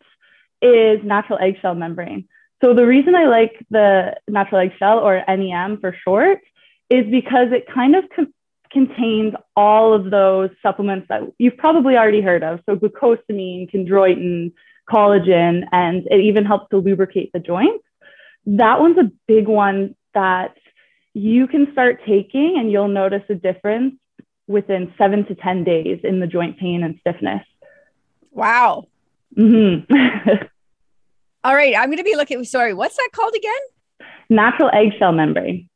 is 0.62 1.00
natural 1.04 1.40
eggshell 1.40 1.76
membrane. 1.76 2.28
So 2.62 2.74
the 2.74 2.86
reason 2.86 3.16
I 3.16 3.26
like 3.26 3.66
the 3.72 4.18
natural 4.28 4.62
eggshell 4.62 5.00
or 5.00 5.24
NEM 5.28 5.80
for 5.80 5.96
short 6.04 6.40
is 6.90 7.06
because 7.10 7.48
it 7.52 7.66
kind 7.74 7.96
of 7.96 8.04
com- 8.14 8.34
contains 8.72 9.34
all 9.56 9.94
of 9.94 10.12
those 10.12 10.50
supplements 10.62 11.08
that 11.10 11.22
you've 11.38 11.58
probably 11.58 11.96
already 11.96 12.22
heard 12.22 12.44
of. 12.44 12.60
So 12.66 12.76
glucosamine, 12.76 13.72
chondroitin, 13.72 14.54
collagen, 14.90 15.64
and 15.72 16.08
it 16.10 16.22
even 16.22 16.46
helps 16.46 16.70
to 16.72 16.78
lubricate 16.78 17.32
the 17.34 17.40
joints. 17.40 17.84
That 18.46 18.80
one's 18.80 18.98
a 18.98 19.12
big 19.28 19.48
one 19.48 19.96
that 20.14 20.56
you 21.14 21.48
can 21.48 21.72
start 21.72 22.02
taking 22.08 22.56
and 22.58 22.72
you'll 22.72 22.88
notice 22.88 23.24
a 23.30 23.36
difference 23.36 23.96
within 24.48 24.94
seven 24.98 25.26
to 25.26 25.36
10 25.36 25.64
days 25.64 26.00
in 26.04 26.20
the 26.20 26.28
joint 26.28 26.58
pain 26.58 26.84
and 26.84 26.98
stiffness. 27.02 27.44
Wow. 28.32 28.88
Mm-hmm. 29.38 29.94
All 31.44 31.56
right. 31.56 31.76
I'm 31.76 31.88
going 31.88 31.98
to 31.98 32.04
be 32.04 32.16
looking. 32.16 32.44
Sorry. 32.44 32.74
What's 32.74 32.98
that 32.98 33.10
called 33.14 33.34
again? 33.36 34.10
Natural 34.30 34.70
eggshell 34.74 35.12
membrane. 35.12 35.70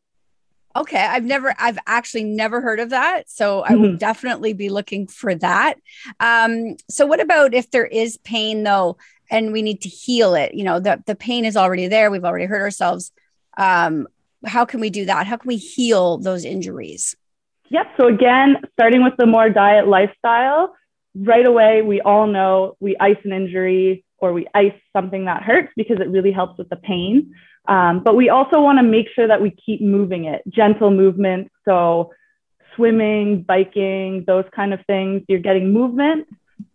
Okay. 0.76 1.04
I've 1.04 1.24
never, 1.24 1.54
I've 1.60 1.78
actually 1.86 2.24
never 2.24 2.62
heard 2.62 2.80
of 2.80 2.90
that. 2.90 3.30
So 3.30 3.62
I 3.62 3.76
will 3.76 3.96
definitely 3.98 4.54
be 4.54 4.70
looking 4.70 5.08
for 5.08 5.36
that. 5.36 5.76
Um, 6.20 6.78
so 6.90 7.06
what 7.06 7.20
about 7.20 7.54
if 7.54 7.70
there 7.72 7.86
is 7.86 8.18
pain 8.18 8.64
though, 8.64 8.98
and 9.30 9.54
we 9.54 9.62
need 9.62 9.82
to 9.82 9.90
heal 9.90 10.36
it? 10.36 10.54
You 10.54 10.64
know, 10.64 10.80
the, 10.80 11.02
the 11.06 11.16
pain 11.16 11.46
is 11.46 11.56
already 11.56 11.88
there. 11.88 12.10
We've 12.10 12.26
already 12.26 12.46
hurt 12.46 12.62
ourselves. 12.62 13.12
Um, 13.58 14.08
how 14.46 14.66
can 14.66 14.80
we 14.80 14.90
do 14.90 15.06
that? 15.06 15.28
How 15.28 15.38
can 15.38 15.48
we 15.48 15.58
heal 15.58 16.18
those 16.18 16.44
injuries? 16.44 17.16
Yep. 17.70 17.86
So 18.00 18.08
again, 18.08 18.58
starting 18.74 19.04
with 19.04 19.14
the 19.18 19.26
more 19.26 19.50
diet 19.50 19.88
lifestyle, 19.88 20.76
right 21.16 21.46
away, 21.46 21.82
we 21.82 22.02
all 22.02 22.28
know 22.28 22.76
we 22.80 22.96
ice 23.00 23.18
an 23.24 23.32
injury 23.32 24.04
or 24.18 24.34
we 24.34 24.48
ice 24.54 24.74
something 24.96 25.26
that 25.26 25.44
hurts 25.44 25.72
because 25.76 26.00
it 26.00 26.10
really 26.10 26.32
helps 26.32 26.58
with 26.58 26.70
the 26.70 26.76
pain. 26.76 27.34
Um, 27.68 28.04
but 28.04 28.16
we 28.16 28.30
also 28.30 28.62
want 28.62 28.80
to 28.80 28.84
make 28.84 29.08
sure 29.16 29.28
that 29.28 29.42
we 29.42 29.52
keep 29.52 29.82
moving 29.82 30.26
it, 30.26 30.42
gentle 30.50 30.92
movement. 30.92 31.52
So 31.66 32.12
swimming, 32.76 33.44
biking, 33.44 34.24
those 34.26 34.46
kind 34.56 34.74
of 34.74 34.80
things. 34.86 35.24
You're 35.28 35.40
getting 35.40 35.72
movement, 35.72 36.28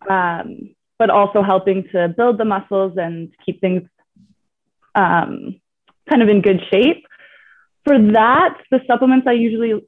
um, 0.09 0.75
but 0.97 1.09
also 1.09 1.43
helping 1.43 1.87
to 1.91 2.09
build 2.09 2.37
the 2.37 2.45
muscles 2.45 2.93
and 2.97 3.31
keep 3.45 3.61
things 3.61 3.87
um, 4.95 5.59
kind 6.09 6.21
of 6.21 6.29
in 6.29 6.41
good 6.41 6.61
shape. 6.71 7.05
For 7.85 7.97
that, 8.13 8.57
the 8.71 8.81
supplements 8.87 9.27
I 9.27 9.33
usually 9.33 9.85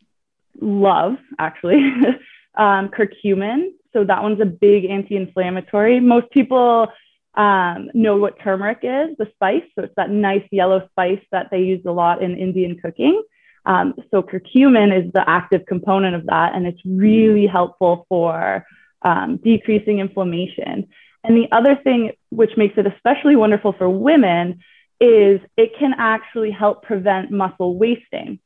love, 0.60 1.18
actually, 1.40 1.84
um, 2.56 2.90
curcumin. 2.90 3.72
So 3.94 4.06
that 4.06 4.24
one's 4.24 4.40
a 4.40 4.46
big 4.46 4.86
anti-inflammatory. 4.86 6.00
Most 6.00 6.32
people 6.32 6.88
um, 7.36 7.90
know 7.94 8.18
what 8.18 8.40
turmeric 8.40 8.80
is, 8.84 9.16
the 9.18 9.28
spice. 9.34 9.64
So 9.76 9.84
it's 9.84 9.96
that 9.96 10.10
nice 10.10 10.46
yellow 10.52 10.88
spice 10.92 11.22
that 11.32 11.48
they 11.52 11.62
use 11.62 11.82
a 11.86 11.92
lot 11.92 12.22
in 12.22 12.38
Indian 12.38 12.78
cooking. 12.80 13.22
Um, 13.66 13.94
so 14.10 14.22
curcumin 14.24 15.06
is 15.06 15.12
the 15.14 15.28
active 15.30 15.66
component 15.68 16.16
of 16.16 16.26
that, 16.26 16.56
and 16.56 16.66
it's 16.66 16.82
really 16.86 17.48
helpful 17.48 18.06
for 18.10 18.66
um, 19.04 19.38
decreasing 19.38 20.00
inflammation. 20.00 20.88
And 21.24 21.38
the 21.38 21.48
other 21.52 21.76
thing 21.76 22.12
which 22.30 22.52
makes 22.58 22.78
it 22.78 22.88
especially 22.88 23.36
wonderful 23.36 23.74
for 23.74 23.88
women 23.90 24.60
is 25.00 25.40
it 25.58 25.72
can 25.80 25.94
actually 25.98 26.52
help 26.52 26.84
prevent 26.84 27.32
muscle 27.32 27.78
wasting. 27.78 28.40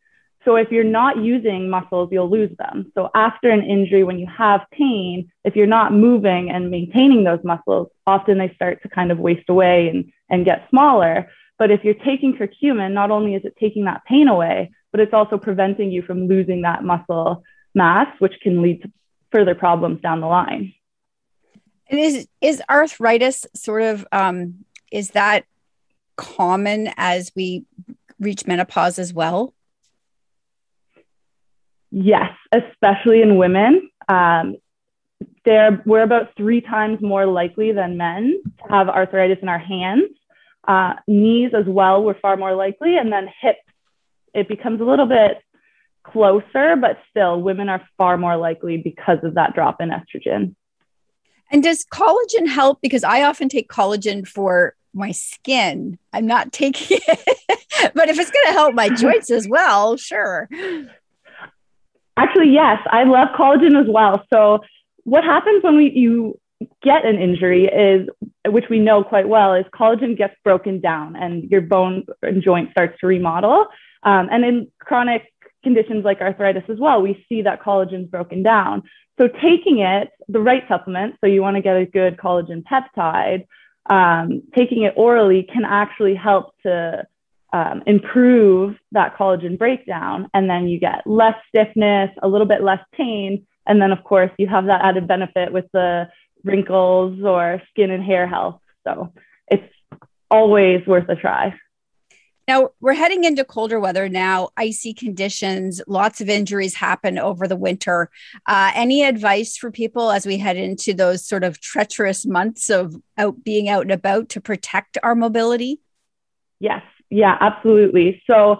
So 0.45 0.55
if 0.55 0.71
you're 0.71 0.83
not 0.83 1.17
using 1.17 1.69
muscles, 1.69 2.09
you'll 2.11 2.29
lose 2.29 2.55
them. 2.57 2.91
So 2.93 3.09
after 3.15 3.49
an 3.49 3.63
injury, 3.63 4.03
when 4.03 4.19
you 4.19 4.27
have 4.27 4.61
pain, 4.71 5.31
if 5.43 5.55
you're 5.55 5.65
not 5.65 5.91
moving 5.91 6.51
and 6.51 6.69
maintaining 6.69 7.23
those 7.23 7.43
muscles, 7.43 7.87
often 8.05 8.37
they 8.37 8.53
start 8.53 8.83
to 8.83 8.89
kind 8.89 9.11
of 9.11 9.17
waste 9.17 9.49
away 9.49 9.89
and, 9.89 10.11
and 10.29 10.45
get 10.45 10.67
smaller. 10.69 11.31
But 11.57 11.71
if 11.71 11.83
you're 11.83 11.95
taking 11.95 12.37
curcumin, 12.37 12.93
not 12.93 13.09
only 13.09 13.33
is 13.33 13.43
it 13.43 13.57
taking 13.59 13.85
that 13.85 14.05
pain 14.05 14.27
away, 14.27 14.71
but 14.91 14.99
it's 14.99 15.13
also 15.13 15.37
preventing 15.37 15.91
you 15.91 16.03
from 16.03 16.27
losing 16.27 16.61
that 16.61 16.83
muscle 16.83 17.43
mass, 17.73 18.07
which 18.19 18.35
can 18.41 18.61
lead 18.61 18.83
to 18.83 18.91
further 19.31 19.55
problems 19.55 19.99
down 20.01 20.21
the 20.21 20.27
line. 20.27 20.73
And 21.89 21.99
is 21.99 22.27
is 22.41 22.61
arthritis 22.69 23.45
sort 23.55 23.83
of 23.83 24.07
um, 24.11 24.65
is 24.91 25.11
that 25.11 25.45
common 26.15 26.91
as 26.97 27.31
we 27.35 27.65
reach 28.19 28.47
menopause 28.47 28.97
as 28.97 29.13
well? 29.13 29.53
Yes, 31.97 32.31
especially 32.51 33.21
in 33.21 33.37
women. 33.37 33.89
Um, 34.09 34.57
there, 35.45 35.81
we're 35.85 36.03
about 36.03 36.35
three 36.35 36.59
times 36.59 37.01
more 37.01 37.25
likely 37.25 37.71
than 37.71 37.95
men 37.95 38.41
to 38.43 38.69
have 38.69 38.89
arthritis 38.89 39.37
in 39.41 39.47
our 39.47 39.57
hands. 39.59 40.09
Uh, 40.67 40.95
knees 41.07 41.51
as 41.57 41.63
well, 41.65 42.03
we're 42.03 42.19
far 42.19 42.35
more 42.35 42.53
likely. 42.53 42.97
And 42.97 43.13
then 43.13 43.29
hips, 43.41 43.59
it 44.33 44.49
becomes 44.49 44.81
a 44.81 44.83
little 44.83 45.05
bit 45.05 45.41
closer, 46.03 46.75
but 46.75 46.99
still, 47.11 47.41
women 47.41 47.69
are 47.69 47.81
far 47.97 48.17
more 48.17 48.35
likely 48.35 48.75
because 48.75 49.19
of 49.23 49.35
that 49.35 49.55
drop 49.55 49.79
in 49.79 49.89
estrogen. 49.89 50.53
And 51.49 51.63
does 51.63 51.85
collagen 51.85 52.45
help? 52.45 52.81
Because 52.81 53.05
I 53.05 53.23
often 53.23 53.47
take 53.47 53.69
collagen 53.69 54.27
for 54.27 54.75
my 54.93 55.13
skin. 55.13 55.97
I'm 56.11 56.27
not 56.27 56.51
taking 56.51 56.97
it, 57.07 57.93
but 57.93 58.09
if 58.09 58.19
it's 58.19 58.31
going 58.31 58.47
to 58.47 58.51
help 58.51 58.73
my 58.73 58.89
joints 58.89 59.31
as 59.31 59.47
well, 59.47 59.95
sure. 59.95 60.49
Actually, 62.17 62.51
yes, 62.51 62.79
I 62.89 63.03
love 63.03 63.29
collagen 63.37 63.79
as 63.79 63.87
well. 63.89 64.25
So 64.33 64.61
what 65.03 65.23
happens 65.23 65.63
when 65.63 65.75
we 65.75 65.91
you 65.91 66.39
get 66.81 67.05
an 67.05 67.17
injury 67.19 67.65
is, 67.65 68.07
which 68.47 68.65
we 68.69 68.79
know 68.79 69.03
quite 69.03 69.27
well, 69.27 69.53
is 69.53 69.65
collagen 69.73 70.17
gets 70.17 70.35
broken 70.43 70.79
down 70.79 71.15
and 71.15 71.43
your 71.51 71.61
bone 71.61 72.05
and 72.21 72.41
joint 72.41 72.71
starts 72.71 72.97
to 73.01 73.07
remodel. 73.07 73.67
Um, 74.03 74.29
and 74.31 74.45
in 74.45 74.71
chronic 74.79 75.23
conditions 75.63 76.05
like 76.05 76.21
arthritis 76.21 76.63
as 76.69 76.79
well, 76.79 77.01
we 77.01 77.25
see 77.27 77.41
that 77.41 77.61
collagen's 77.61 78.09
broken 78.09 78.43
down. 78.43 78.83
So 79.19 79.27
taking 79.27 79.79
it, 79.79 80.09
the 80.27 80.39
right 80.39 80.63
supplement, 80.67 81.15
so 81.21 81.27
you 81.27 81.41
want 81.41 81.55
to 81.55 81.61
get 81.61 81.75
a 81.75 81.85
good 81.85 82.17
collagen 82.17 82.63
peptide, 82.63 83.45
um, 83.89 84.43
taking 84.55 84.83
it 84.83 84.93
orally 84.95 85.43
can 85.43 85.63
actually 85.65 86.15
help 86.15 86.53
to 86.63 87.05
um, 87.53 87.83
improve 87.85 88.75
that 88.91 89.15
collagen 89.17 89.57
breakdown. 89.57 90.29
And 90.33 90.49
then 90.49 90.67
you 90.67 90.79
get 90.79 91.05
less 91.05 91.35
stiffness, 91.49 92.11
a 92.21 92.27
little 92.27 92.47
bit 92.47 92.63
less 92.63 92.81
pain. 92.93 93.45
And 93.67 93.81
then, 93.81 93.91
of 93.91 94.03
course, 94.03 94.31
you 94.37 94.47
have 94.47 94.65
that 94.65 94.81
added 94.83 95.07
benefit 95.07 95.51
with 95.51 95.65
the 95.73 96.09
wrinkles 96.43 97.23
or 97.23 97.61
skin 97.69 97.91
and 97.91 98.03
hair 98.03 98.27
health. 98.27 98.59
So 98.85 99.13
it's 99.47 99.73
always 100.29 100.85
worth 100.85 101.09
a 101.09 101.15
try. 101.15 101.55
Now 102.47 102.69
we're 102.79 102.93
heading 102.93 103.23
into 103.23 103.43
colder 103.43 103.79
weather 103.79 104.07
now, 104.07 104.49
icy 104.55 104.93
conditions, 104.93 105.81
lots 105.87 106.21
of 106.21 106.29
injuries 106.29 106.75
happen 106.75 107.17
over 107.17 107.47
the 107.47 107.55
winter. 107.55 108.11
Uh, 108.45 108.71
any 108.75 109.03
advice 109.03 109.57
for 109.57 109.71
people 109.71 110.11
as 110.11 110.27
we 110.27 110.37
head 110.37 110.55
into 110.55 110.93
those 110.93 111.25
sort 111.25 111.43
of 111.43 111.59
treacherous 111.59 112.23
months 112.23 112.69
of 112.69 112.95
out 113.17 113.43
being 113.43 113.67
out 113.67 113.81
and 113.81 113.91
about 113.91 114.29
to 114.29 114.41
protect 114.41 114.99
our 115.01 115.15
mobility? 115.15 115.79
Yes, 116.59 116.83
yeah, 117.09 117.35
absolutely. 117.39 118.21
So 118.27 118.59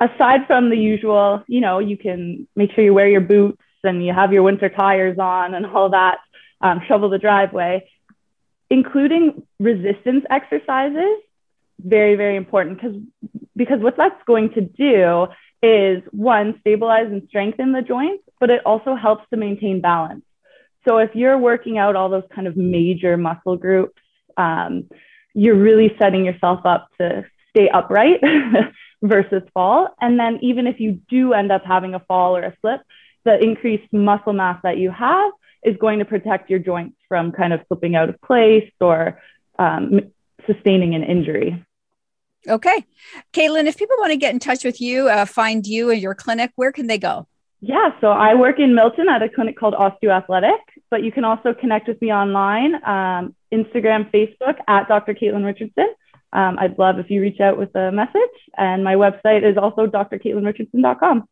aside 0.00 0.46
from 0.46 0.70
the 0.70 0.76
usual, 0.76 1.42
you 1.46 1.60
know, 1.60 1.78
you 1.78 1.96
can 1.96 2.46
make 2.56 2.72
sure 2.72 2.84
you 2.84 2.94
wear 2.94 3.08
your 3.08 3.20
boots 3.20 3.62
and 3.84 4.04
you 4.04 4.12
have 4.12 4.32
your 4.32 4.42
winter 4.42 4.68
tires 4.68 5.18
on 5.18 5.54
and 5.54 5.66
all 5.66 5.90
that, 5.90 6.18
um, 6.60 6.82
shovel 6.86 7.08
the 7.08 7.18
driveway, 7.18 7.88
including 8.70 9.42
resistance 9.58 10.24
exercises 10.30 11.18
very 11.84 12.14
very 12.14 12.36
important 12.36 12.80
because 12.80 12.96
because 13.56 13.80
what 13.80 13.96
that's 13.96 14.22
going 14.26 14.50
to 14.50 14.60
do 14.60 15.26
is 15.62 16.02
one 16.10 16.56
stabilize 16.60 17.06
and 17.06 17.22
strengthen 17.28 17.72
the 17.72 17.82
joints 17.82 18.22
but 18.40 18.50
it 18.50 18.64
also 18.64 18.94
helps 18.94 19.24
to 19.30 19.36
maintain 19.36 19.80
balance 19.80 20.24
so 20.86 20.98
if 20.98 21.10
you're 21.14 21.38
working 21.38 21.78
out 21.78 21.96
all 21.96 22.08
those 22.08 22.24
kind 22.34 22.46
of 22.46 22.56
major 22.56 23.16
muscle 23.16 23.56
groups 23.56 24.00
um, 24.36 24.88
you're 25.34 25.56
really 25.56 25.94
setting 26.00 26.24
yourself 26.24 26.60
up 26.64 26.88
to 26.98 27.24
stay 27.54 27.68
upright 27.68 28.20
versus 29.02 29.42
fall 29.54 29.88
and 30.00 30.18
then 30.18 30.38
even 30.42 30.66
if 30.66 30.80
you 30.80 31.00
do 31.08 31.32
end 31.32 31.50
up 31.50 31.62
having 31.64 31.94
a 31.94 32.00
fall 32.00 32.36
or 32.36 32.42
a 32.42 32.56
slip 32.60 32.80
the 33.24 33.38
increased 33.42 33.92
muscle 33.92 34.32
mass 34.32 34.58
that 34.62 34.78
you 34.78 34.90
have 34.90 35.32
is 35.62 35.76
going 35.76 35.98
to 36.00 36.04
protect 36.04 36.50
your 36.50 36.58
joints 36.58 36.96
from 37.08 37.32
kind 37.32 37.52
of 37.52 37.60
slipping 37.68 37.94
out 37.94 38.08
of 38.08 38.20
place 38.20 38.70
or 38.80 39.20
um, 39.58 40.00
sustaining 40.46 40.94
an 40.94 41.04
injury. 41.04 41.64
Okay. 42.48 42.84
Caitlin, 43.32 43.66
if 43.66 43.76
people 43.76 43.96
want 44.00 44.10
to 44.10 44.16
get 44.16 44.32
in 44.32 44.40
touch 44.40 44.64
with 44.64 44.80
you, 44.80 45.08
uh, 45.08 45.24
find 45.24 45.64
you 45.66 45.90
and 45.90 46.00
your 46.00 46.14
clinic, 46.14 46.50
where 46.56 46.72
can 46.72 46.88
they 46.88 46.98
go? 46.98 47.28
Yeah, 47.60 47.90
so 48.00 48.08
I 48.08 48.34
work 48.34 48.58
in 48.58 48.74
Milton 48.74 49.08
at 49.08 49.22
a 49.22 49.28
clinic 49.28 49.56
called 49.56 49.74
Osteoathletic, 49.74 50.58
but 50.90 51.04
you 51.04 51.12
can 51.12 51.24
also 51.24 51.54
connect 51.54 51.86
with 51.86 52.02
me 52.02 52.12
online, 52.12 52.74
um, 52.84 53.36
Instagram, 53.52 54.10
Facebook 54.10 54.56
at 54.66 54.88
Dr. 54.88 55.14
Caitlin 55.14 55.44
Richardson. 55.44 55.94
Um, 56.32 56.58
I'd 56.58 56.78
love 56.78 56.98
if 56.98 57.10
you 57.10 57.20
reach 57.20 57.40
out 57.40 57.58
with 57.58 57.74
a 57.74 57.92
message. 57.92 58.36
And 58.56 58.82
my 58.84 58.94
website 58.94 59.48
is 59.48 59.56
also 59.56 59.86
drcaitlinrichardson.com. 59.86 61.28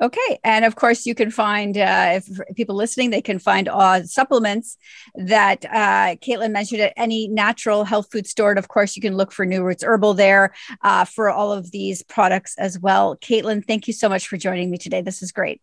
Okay. 0.00 0.38
And 0.44 0.66
of 0.66 0.76
course, 0.76 1.06
you 1.06 1.14
can 1.14 1.30
find, 1.30 1.76
uh, 1.78 2.20
if 2.20 2.28
people 2.54 2.74
listening, 2.74 3.10
they 3.10 3.22
can 3.22 3.38
find 3.38 3.68
uh, 3.68 4.02
supplements 4.02 4.76
that 5.14 5.64
uh, 5.64 6.16
Caitlin 6.16 6.52
mentioned 6.52 6.82
at 6.82 6.92
any 6.96 7.28
natural 7.28 7.84
health 7.84 8.08
food 8.12 8.26
store. 8.26 8.50
And 8.50 8.58
of 8.58 8.68
course, 8.68 8.94
you 8.94 9.00
can 9.00 9.16
look 9.16 9.32
for 9.32 9.46
New 9.46 9.62
Roots 9.62 9.82
Herbal 9.82 10.14
there 10.14 10.54
uh, 10.82 11.06
for 11.06 11.30
all 11.30 11.50
of 11.50 11.70
these 11.70 12.02
products 12.02 12.54
as 12.58 12.78
well. 12.78 13.16
Caitlin, 13.16 13.64
thank 13.66 13.86
you 13.86 13.94
so 13.94 14.08
much 14.08 14.28
for 14.28 14.36
joining 14.36 14.70
me 14.70 14.76
today. 14.76 15.00
This 15.00 15.22
is 15.22 15.32
great. 15.32 15.62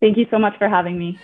Thank 0.00 0.16
you 0.16 0.26
so 0.30 0.38
much 0.38 0.56
for 0.58 0.68
having 0.68 0.96
me. 0.96 1.18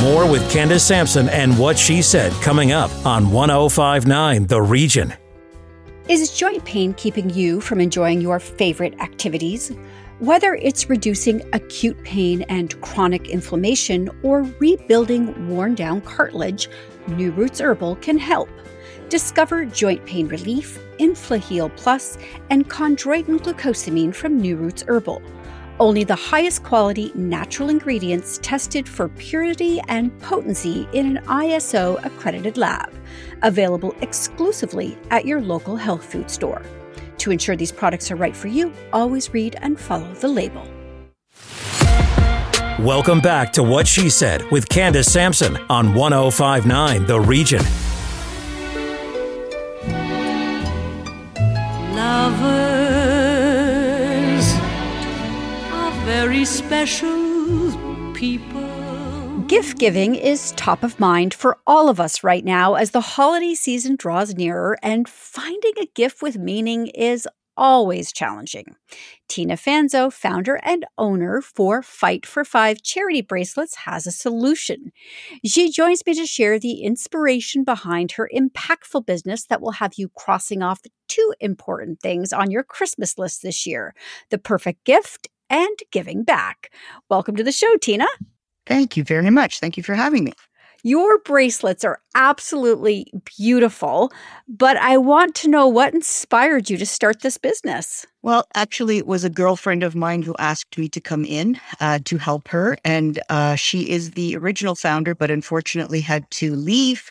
More 0.00 0.26
with 0.26 0.50
Candace 0.50 0.82
Sampson 0.82 1.28
and 1.28 1.58
what 1.58 1.78
she 1.78 2.00
said 2.00 2.32
coming 2.40 2.72
up 2.72 2.90
on 3.04 3.30
1059 3.30 4.46
The 4.46 4.62
Region. 4.62 5.12
Is 6.08 6.34
joint 6.34 6.64
pain 6.64 6.94
keeping 6.94 7.28
you 7.28 7.60
from 7.60 7.80
enjoying 7.80 8.22
your 8.22 8.40
favorite 8.40 8.98
activities? 8.98 9.70
Whether 10.18 10.54
it's 10.54 10.88
reducing 10.88 11.42
acute 11.52 12.02
pain 12.02 12.42
and 12.48 12.80
chronic 12.80 13.28
inflammation 13.28 14.08
or 14.22 14.44
rebuilding 14.58 15.50
worn 15.50 15.74
down 15.74 16.00
cartilage, 16.00 16.70
New 17.08 17.30
Roots 17.32 17.60
Herbal 17.60 17.96
can 17.96 18.16
help. 18.16 18.48
Discover 19.10 19.66
joint 19.66 20.06
pain 20.06 20.28
relief, 20.28 20.78
InflaHeal 20.98 21.76
Plus, 21.76 22.16
and 22.48 22.70
chondroitin 22.70 23.38
glucosamine 23.38 24.14
from 24.14 24.40
New 24.40 24.56
Roots 24.56 24.82
Herbal. 24.88 25.20
Only 25.80 26.04
the 26.04 26.14
highest 26.14 26.62
quality 26.62 27.10
natural 27.14 27.70
ingredients 27.70 28.38
tested 28.42 28.86
for 28.86 29.08
purity 29.08 29.80
and 29.88 30.16
potency 30.20 30.86
in 30.92 31.16
an 31.16 31.24
ISO 31.24 32.04
accredited 32.04 32.58
lab. 32.58 32.92
Available 33.40 33.96
exclusively 34.02 34.98
at 35.10 35.24
your 35.24 35.40
local 35.40 35.76
health 35.76 36.04
food 36.04 36.30
store. 36.30 36.60
To 37.16 37.30
ensure 37.30 37.56
these 37.56 37.72
products 37.72 38.10
are 38.10 38.16
right 38.16 38.36
for 38.36 38.48
you, 38.48 38.74
always 38.92 39.32
read 39.32 39.56
and 39.62 39.80
follow 39.80 40.12
the 40.16 40.28
label. 40.28 40.68
Welcome 42.84 43.22
back 43.22 43.50
to 43.54 43.62
What 43.62 43.88
She 43.88 44.10
Said 44.10 44.42
with 44.50 44.68
Candace 44.68 45.10
Sampson 45.10 45.56
on 45.70 45.94
1059 45.94 47.06
The 47.06 47.20
Region. 47.20 47.64
Very 56.30 56.44
special 56.44 58.12
people. 58.14 59.40
Gift 59.48 59.80
giving 59.80 60.14
is 60.14 60.52
top 60.52 60.84
of 60.84 61.00
mind 61.00 61.34
for 61.34 61.58
all 61.66 61.88
of 61.88 61.98
us 61.98 62.22
right 62.22 62.44
now 62.44 62.74
as 62.74 62.92
the 62.92 63.00
holiday 63.00 63.52
season 63.52 63.96
draws 63.96 64.36
nearer, 64.36 64.78
and 64.80 65.08
finding 65.08 65.72
a 65.80 65.86
gift 65.86 66.22
with 66.22 66.38
meaning 66.38 66.86
is 66.86 67.26
always 67.56 68.12
challenging. 68.12 68.76
Tina 69.28 69.54
Fanzo, 69.54 70.12
founder 70.12 70.60
and 70.62 70.86
owner 70.98 71.40
for 71.40 71.82
Fight 71.82 72.24
for 72.24 72.44
Five 72.44 72.80
charity 72.80 73.22
bracelets, 73.22 73.74
has 73.74 74.06
a 74.06 74.12
solution. 74.12 74.92
She 75.44 75.68
joins 75.68 76.06
me 76.06 76.14
to 76.14 76.26
share 76.26 76.60
the 76.60 76.82
inspiration 76.82 77.64
behind 77.64 78.12
her 78.12 78.30
impactful 78.32 79.04
business 79.04 79.46
that 79.46 79.60
will 79.60 79.72
have 79.72 79.94
you 79.96 80.08
crossing 80.16 80.62
off 80.62 80.82
two 81.08 81.34
important 81.40 81.98
things 82.00 82.32
on 82.32 82.52
your 82.52 82.62
Christmas 82.62 83.18
list 83.18 83.42
this 83.42 83.66
year 83.66 83.96
the 84.30 84.38
perfect 84.38 84.84
gift 84.84 85.28
and 85.50 85.78
giving 85.90 86.22
back. 86.22 86.72
Welcome 87.10 87.36
to 87.36 87.44
the 87.44 87.52
show, 87.52 87.76
Tina. 87.76 88.06
Thank 88.66 88.96
you 88.96 89.04
very 89.04 89.30
much. 89.30 89.60
Thank 89.60 89.76
you 89.76 89.82
for 89.82 89.94
having 89.94 90.24
me. 90.24 90.32
Your 90.82 91.18
bracelets 91.18 91.84
are 91.84 92.00
absolutely 92.14 93.12
beautiful, 93.36 94.10
but 94.48 94.78
I 94.78 94.96
want 94.96 95.34
to 95.36 95.48
know 95.48 95.68
what 95.68 95.92
inspired 95.92 96.70
you 96.70 96.78
to 96.78 96.86
start 96.86 97.20
this 97.20 97.36
business. 97.36 98.06
Well, 98.22 98.46
actually, 98.54 98.96
it 98.96 99.06
was 99.06 99.22
a 99.22 99.30
girlfriend 99.30 99.82
of 99.82 99.94
mine 99.94 100.22
who 100.22 100.34
asked 100.38 100.78
me 100.78 100.88
to 100.88 101.00
come 101.00 101.26
in 101.26 101.60
uh, 101.80 101.98
to 102.04 102.16
help 102.16 102.48
her. 102.48 102.78
And 102.82 103.20
uh, 103.28 103.56
she 103.56 103.90
is 103.90 104.12
the 104.12 104.36
original 104.36 104.74
founder, 104.74 105.14
but 105.14 105.30
unfortunately 105.30 106.00
had 106.00 106.30
to 106.32 106.54
leave 106.54 107.10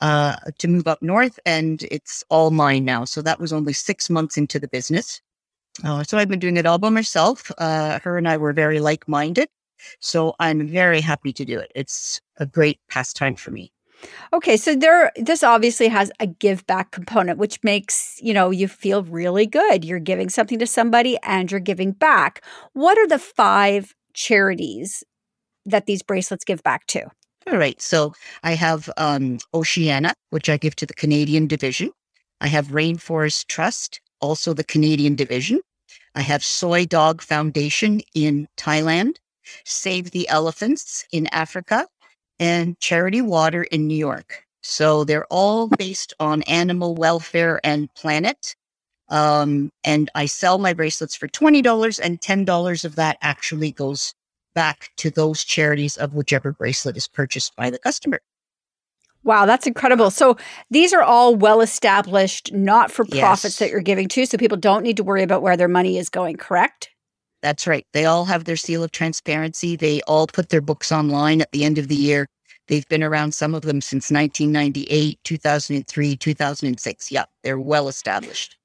uh, 0.00 0.36
to 0.58 0.68
move 0.68 0.86
up 0.86 1.02
north. 1.02 1.40
And 1.44 1.82
it's 1.90 2.22
all 2.28 2.52
mine 2.52 2.84
now. 2.84 3.04
So 3.04 3.20
that 3.22 3.40
was 3.40 3.52
only 3.52 3.72
six 3.72 4.08
months 4.08 4.36
into 4.36 4.60
the 4.60 4.68
business. 4.68 5.20
Uh, 5.84 6.02
so 6.02 6.18
I've 6.18 6.28
been 6.28 6.38
doing 6.38 6.56
it 6.56 6.66
all 6.66 6.78
by 6.78 6.88
myself. 6.88 7.50
Uh, 7.58 7.98
her 8.02 8.18
and 8.18 8.28
I 8.28 8.36
were 8.36 8.52
very 8.52 8.80
like 8.80 9.06
minded. 9.08 9.48
So 10.00 10.34
I'm 10.40 10.66
very 10.66 11.00
happy 11.00 11.32
to 11.32 11.44
do 11.44 11.58
it. 11.58 11.70
It's 11.74 12.20
a 12.38 12.46
great 12.46 12.80
pastime 12.88 13.36
for 13.36 13.50
me. 13.50 13.72
Okay, 14.32 14.56
so 14.56 14.76
there 14.76 15.10
this 15.16 15.42
obviously 15.42 15.88
has 15.88 16.12
a 16.20 16.26
give 16.26 16.64
back 16.66 16.92
component 16.92 17.38
which 17.38 17.62
makes, 17.64 18.18
you 18.22 18.32
know, 18.32 18.50
you 18.50 18.68
feel 18.68 19.02
really 19.02 19.46
good. 19.46 19.84
You're 19.84 19.98
giving 19.98 20.28
something 20.28 20.58
to 20.60 20.66
somebody 20.66 21.18
and 21.22 21.50
you're 21.50 21.60
giving 21.60 21.92
back. 21.92 22.44
What 22.74 22.96
are 22.98 23.08
the 23.08 23.18
5 23.18 23.94
charities 24.14 25.02
that 25.66 25.86
these 25.86 26.02
bracelets 26.02 26.44
give 26.44 26.62
back 26.62 26.86
to? 26.88 27.06
All 27.50 27.58
right. 27.58 27.80
So 27.80 28.12
I 28.42 28.52
have 28.52 28.90
um, 28.96 29.38
Oceana, 29.54 30.14
which 30.30 30.48
I 30.48 30.58
give 30.58 30.76
to 30.76 30.86
the 30.86 30.94
Canadian 30.94 31.46
division. 31.46 31.90
I 32.40 32.46
have 32.48 32.68
Rainforest 32.68 33.46
Trust, 33.46 34.00
also 34.20 34.52
the 34.52 34.64
Canadian 34.64 35.14
division. 35.14 35.60
I 36.14 36.22
have 36.22 36.44
Soi 36.44 36.84
Dog 36.84 37.22
Foundation 37.22 38.00
in 38.14 38.48
Thailand, 38.56 39.16
Save 39.64 40.10
the 40.10 40.28
Elephants 40.28 41.06
in 41.12 41.26
Africa, 41.28 41.86
and 42.38 42.78
Charity 42.80 43.22
Water 43.22 43.64
in 43.64 43.86
New 43.86 43.96
York. 43.96 44.44
So 44.62 45.04
they're 45.04 45.26
all 45.26 45.68
based 45.68 46.12
on 46.20 46.42
animal 46.42 46.94
welfare 46.94 47.60
and 47.64 47.92
planet. 47.94 48.54
Um, 49.08 49.70
and 49.84 50.10
I 50.14 50.26
sell 50.26 50.58
my 50.58 50.74
bracelets 50.74 51.16
for 51.16 51.28
$20 51.28 52.00
and 52.02 52.20
$10 52.20 52.84
of 52.84 52.96
that 52.96 53.16
actually 53.22 53.72
goes 53.72 54.14
back 54.54 54.90
to 54.96 55.10
those 55.10 55.44
charities 55.44 55.96
of 55.96 56.14
whichever 56.14 56.52
bracelet 56.52 56.96
is 56.96 57.08
purchased 57.08 57.56
by 57.56 57.70
the 57.70 57.78
customer. 57.78 58.20
Wow, 59.24 59.46
that's 59.46 59.66
incredible. 59.66 60.10
So 60.10 60.36
these 60.70 60.92
are 60.92 61.02
all 61.02 61.34
well 61.34 61.60
established, 61.60 62.52
not 62.52 62.90
for 62.90 63.04
profits 63.04 63.44
Yes. 63.44 63.58
that 63.58 63.70
you're 63.70 63.80
giving 63.80 64.08
to. 64.08 64.26
So 64.26 64.38
people 64.38 64.56
don't 64.56 64.82
need 64.82 64.96
to 64.96 65.04
worry 65.04 65.22
about 65.22 65.42
where 65.42 65.56
their 65.56 65.68
money 65.68 65.98
is 65.98 66.08
going, 66.08 66.36
correct? 66.36 66.90
That's 67.42 67.66
right. 67.66 67.86
They 67.92 68.04
all 68.04 68.24
have 68.24 68.44
their 68.44 68.56
seal 68.56 68.82
of 68.82 68.90
transparency. 68.90 69.76
They 69.76 70.00
all 70.02 70.26
put 70.26 70.48
their 70.48 70.60
books 70.60 70.90
online 70.90 71.40
at 71.40 71.52
the 71.52 71.64
end 71.64 71.78
of 71.78 71.88
the 71.88 71.94
year. 71.94 72.26
They've 72.68 72.88
been 72.88 73.02
around, 73.02 73.32
some 73.32 73.54
of 73.54 73.62
them 73.62 73.80
since 73.80 74.10
1998, 74.10 75.18
2003, 75.24 76.16
2006. 76.16 77.10
Yeah, 77.12 77.24
they're 77.42 77.58
well 77.58 77.88
established. 77.88 78.56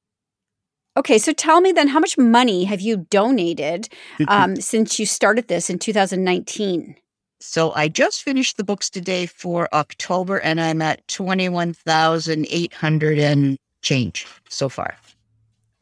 Okay, 0.96 1.18
so 1.18 1.34
tell 1.34 1.62
me 1.62 1.72
then, 1.72 1.88
how 1.88 2.00
much 2.00 2.18
money 2.18 2.66
have 2.66 2.82
you 2.82 2.98
donated 3.10 3.90
um, 4.28 4.56
since 4.58 5.00
you 5.00 5.06
started 5.06 5.48
this 5.48 5.70
in 5.70 5.80
2019? 5.80 6.96
So 7.46 7.74
I 7.76 7.90
just 7.90 8.24
finished 8.24 8.56
the 8.56 8.64
books 8.64 8.90
today 8.90 9.26
for 9.26 9.68
October 9.74 10.38
and 10.38 10.62
I'm 10.62 10.82
at 10.82 11.06
21,800 11.10 13.20
and 13.20 13.58
change 13.82 14.26
so 14.50 14.70
far. 14.70 14.96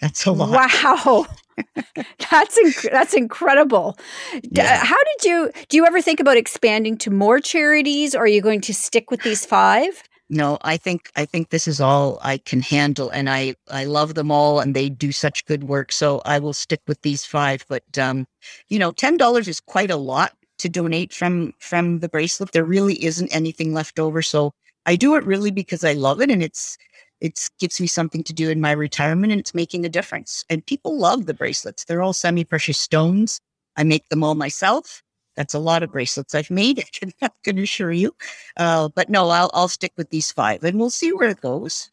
That's 0.01 0.25
a 0.25 0.31
lot. 0.31 0.49
Wow, 0.49 1.27
that's 2.31 2.59
inc- 2.59 2.91
that's 2.91 3.13
incredible. 3.13 3.95
Yeah. 4.41 4.83
How 4.83 4.97
did 4.97 5.25
you? 5.29 5.51
Do 5.69 5.77
you 5.77 5.85
ever 5.85 6.01
think 6.01 6.19
about 6.19 6.35
expanding 6.35 6.97
to 6.97 7.11
more 7.11 7.39
charities, 7.39 8.15
or 8.15 8.23
are 8.23 8.27
you 8.27 8.41
going 8.41 8.61
to 8.61 8.73
stick 8.73 9.11
with 9.11 9.21
these 9.21 9.45
five? 9.45 10.01
No, 10.31 10.57
I 10.63 10.77
think 10.77 11.11
I 11.15 11.25
think 11.25 11.49
this 11.49 11.67
is 11.67 11.79
all 11.79 12.17
I 12.23 12.39
can 12.39 12.61
handle 12.61 13.11
and 13.11 13.29
I 13.29 13.53
I 13.69 13.85
love 13.85 14.15
them 14.15 14.31
all 14.31 14.59
and 14.59 14.75
they 14.75 14.89
do 14.89 15.11
such 15.11 15.45
good 15.45 15.65
work. 15.65 15.91
So 15.91 16.23
I 16.25 16.39
will 16.39 16.53
stick 16.53 16.81
with 16.87 17.03
these 17.03 17.23
five. 17.23 17.63
But 17.69 17.83
um, 17.99 18.25
you 18.67 18.79
know, 18.79 18.91
ten 18.91 19.17
dollars 19.17 19.47
is 19.47 19.59
quite 19.59 19.91
a 19.91 19.97
lot 19.97 20.33
to 20.61 20.69
donate 20.69 21.13
from 21.13 21.53
from 21.59 21.99
the 21.99 22.09
bracelet. 22.09 22.51
There 22.51 22.63
really 22.63 23.03
isn't 23.03 23.35
anything 23.35 23.73
left 23.73 23.99
over. 23.99 24.21
So 24.21 24.53
I 24.85 24.95
do 24.95 25.15
it 25.15 25.25
really 25.25 25.51
because 25.51 25.83
I 25.83 25.93
love 25.93 26.21
it 26.21 26.31
and 26.31 26.41
it's 26.41 26.77
it 27.19 27.49
gives 27.59 27.79
me 27.79 27.87
something 27.87 28.23
to 28.23 28.33
do 28.33 28.49
in 28.49 28.61
my 28.61 28.71
retirement 28.71 29.31
and 29.31 29.39
it's 29.39 29.53
making 29.53 29.85
a 29.85 29.89
difference. 29.89 30.43
And 30.49 30.65
people 30.65 30.97
love 30.97 31.27
the 31.27 31.35
bracelets. 31.35 31.85
They're 31.85 32.01
all 32.01 32.13
semi-precious 32.13 32.79
stones. 32.79 33.39
I 33.77 33.83
make 33.83 34.09
them 34.09 34.23
all 34.23 34.33
myself. 34.33 35.03
That's 35.35 35.53
a 35.53 35.59
lot 35.59 35.83
of 35.83 35.91
bracelets 35.91 36.35
I've 36.35 36.49
made. 36.49 36.79
I 36.85 36.85
can, 36.91 37.11
I 37.21 37.29
can 37.43 37.59
assure 37.59 37.91
you. 37.91 38.15
Uh, 38.57 38.89
but 38.89 39.09
no, 39.09 39.29
I'll 39.29 39.51
I'll 39.53 39.67
stick 39.67 39.93
with 39.97 40.09
these 40.09 40.31
five, 40.31 40.63
and 40.63 40.79
we'll 40.79 40.89
see 40.89 41.11
where 41.13 41.29
it 41.29 41.41
goes. 41.41 41.91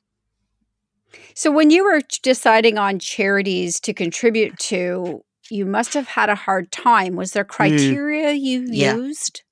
So 1.35 1.51
when 1.51 1.71
you 1.71 1.85
were 1.85 2.03
deciding 2.23 2.79
on 2.79 2.99
charities 2.99 3.81
to 3.81 3.95
contribute 3.95 4.59
to, 4.59 5.25
you 5.51 5.67
must 5.67 5.95
have 5.95 6.09
had 6.09 6.29
a 6.29 6.35
hard 6.35 6.71
time. 6.71 7.17
Was 7.17 7.33
there 7.33 7.45
criteria 7.45 8.33
you 8.33 8.63
Mm. 8.63 8.69
Yeah. 8.71 8.95
used? 8.97 9.43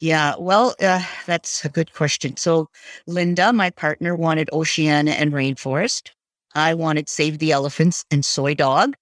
Yeah, 0.00 0.34
well, 0.38 0.74
uh, 0.82 1.02
that's 1.24 1.64
a 1.64 1.68
good 1.68 1.92
question. 1.94 2.36
So, 2.36 2.68
Linda, 3.06 3.52
my 3.52 3.70
partner, 3.70 4.14
wanted 4.14 4.50
Oceana 4.52 5.12
and 5.12 5.32
Rainforest. 5.32 6.10
I 6.54 6.74
wanted 6.74 7.08
Save 7.08 7.38
the 7.38 7.52
Elephants 7.52 8.04
and 8.10 8.24
Soi 8.24 8.54
Dog. 8.54 8.94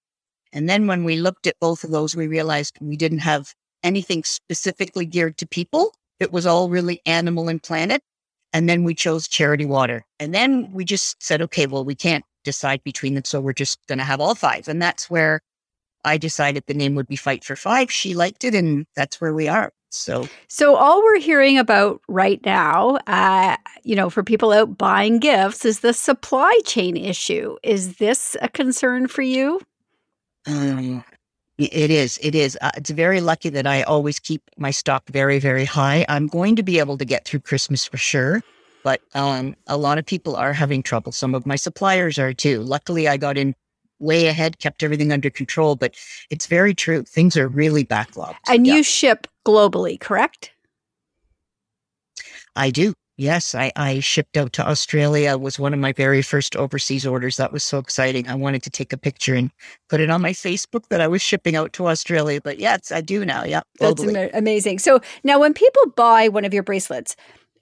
And 0.53 0.69
then 0.69 0.87
when 0.87 1.03
we 1.03 1.15
looked 1.17 1.47
at 1.47 1.59
both 1.59 1.83
of 1.83 1.91
those, 1.91 2.15
we 2.15 2.27
realized 2.27 2.77
we 2.79 2.95
didn't 2.95 3.19
have 3.19 3.53
anything 3.83 4.23
specifically 4.23 5.05
geared 5.05 5.37
to 5.37 5.47
people. 5.47 5.93
It 6.19 6.31
was 6.31 6.45
all 6.45 6.69
really 6.69 7.01
animal 7.05 7.49
and 7.49 7.61
planet. 7.61 8.01
And 8.53 8.69
then 8.69 8.83
we 8.83 8.93
chose 8.93 9.27
Charity 9.27 9.65
Water. 9.65 10.05
And 10.19 10.33
then 10.33 10.71
we 10.71 10.85
just 10.85 11.21
said, 11.21 11.41
okay, 11.41 11.65
well, 11.65 11.83
we 11.83 11.95
can't 11.95 12.23
decide 12.43 12.83
between 12.83 13.15
them. 13.15 13.25
So 13.25 13.41
we're 13.41 13.53
just 13.53 13.79
going 13.87 13.97
to 13.97 14.05
have 14.05 14.21
all 14.21 14.35
five. 14.35 14.67
And 14.67 14.81
that's 14.81 15.09
where 15.09 15.41
I 16.05 16.17
decided 16.17 16.63
the 16.65 16.73
name 16.73 16.95
would 16.95 17.07
be 17.07 17.15
Fight 17.15 17.43
for 17.43 17.55
Five. 17.55 17.91
She 17.91 18.13
liked 18.13 18.43
it. 18.43 18.55
And 18.55 18.85
that's 18.95 19.21
where 19.21 19.33
we 19.33 19.47
are. 19.47 19.71
So, 19.89 20.27
So 20.47 20.75
all 20.75 21.03
we're 21.03 21.19
hearing 21.19 21.59
about 21.59 22.01
right 22.07 22.43
now, 22.43 22.97
uh, 23.05 23.57
you 23.83 23.95
know, 23.95 24.09
for 24.09 24.23
people 24.23 24.51
out 24.51 24.75
buying 24.75 25.19
gifts, 25.19 25.65
is 25.65 25.81
the 25.81 25.93
supply 25.93 26.59
chain 26.65 26.97
issue. 26.97 27.57
Is 27.61 27.97
this 27.97 28.35
a 28.41 28.49
concern 28.49 29.07
for 29.07 29.21
you? 29.21 29.61
Um, 30.47 31.03
it 31.59 31.91
is. 31.91 32.17
It 32.23 32.33
is. 32.33 32.57
Uh, 32.59 32.71
it's 32.75 32.89
very 32.89 33.21
lucky 33.21 33.49
that 33.49 33.67
I 33.67 33.83
always 33.83 34.19
keep 34.19 34.41
my 34.57 34.71
stock 34.71 35.07
very, 35.09 35.37
very 35.37 35.65
high. 35.65 36.05
I'm 36.09 36.25
going 36.25 36.55
to 36.55 36.63
be 36.63 36.79
able 36.79 36.97
to 36.97 37.05
get 37.05 37.25
through 37.25 37.41
Christmas 37.41 37.85
for 37.85 37.97
sure, 37.97 38.41
but 38.83 39.01
um, 39.13 39.55
a 39.67 39.77
lot 39.77 39.99
of 39.99 40.05
people 40.05 40.35
are 40.35 40.53
having 40.53 40.81
trouble. 40.81 41.11
Some 41.11 41.35
of 41.35 41.45
my 41.45 41.55
suppliers 41.55 42.17
are 42.17 42.33
too. 42.33 42.61
Luckily, 42.61 43.07
I 43.07 43.17
got 43.17 43.37
in 43.37 43.53
way 44.03 44.27
ahead, 44.27 44.59
kept 44.59 44.83
everything 44.83 45.11
under 45.11 45.29
control. 45.29 45.75
But 45.75 45.95
it's 46.29 46.45
very 46.45 46.73
true. 46.75 47.03
Things 47.03 47.35
are 47.37 47.47
really 47.47 47.83
backlogged. 47.85 48.35
And 48.47 48.67
Yeah, 48.67 48.75
you 48.75 48.83
ship 48.83 49.27
globally, 49.45 49.99
correct? 49.99 50.51
I 52.55 52.69
do. 52.69 52.93
Yes, 53.15 53.53
I, 53.53 53.71
I 53.75 53.99
shipped 53.99 54.37
out 54.37 54.53
to 54.53 54.67
Australia. 54.67 55.37
Was 55.37 55.59
one 55.59 55.73
of 55.73 55.79
my 55.79 55.93
very 55.93 56.23
first 56.23 56.55
overseas 56.55 57.05
orders. 57.05 57.37
That 57.37 57.53
was 57.53 57.63
so 57.63 57.77
exciting. 57.77 58.27
I 58.27 58.33
wanted 58.33 58.63
to 58.63 58.71
take 58.71 58.91
a 58.91 58.97
picture 58.97 59.35
and 59.35 59.51
put 59.87 59.99
it 59.99 60.09
on 60.09 60.21
my 60.21 60.31
Facebook 60.33 60.87
that 60.89 60.99
I 60.99 61.07
was 61.07 61.21
shipping 61.21 61.55
out 61.55 61.73
to 61.73 61.87
Australia. 61.87 62.41
But 62.41 62.57
yes, 62.57 62.91
I 62.91 63.01
do 63.01 63.23
now. 63.23 63.43
Yeah, 63.43 63.61
That's 63.79 64.01
globally. 64.01 64.17
ama- 64.17 64.29
amazing. 64.33 64.79
So 64.79 64.99
now, 65.23 65.39
when 65.39 65.53
people 65.53 65.87
buy 65.95 66.27
one 66.27 66.43
of 66.43 66.55
your 66.55 66.63
bracelets, 66.63 67.15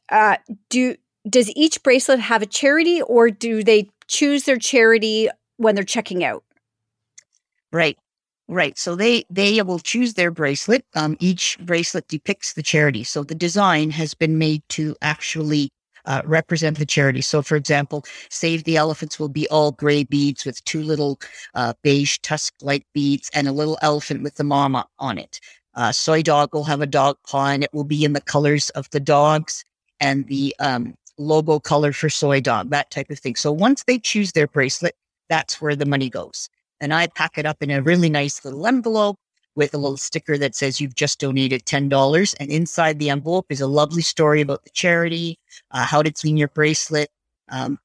uh, 0.10 0.38
do 0.70 0.96
does 1.30 1.52
each 1.54 1.84
bracelet 1.84 2.22
have 2.22 2.42
a 2.42 2.46
charity, 2.48 3.02
or 3.02 3.30
do 3.30 3.62
they 3.62 3.90
choose 4.08 4.46
their 4.46 4.58
charity 4.58 5.30
when 5.62 5.76
they're 5.76 5.84
checking 5.84 6.24
out? 6.24 6.44
Right. 7.72 7.98
Right. 8.48 8.78
So 8.78 8.96
they 8.96 9.24
they 9.30 9.62
will 9.62 9.80
choose 9.80 10.16
their 10.16 10.32
bracelet. 10.32 10.84
Um, 10.96 11.16
each 11.20 11.58
bracelet 11.62 12.08
depicts 12.08 12.54
the 12.54 12.64
charity. 12.64 13.04
So 13.04 13.24
the 13.24 13.36
design 13.36 13.92
has 13.92 14.14
been 14.14 14.38
made 14.38 14.62
to 14.70 14.96
actually 15.02 15.70
uh, 16.06 16.22
represent 16.26 16.78
the 16.78 16.86
charity. 16.86 17.22
So, 17.22 17.42
for 17.42 17.56
example, 17.56 18.04
Save 18.30 18.64
the 18.64 18.78
Elephants 18.78 19.20
will 19.20 19.30
be 19.30 19.48
all 19.50 19.72
gray 19.72 20.04
beads 20.04 20.46
with 20.46 20.64
two 20.66 20.82
little 20.82 21.20
uh, 21.54 21.74
beige 21.84 22.18
tusk-like 22.24 22.86
beads 22.94 23.30
and 23.34 23.48
a 23.48 23.52
little 23.52 23.78
elephant 23.82 24.24
with 24.24 24.36
the 24.36 24.44
mama 24.44 24.88
on 25.00 25.18
it. 25.18 25.40
Uh, 25.76 25.92
Soi 25.92 26.22
Dog 26.22 26.54
will 26.54 26.66
have 26.66 26.82
a 26.82 26.88
dog 26.88 27.18
paw 27.28 27.48
and 27.48 27.64
it 27.64 27.74
will 27.74 27.86
be 27.86 28.04
in 28.04 28.14
the 28.14 28.22
colors 28.22 28.70
of 28.72 28.90
the 28.90 29.00
dogs 29.00 29.64
and 30.00 30.28
the 30.28 30.54
um, 30.60 30.96
logo 31.18 31.60
color 31.60 31.94
for 31.94 32.10
Soi 32.10 32.42
Dog, 32.42 32.70
that 32.72 32.92
type 32.92 33.10
of 33.10 33.20
thing. 33.20 33.36
So 33.36 33.52
once 33.52 33.84
they 33.86 33.98
choose 33.98 34.34
their 34.34 34.48
bracelet, 34.48 34.96
that's 35.32 35.62
where 35.62 35.76
the 35.76 35.92
money 35.96 36.10
goes 36.10 36.50
and 36.82 36.94
I 36.94 37.08
pack 37.08 37.38
it 37.38 37.46
up 37.46 37.62
in 37.62 37.72
a 37.72 37.82
really 37.82 38.10
nice 38.10 38.44
little 38.44 38.68
envelope 38.68 39.18
with 39.56 39.74
a 39.74 39.78
little 39.78 39.98
sticker 39.98 40.38
that 40.40 40.56
says 40.56 40.82
you've 40.82 40.96
just 40.96 41.20
donated 41.20 41.66
$10. 41.66 42.36
And 42.40 42.50
inside 42.50 43.00
the 43.00 43.10
envelope 43.10 43.46
is 43.50 43.62
a 43.62 43.68
lovely 43.68 44.02
story 44.02 44.42
about 44.42 44.64
the 44.64 44.72
charity, 44.72 45.38
uh, 45.70 45.86
how 45.86 46.02
to 46.02 46.12
clean 46.12 46.38
your 46.38 46.48
bracelet, 46.50 47.10
um, 47.50 47.78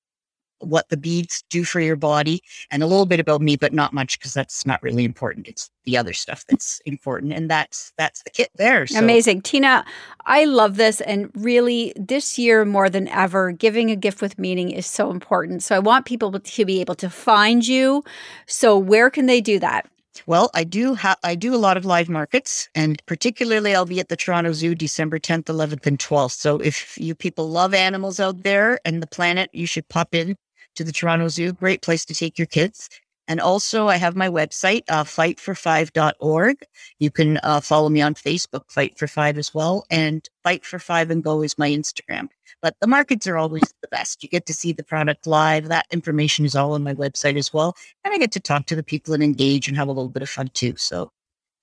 what 0.61 0.89
the 0.89 0.97
beads 0.97 1.45
do 1.51 1.65
for 1.65 1.81
your 1.81 1.97
body, 1.97 2.43
and 2.71 2.83
a 2.83 2.87
little 2.87 3.07
bit 3.07 3.21
about 3.21 3.41
me, 3.41 3.57
but 3.57 3.73
not 3.73 3.93
much 3.93 4.19
because 4.19 4.35
that's 4.35 4.67
not 4.67 4.83
really 4.83 5.05
important. 5.05 5.49
It's 5.49 5.71
the 5.85 5.97
other 5.97 6.13
stuff 6.13 6.45
that's 6.49 6.81
important. 6.85 7.33
And 7.33 7.51
that's 7.51 7.93
that's 7.97 8.23
the 8.23 8.31
kit 8.31 8.51
there. 8.57 8.87
So 8.87 8.99
Amazing. 8.99 9.43
Tina, 9.43 9.85
I 10.27 10.45
love 10.45 10.77
this. 10.77 11.01
And 11.01 11.31
really, 11.35 11.93
this 11.97 12.39
year 12.39 12.65
more 12.65 12.91
than 12.91 13.09
ever, 13.09 13.53
giving 13.53 13.91
a 13.91 13.97
gift 13.97 14.21
with 14.21 14.39
meaning 14.39 14.71
is 14.71 14.87
so 14.87 15.11
important. 15.11 15.63
So 15.63 15.75
I 15.75 15.79
want 15.79 16.05
people 16.05 16.39
to 16.39 16.65
be 16.65 16.81
able 16.81 16.97
to 16.97 17.09
find 17.09 17.67
you. 17.67 18.03
So, 18.47 18.77
where 18.77 19.11
can 19.11 19.27
they 19.27 19.41
do 19.41 19.59
that? 19.61 19.89
Well, 20.25 20.51
I 20.55 20.65
do 20.65 20.95
ha- 20.95 21.19
I 21.23 21.35
do 21.35 21.55
a 21.55 21.59
lot 21.59 21.77
of 21.77 21.85
live 21.85 22.09
markets, 22.09 22.69
and 22.75 23.05
particularly 23.07 23.75
I'll 23.75 23.85
be 23.85 24.01
at 24.01 24.09
the 24.09 24.17
Toronto 24.17 24.53
Zoo 24.53 24.75
December 24.75 25.19
10th, 25.19 25.45
11th, 25.45 25.87
and 25.87 25.99
12th. 25.99 26.33
So 26.33 26.59
if 26.59 26.97
you 26.97 27.15
people 27.15 27.51
love 27.51 27.75
animals 27.75 28.19
out 28.19 28.43
there 28.43 28.81
and 28.85 29.03
the 29.03 29.07
planet, 29.07 29.51
you 29.53 29.67
should 29.67 29.89
pop 29.89 30.15
in 30.15 30.37
to 30.77 30.85
the 30.85 30.93
Toronto 30.93 31.29
Zoo. 31.29 31.53
Great 31.53 31.83
place 31.83 32.05
to 32.07 32.15
take 32.15 32.39
your 32.39 32.47
kids. 32.47 32.89
And 33.29 33.41
also, 33.41 33.89
I 33.89 33.97
have 33.97 34.15
my 34.15 34.29
website, 34.29 34.83
uh, 34.89 35.03
fightfor5.org. 35.03 36.57
You 37.01 37.11
can 37.11 37.39
uh, 37.43 37.61
follow 37.61 37.89
me 37.89 38.01
on 38.01 38.15
Facebook, 38.15 38.71
Fight 38.71 38.97
for 38.97 39.09
Five 39.09 39.37
as 39.37 39.53
well. 39.53 39.85
And 39.91 40.29
Fight 40.45 40.65
for 40.65 40.79
Five 40.79 41.11
and 41.11 41.25
Go 41.25 41.43
is 41.43 41.59
my 41.59 41.69
Instagram. 41.69 42.29
But 42.63 42.77
the 42.81 42.87
markets 42.87 43.27
are 43.27 43.37
always 43.37 43.63
the 43.83 43.89
best. 43.89 44.23
You 44.23 44.29
get 44.29 44.47
to 44.47 44.55
see 44.55 44.73
the 44.73 44.85
product 44.85 45.27
live. 45.27 45.69
That 45.69 45.87
information 45.91 46.45
is 46.45 46.55
all 46.55 46.73
on 46.73 46.85
my 46.85 46.95
website 46.95 47.37
as 47.37 47.53
well. 47.53 47.77
And 48.05 48.15
I 48.15 48.19
get 48.19 48.33
to 48.33 48.41
talk 48.41 48.67
to 48.67 48.77
the 48.77 48.83
people 48.83 49.13
and 49.13 49.23
engage 49.23 49.67
and 49.67 49.77
have 49.77 49.89
a 49.89 49.93
little 49.93 50.09
bit 50.09 50.23
of 50.23 50.31
fun 50.31 50.49
too. 50.55 50.75
So, 50.77 51.11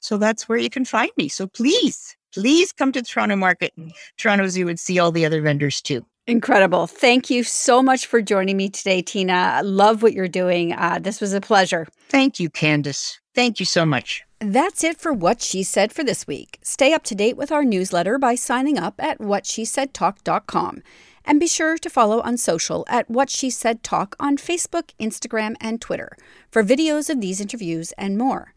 so 0.01 0.17
that's 0.17 0.49
where 0.49 0.57
you 0.57 0.69
can 0.69 0.85
find 0.85 1.11
me. 1.17 1.29
So 1.29 1.47
please, 1.47 2.15
please 2.33 2.73
come 2.73 2.91
to 2.91 3.01
the 3.01 3.07
Toronto 3.07 3.37
Market 3.37 3.71
and 3.77 3.93
Toronto 4.17 4.47
Zoo 4.47 4.67
and 4.67 4.79
see 4.79 4.99
all 4.99 5.11
the 5.11 5.25
other 5.25 5.41
vendors 5.41 5.81
too. 5.81 6.05
Incredible. 6.25 6.87
Thank 6.87 7.29
you 7.29 7.43
so 7.43 7.83
much 7.83 8.05
for 8.05 8.21
joining 8.21 8.55
me 8.55 8.69
today, 8.69 9.01
Tina. 9.01 9.33
I 9.33 9.61
love 9.61 10.01
what 10.01 10.13
you're 10.13 10.29
doing. 10.29 10.71
Uh, 10.71 10.99
this 11.01 11.19
was 11.19 11.33
a 11.33 11.41
pleasure. 11.41 11.85
Thank 12.07 12.39
you, 12.39 12.49
Candace. 12.49 13.19
Thank 13.35 13.59
you 13.59 13.65
so 13.65 13.85
much. 13.85 14.23
That's 14.39 14.83
it 14.83 14.99
for 14.99 15.11
What 15.11 15.41
She 15.41 15.63
Said 15.63 15.91
for 15.91 16.03
this 16.03 16.25
week. 16.25 16.59
Stay 16.61 16.93
up 16.93 17.03
to 17.05 17.15
date 17.15 17.35
with 17.35 17.51
our 17.51 17.65
newsletter 17.65 18.17
by 18.17 18.35
signing 18.35 18.77
up 18.77 18.95
at 18.99 19.19
whatshesaidtalk.com. 19.19 20.81
And 21.25 21.39
be 21.39 21.47
sure 21.47 21.77
to 21.77 21.89
follow 21.89 22.21
on 22.21 22.37
social 22.37 22.85
at 22.87 23.09
What 23.09 23.29
She 23.29 23.49
Said 23.49 23.83
Talk 23.83 24.15
on 24.19 24.37
Facebook, 24.37 24.91
Instagram, 24.99 25.55
and 25.59 25.81
Twitter 25.81 26.15
for 26.51 26.63
videos 26.63 27.09
of 27.09 27.21
these 27.21 27.41
interviews 27.41 27.93
and 27.97 28.17
more. 28.17 28.52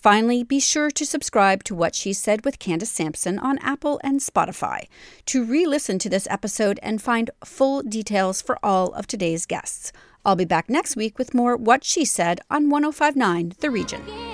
Finally, 0.00 0.42
be 0.42 0.58
sure 0.58 0.90
to 0.90 1.04
subscribe 1.04 1.62
to 1.62 1.74
What 1.74 1.94
She 1.94 2.14
Said 2.14 2.42
with 2.42 2.58
Candace 2.58 2.90
Sampson 2.90 3.38
on 3.38 3.58
Apple 3.58 4.00
and 4.02 4.18
Spotify 4.18 4.86
to 5.26 5.44
re 5.44 5.66
listen 5.66 5.98
to 5.98 6.08
this 6.08 6.26
episode 6.30 6.80
and 6.82 7.02
find 7.02 7.30
full 7.44 7.82
details 7.82 8.40
for 8.40 8.58
all 8.62 8.94
of 8.94 9.06
today's 9.06 9.44
guests. 9.44 9.92
I'll 10.24 10.36
be 10.36 10.46
back 10.46 10.70
next 10.70 10.96
week 10.96 11.18
with 11.18 11.34
more 11.34 11.54
What 11.54 11.84
She 11.84 12.06
Said 12.06 12.40
on 12.50 12.70
1059 12.70 13.56
The 13.60 13.70
Region. 13.70 14.29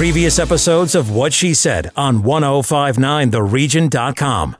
Previous 0.00 0.38
episodes 0.38 0.94
of 0.94 1.10
What 1.10 1.34
She 1.34 1.52
Said 1.52 1.90
on 1.94 2.22
1059theregion.com. 2.22 4.56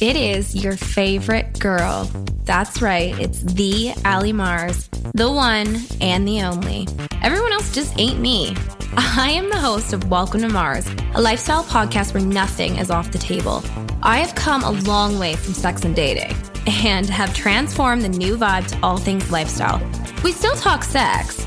It 0.00 0.16
is 0.16 0.56
your 0.56 0.78
favorite 0.78 1.58
girl. 1.58 2.04
That's 2.44 2.80
right, 2.80 3.14
it's 3.20 3.42
the 3.42 3.92
Ali 4.06 4.32
Mars, 4.32 4.88
the 5.12 5.30
one 5.30 5.80
and 6.00 6.26
the 6.26 6.40
only. 6.40 6.88
Everyone 7.20 7.52
else 7.52 7.74
just 7.74 7.98
ain't 7.98 8.18
me. 8.18 8.56
I 8.96 9.30
am 9.30 9.50
the 9.50 9.58
host 9.58 9.92
of 9.92 10.08
Welcome 10.08 10.40
to 10.40 10.48
Mars, 10.48 10.88
a 11.12 11.20
lifestyle 11.20 11.64
podcast 11.64 12.14
where 12.14 12.24
nothing 12.24 12.78
is 12.78 12.90
off 12.90 13.12
the 13.12 13.18
table. 13.18 13.62
I 14.02 14.20
have 14.20 14.34
come 14.34 14.64
a 14.64 14.70
long 14.70 15.18
way 15.18 15.36
from 15.36 15.52
sex 15.52 15.84
and 15.84 15.94
dating 15.94 16.34
and 16.66 17.10
have 17.10 17.34
transformed 17.34 18.00
the 18.00 18.08
new 18.08 18.38
vibe 18.38 18.68
to 18.68 18.78
all 18.82 18.96
things 18.96 19.30
lifestyle. 19.30 19.86
We 20.24 20.32
still 20.32 20.54
talk 20.54 20.82
sex, 20.82 21.46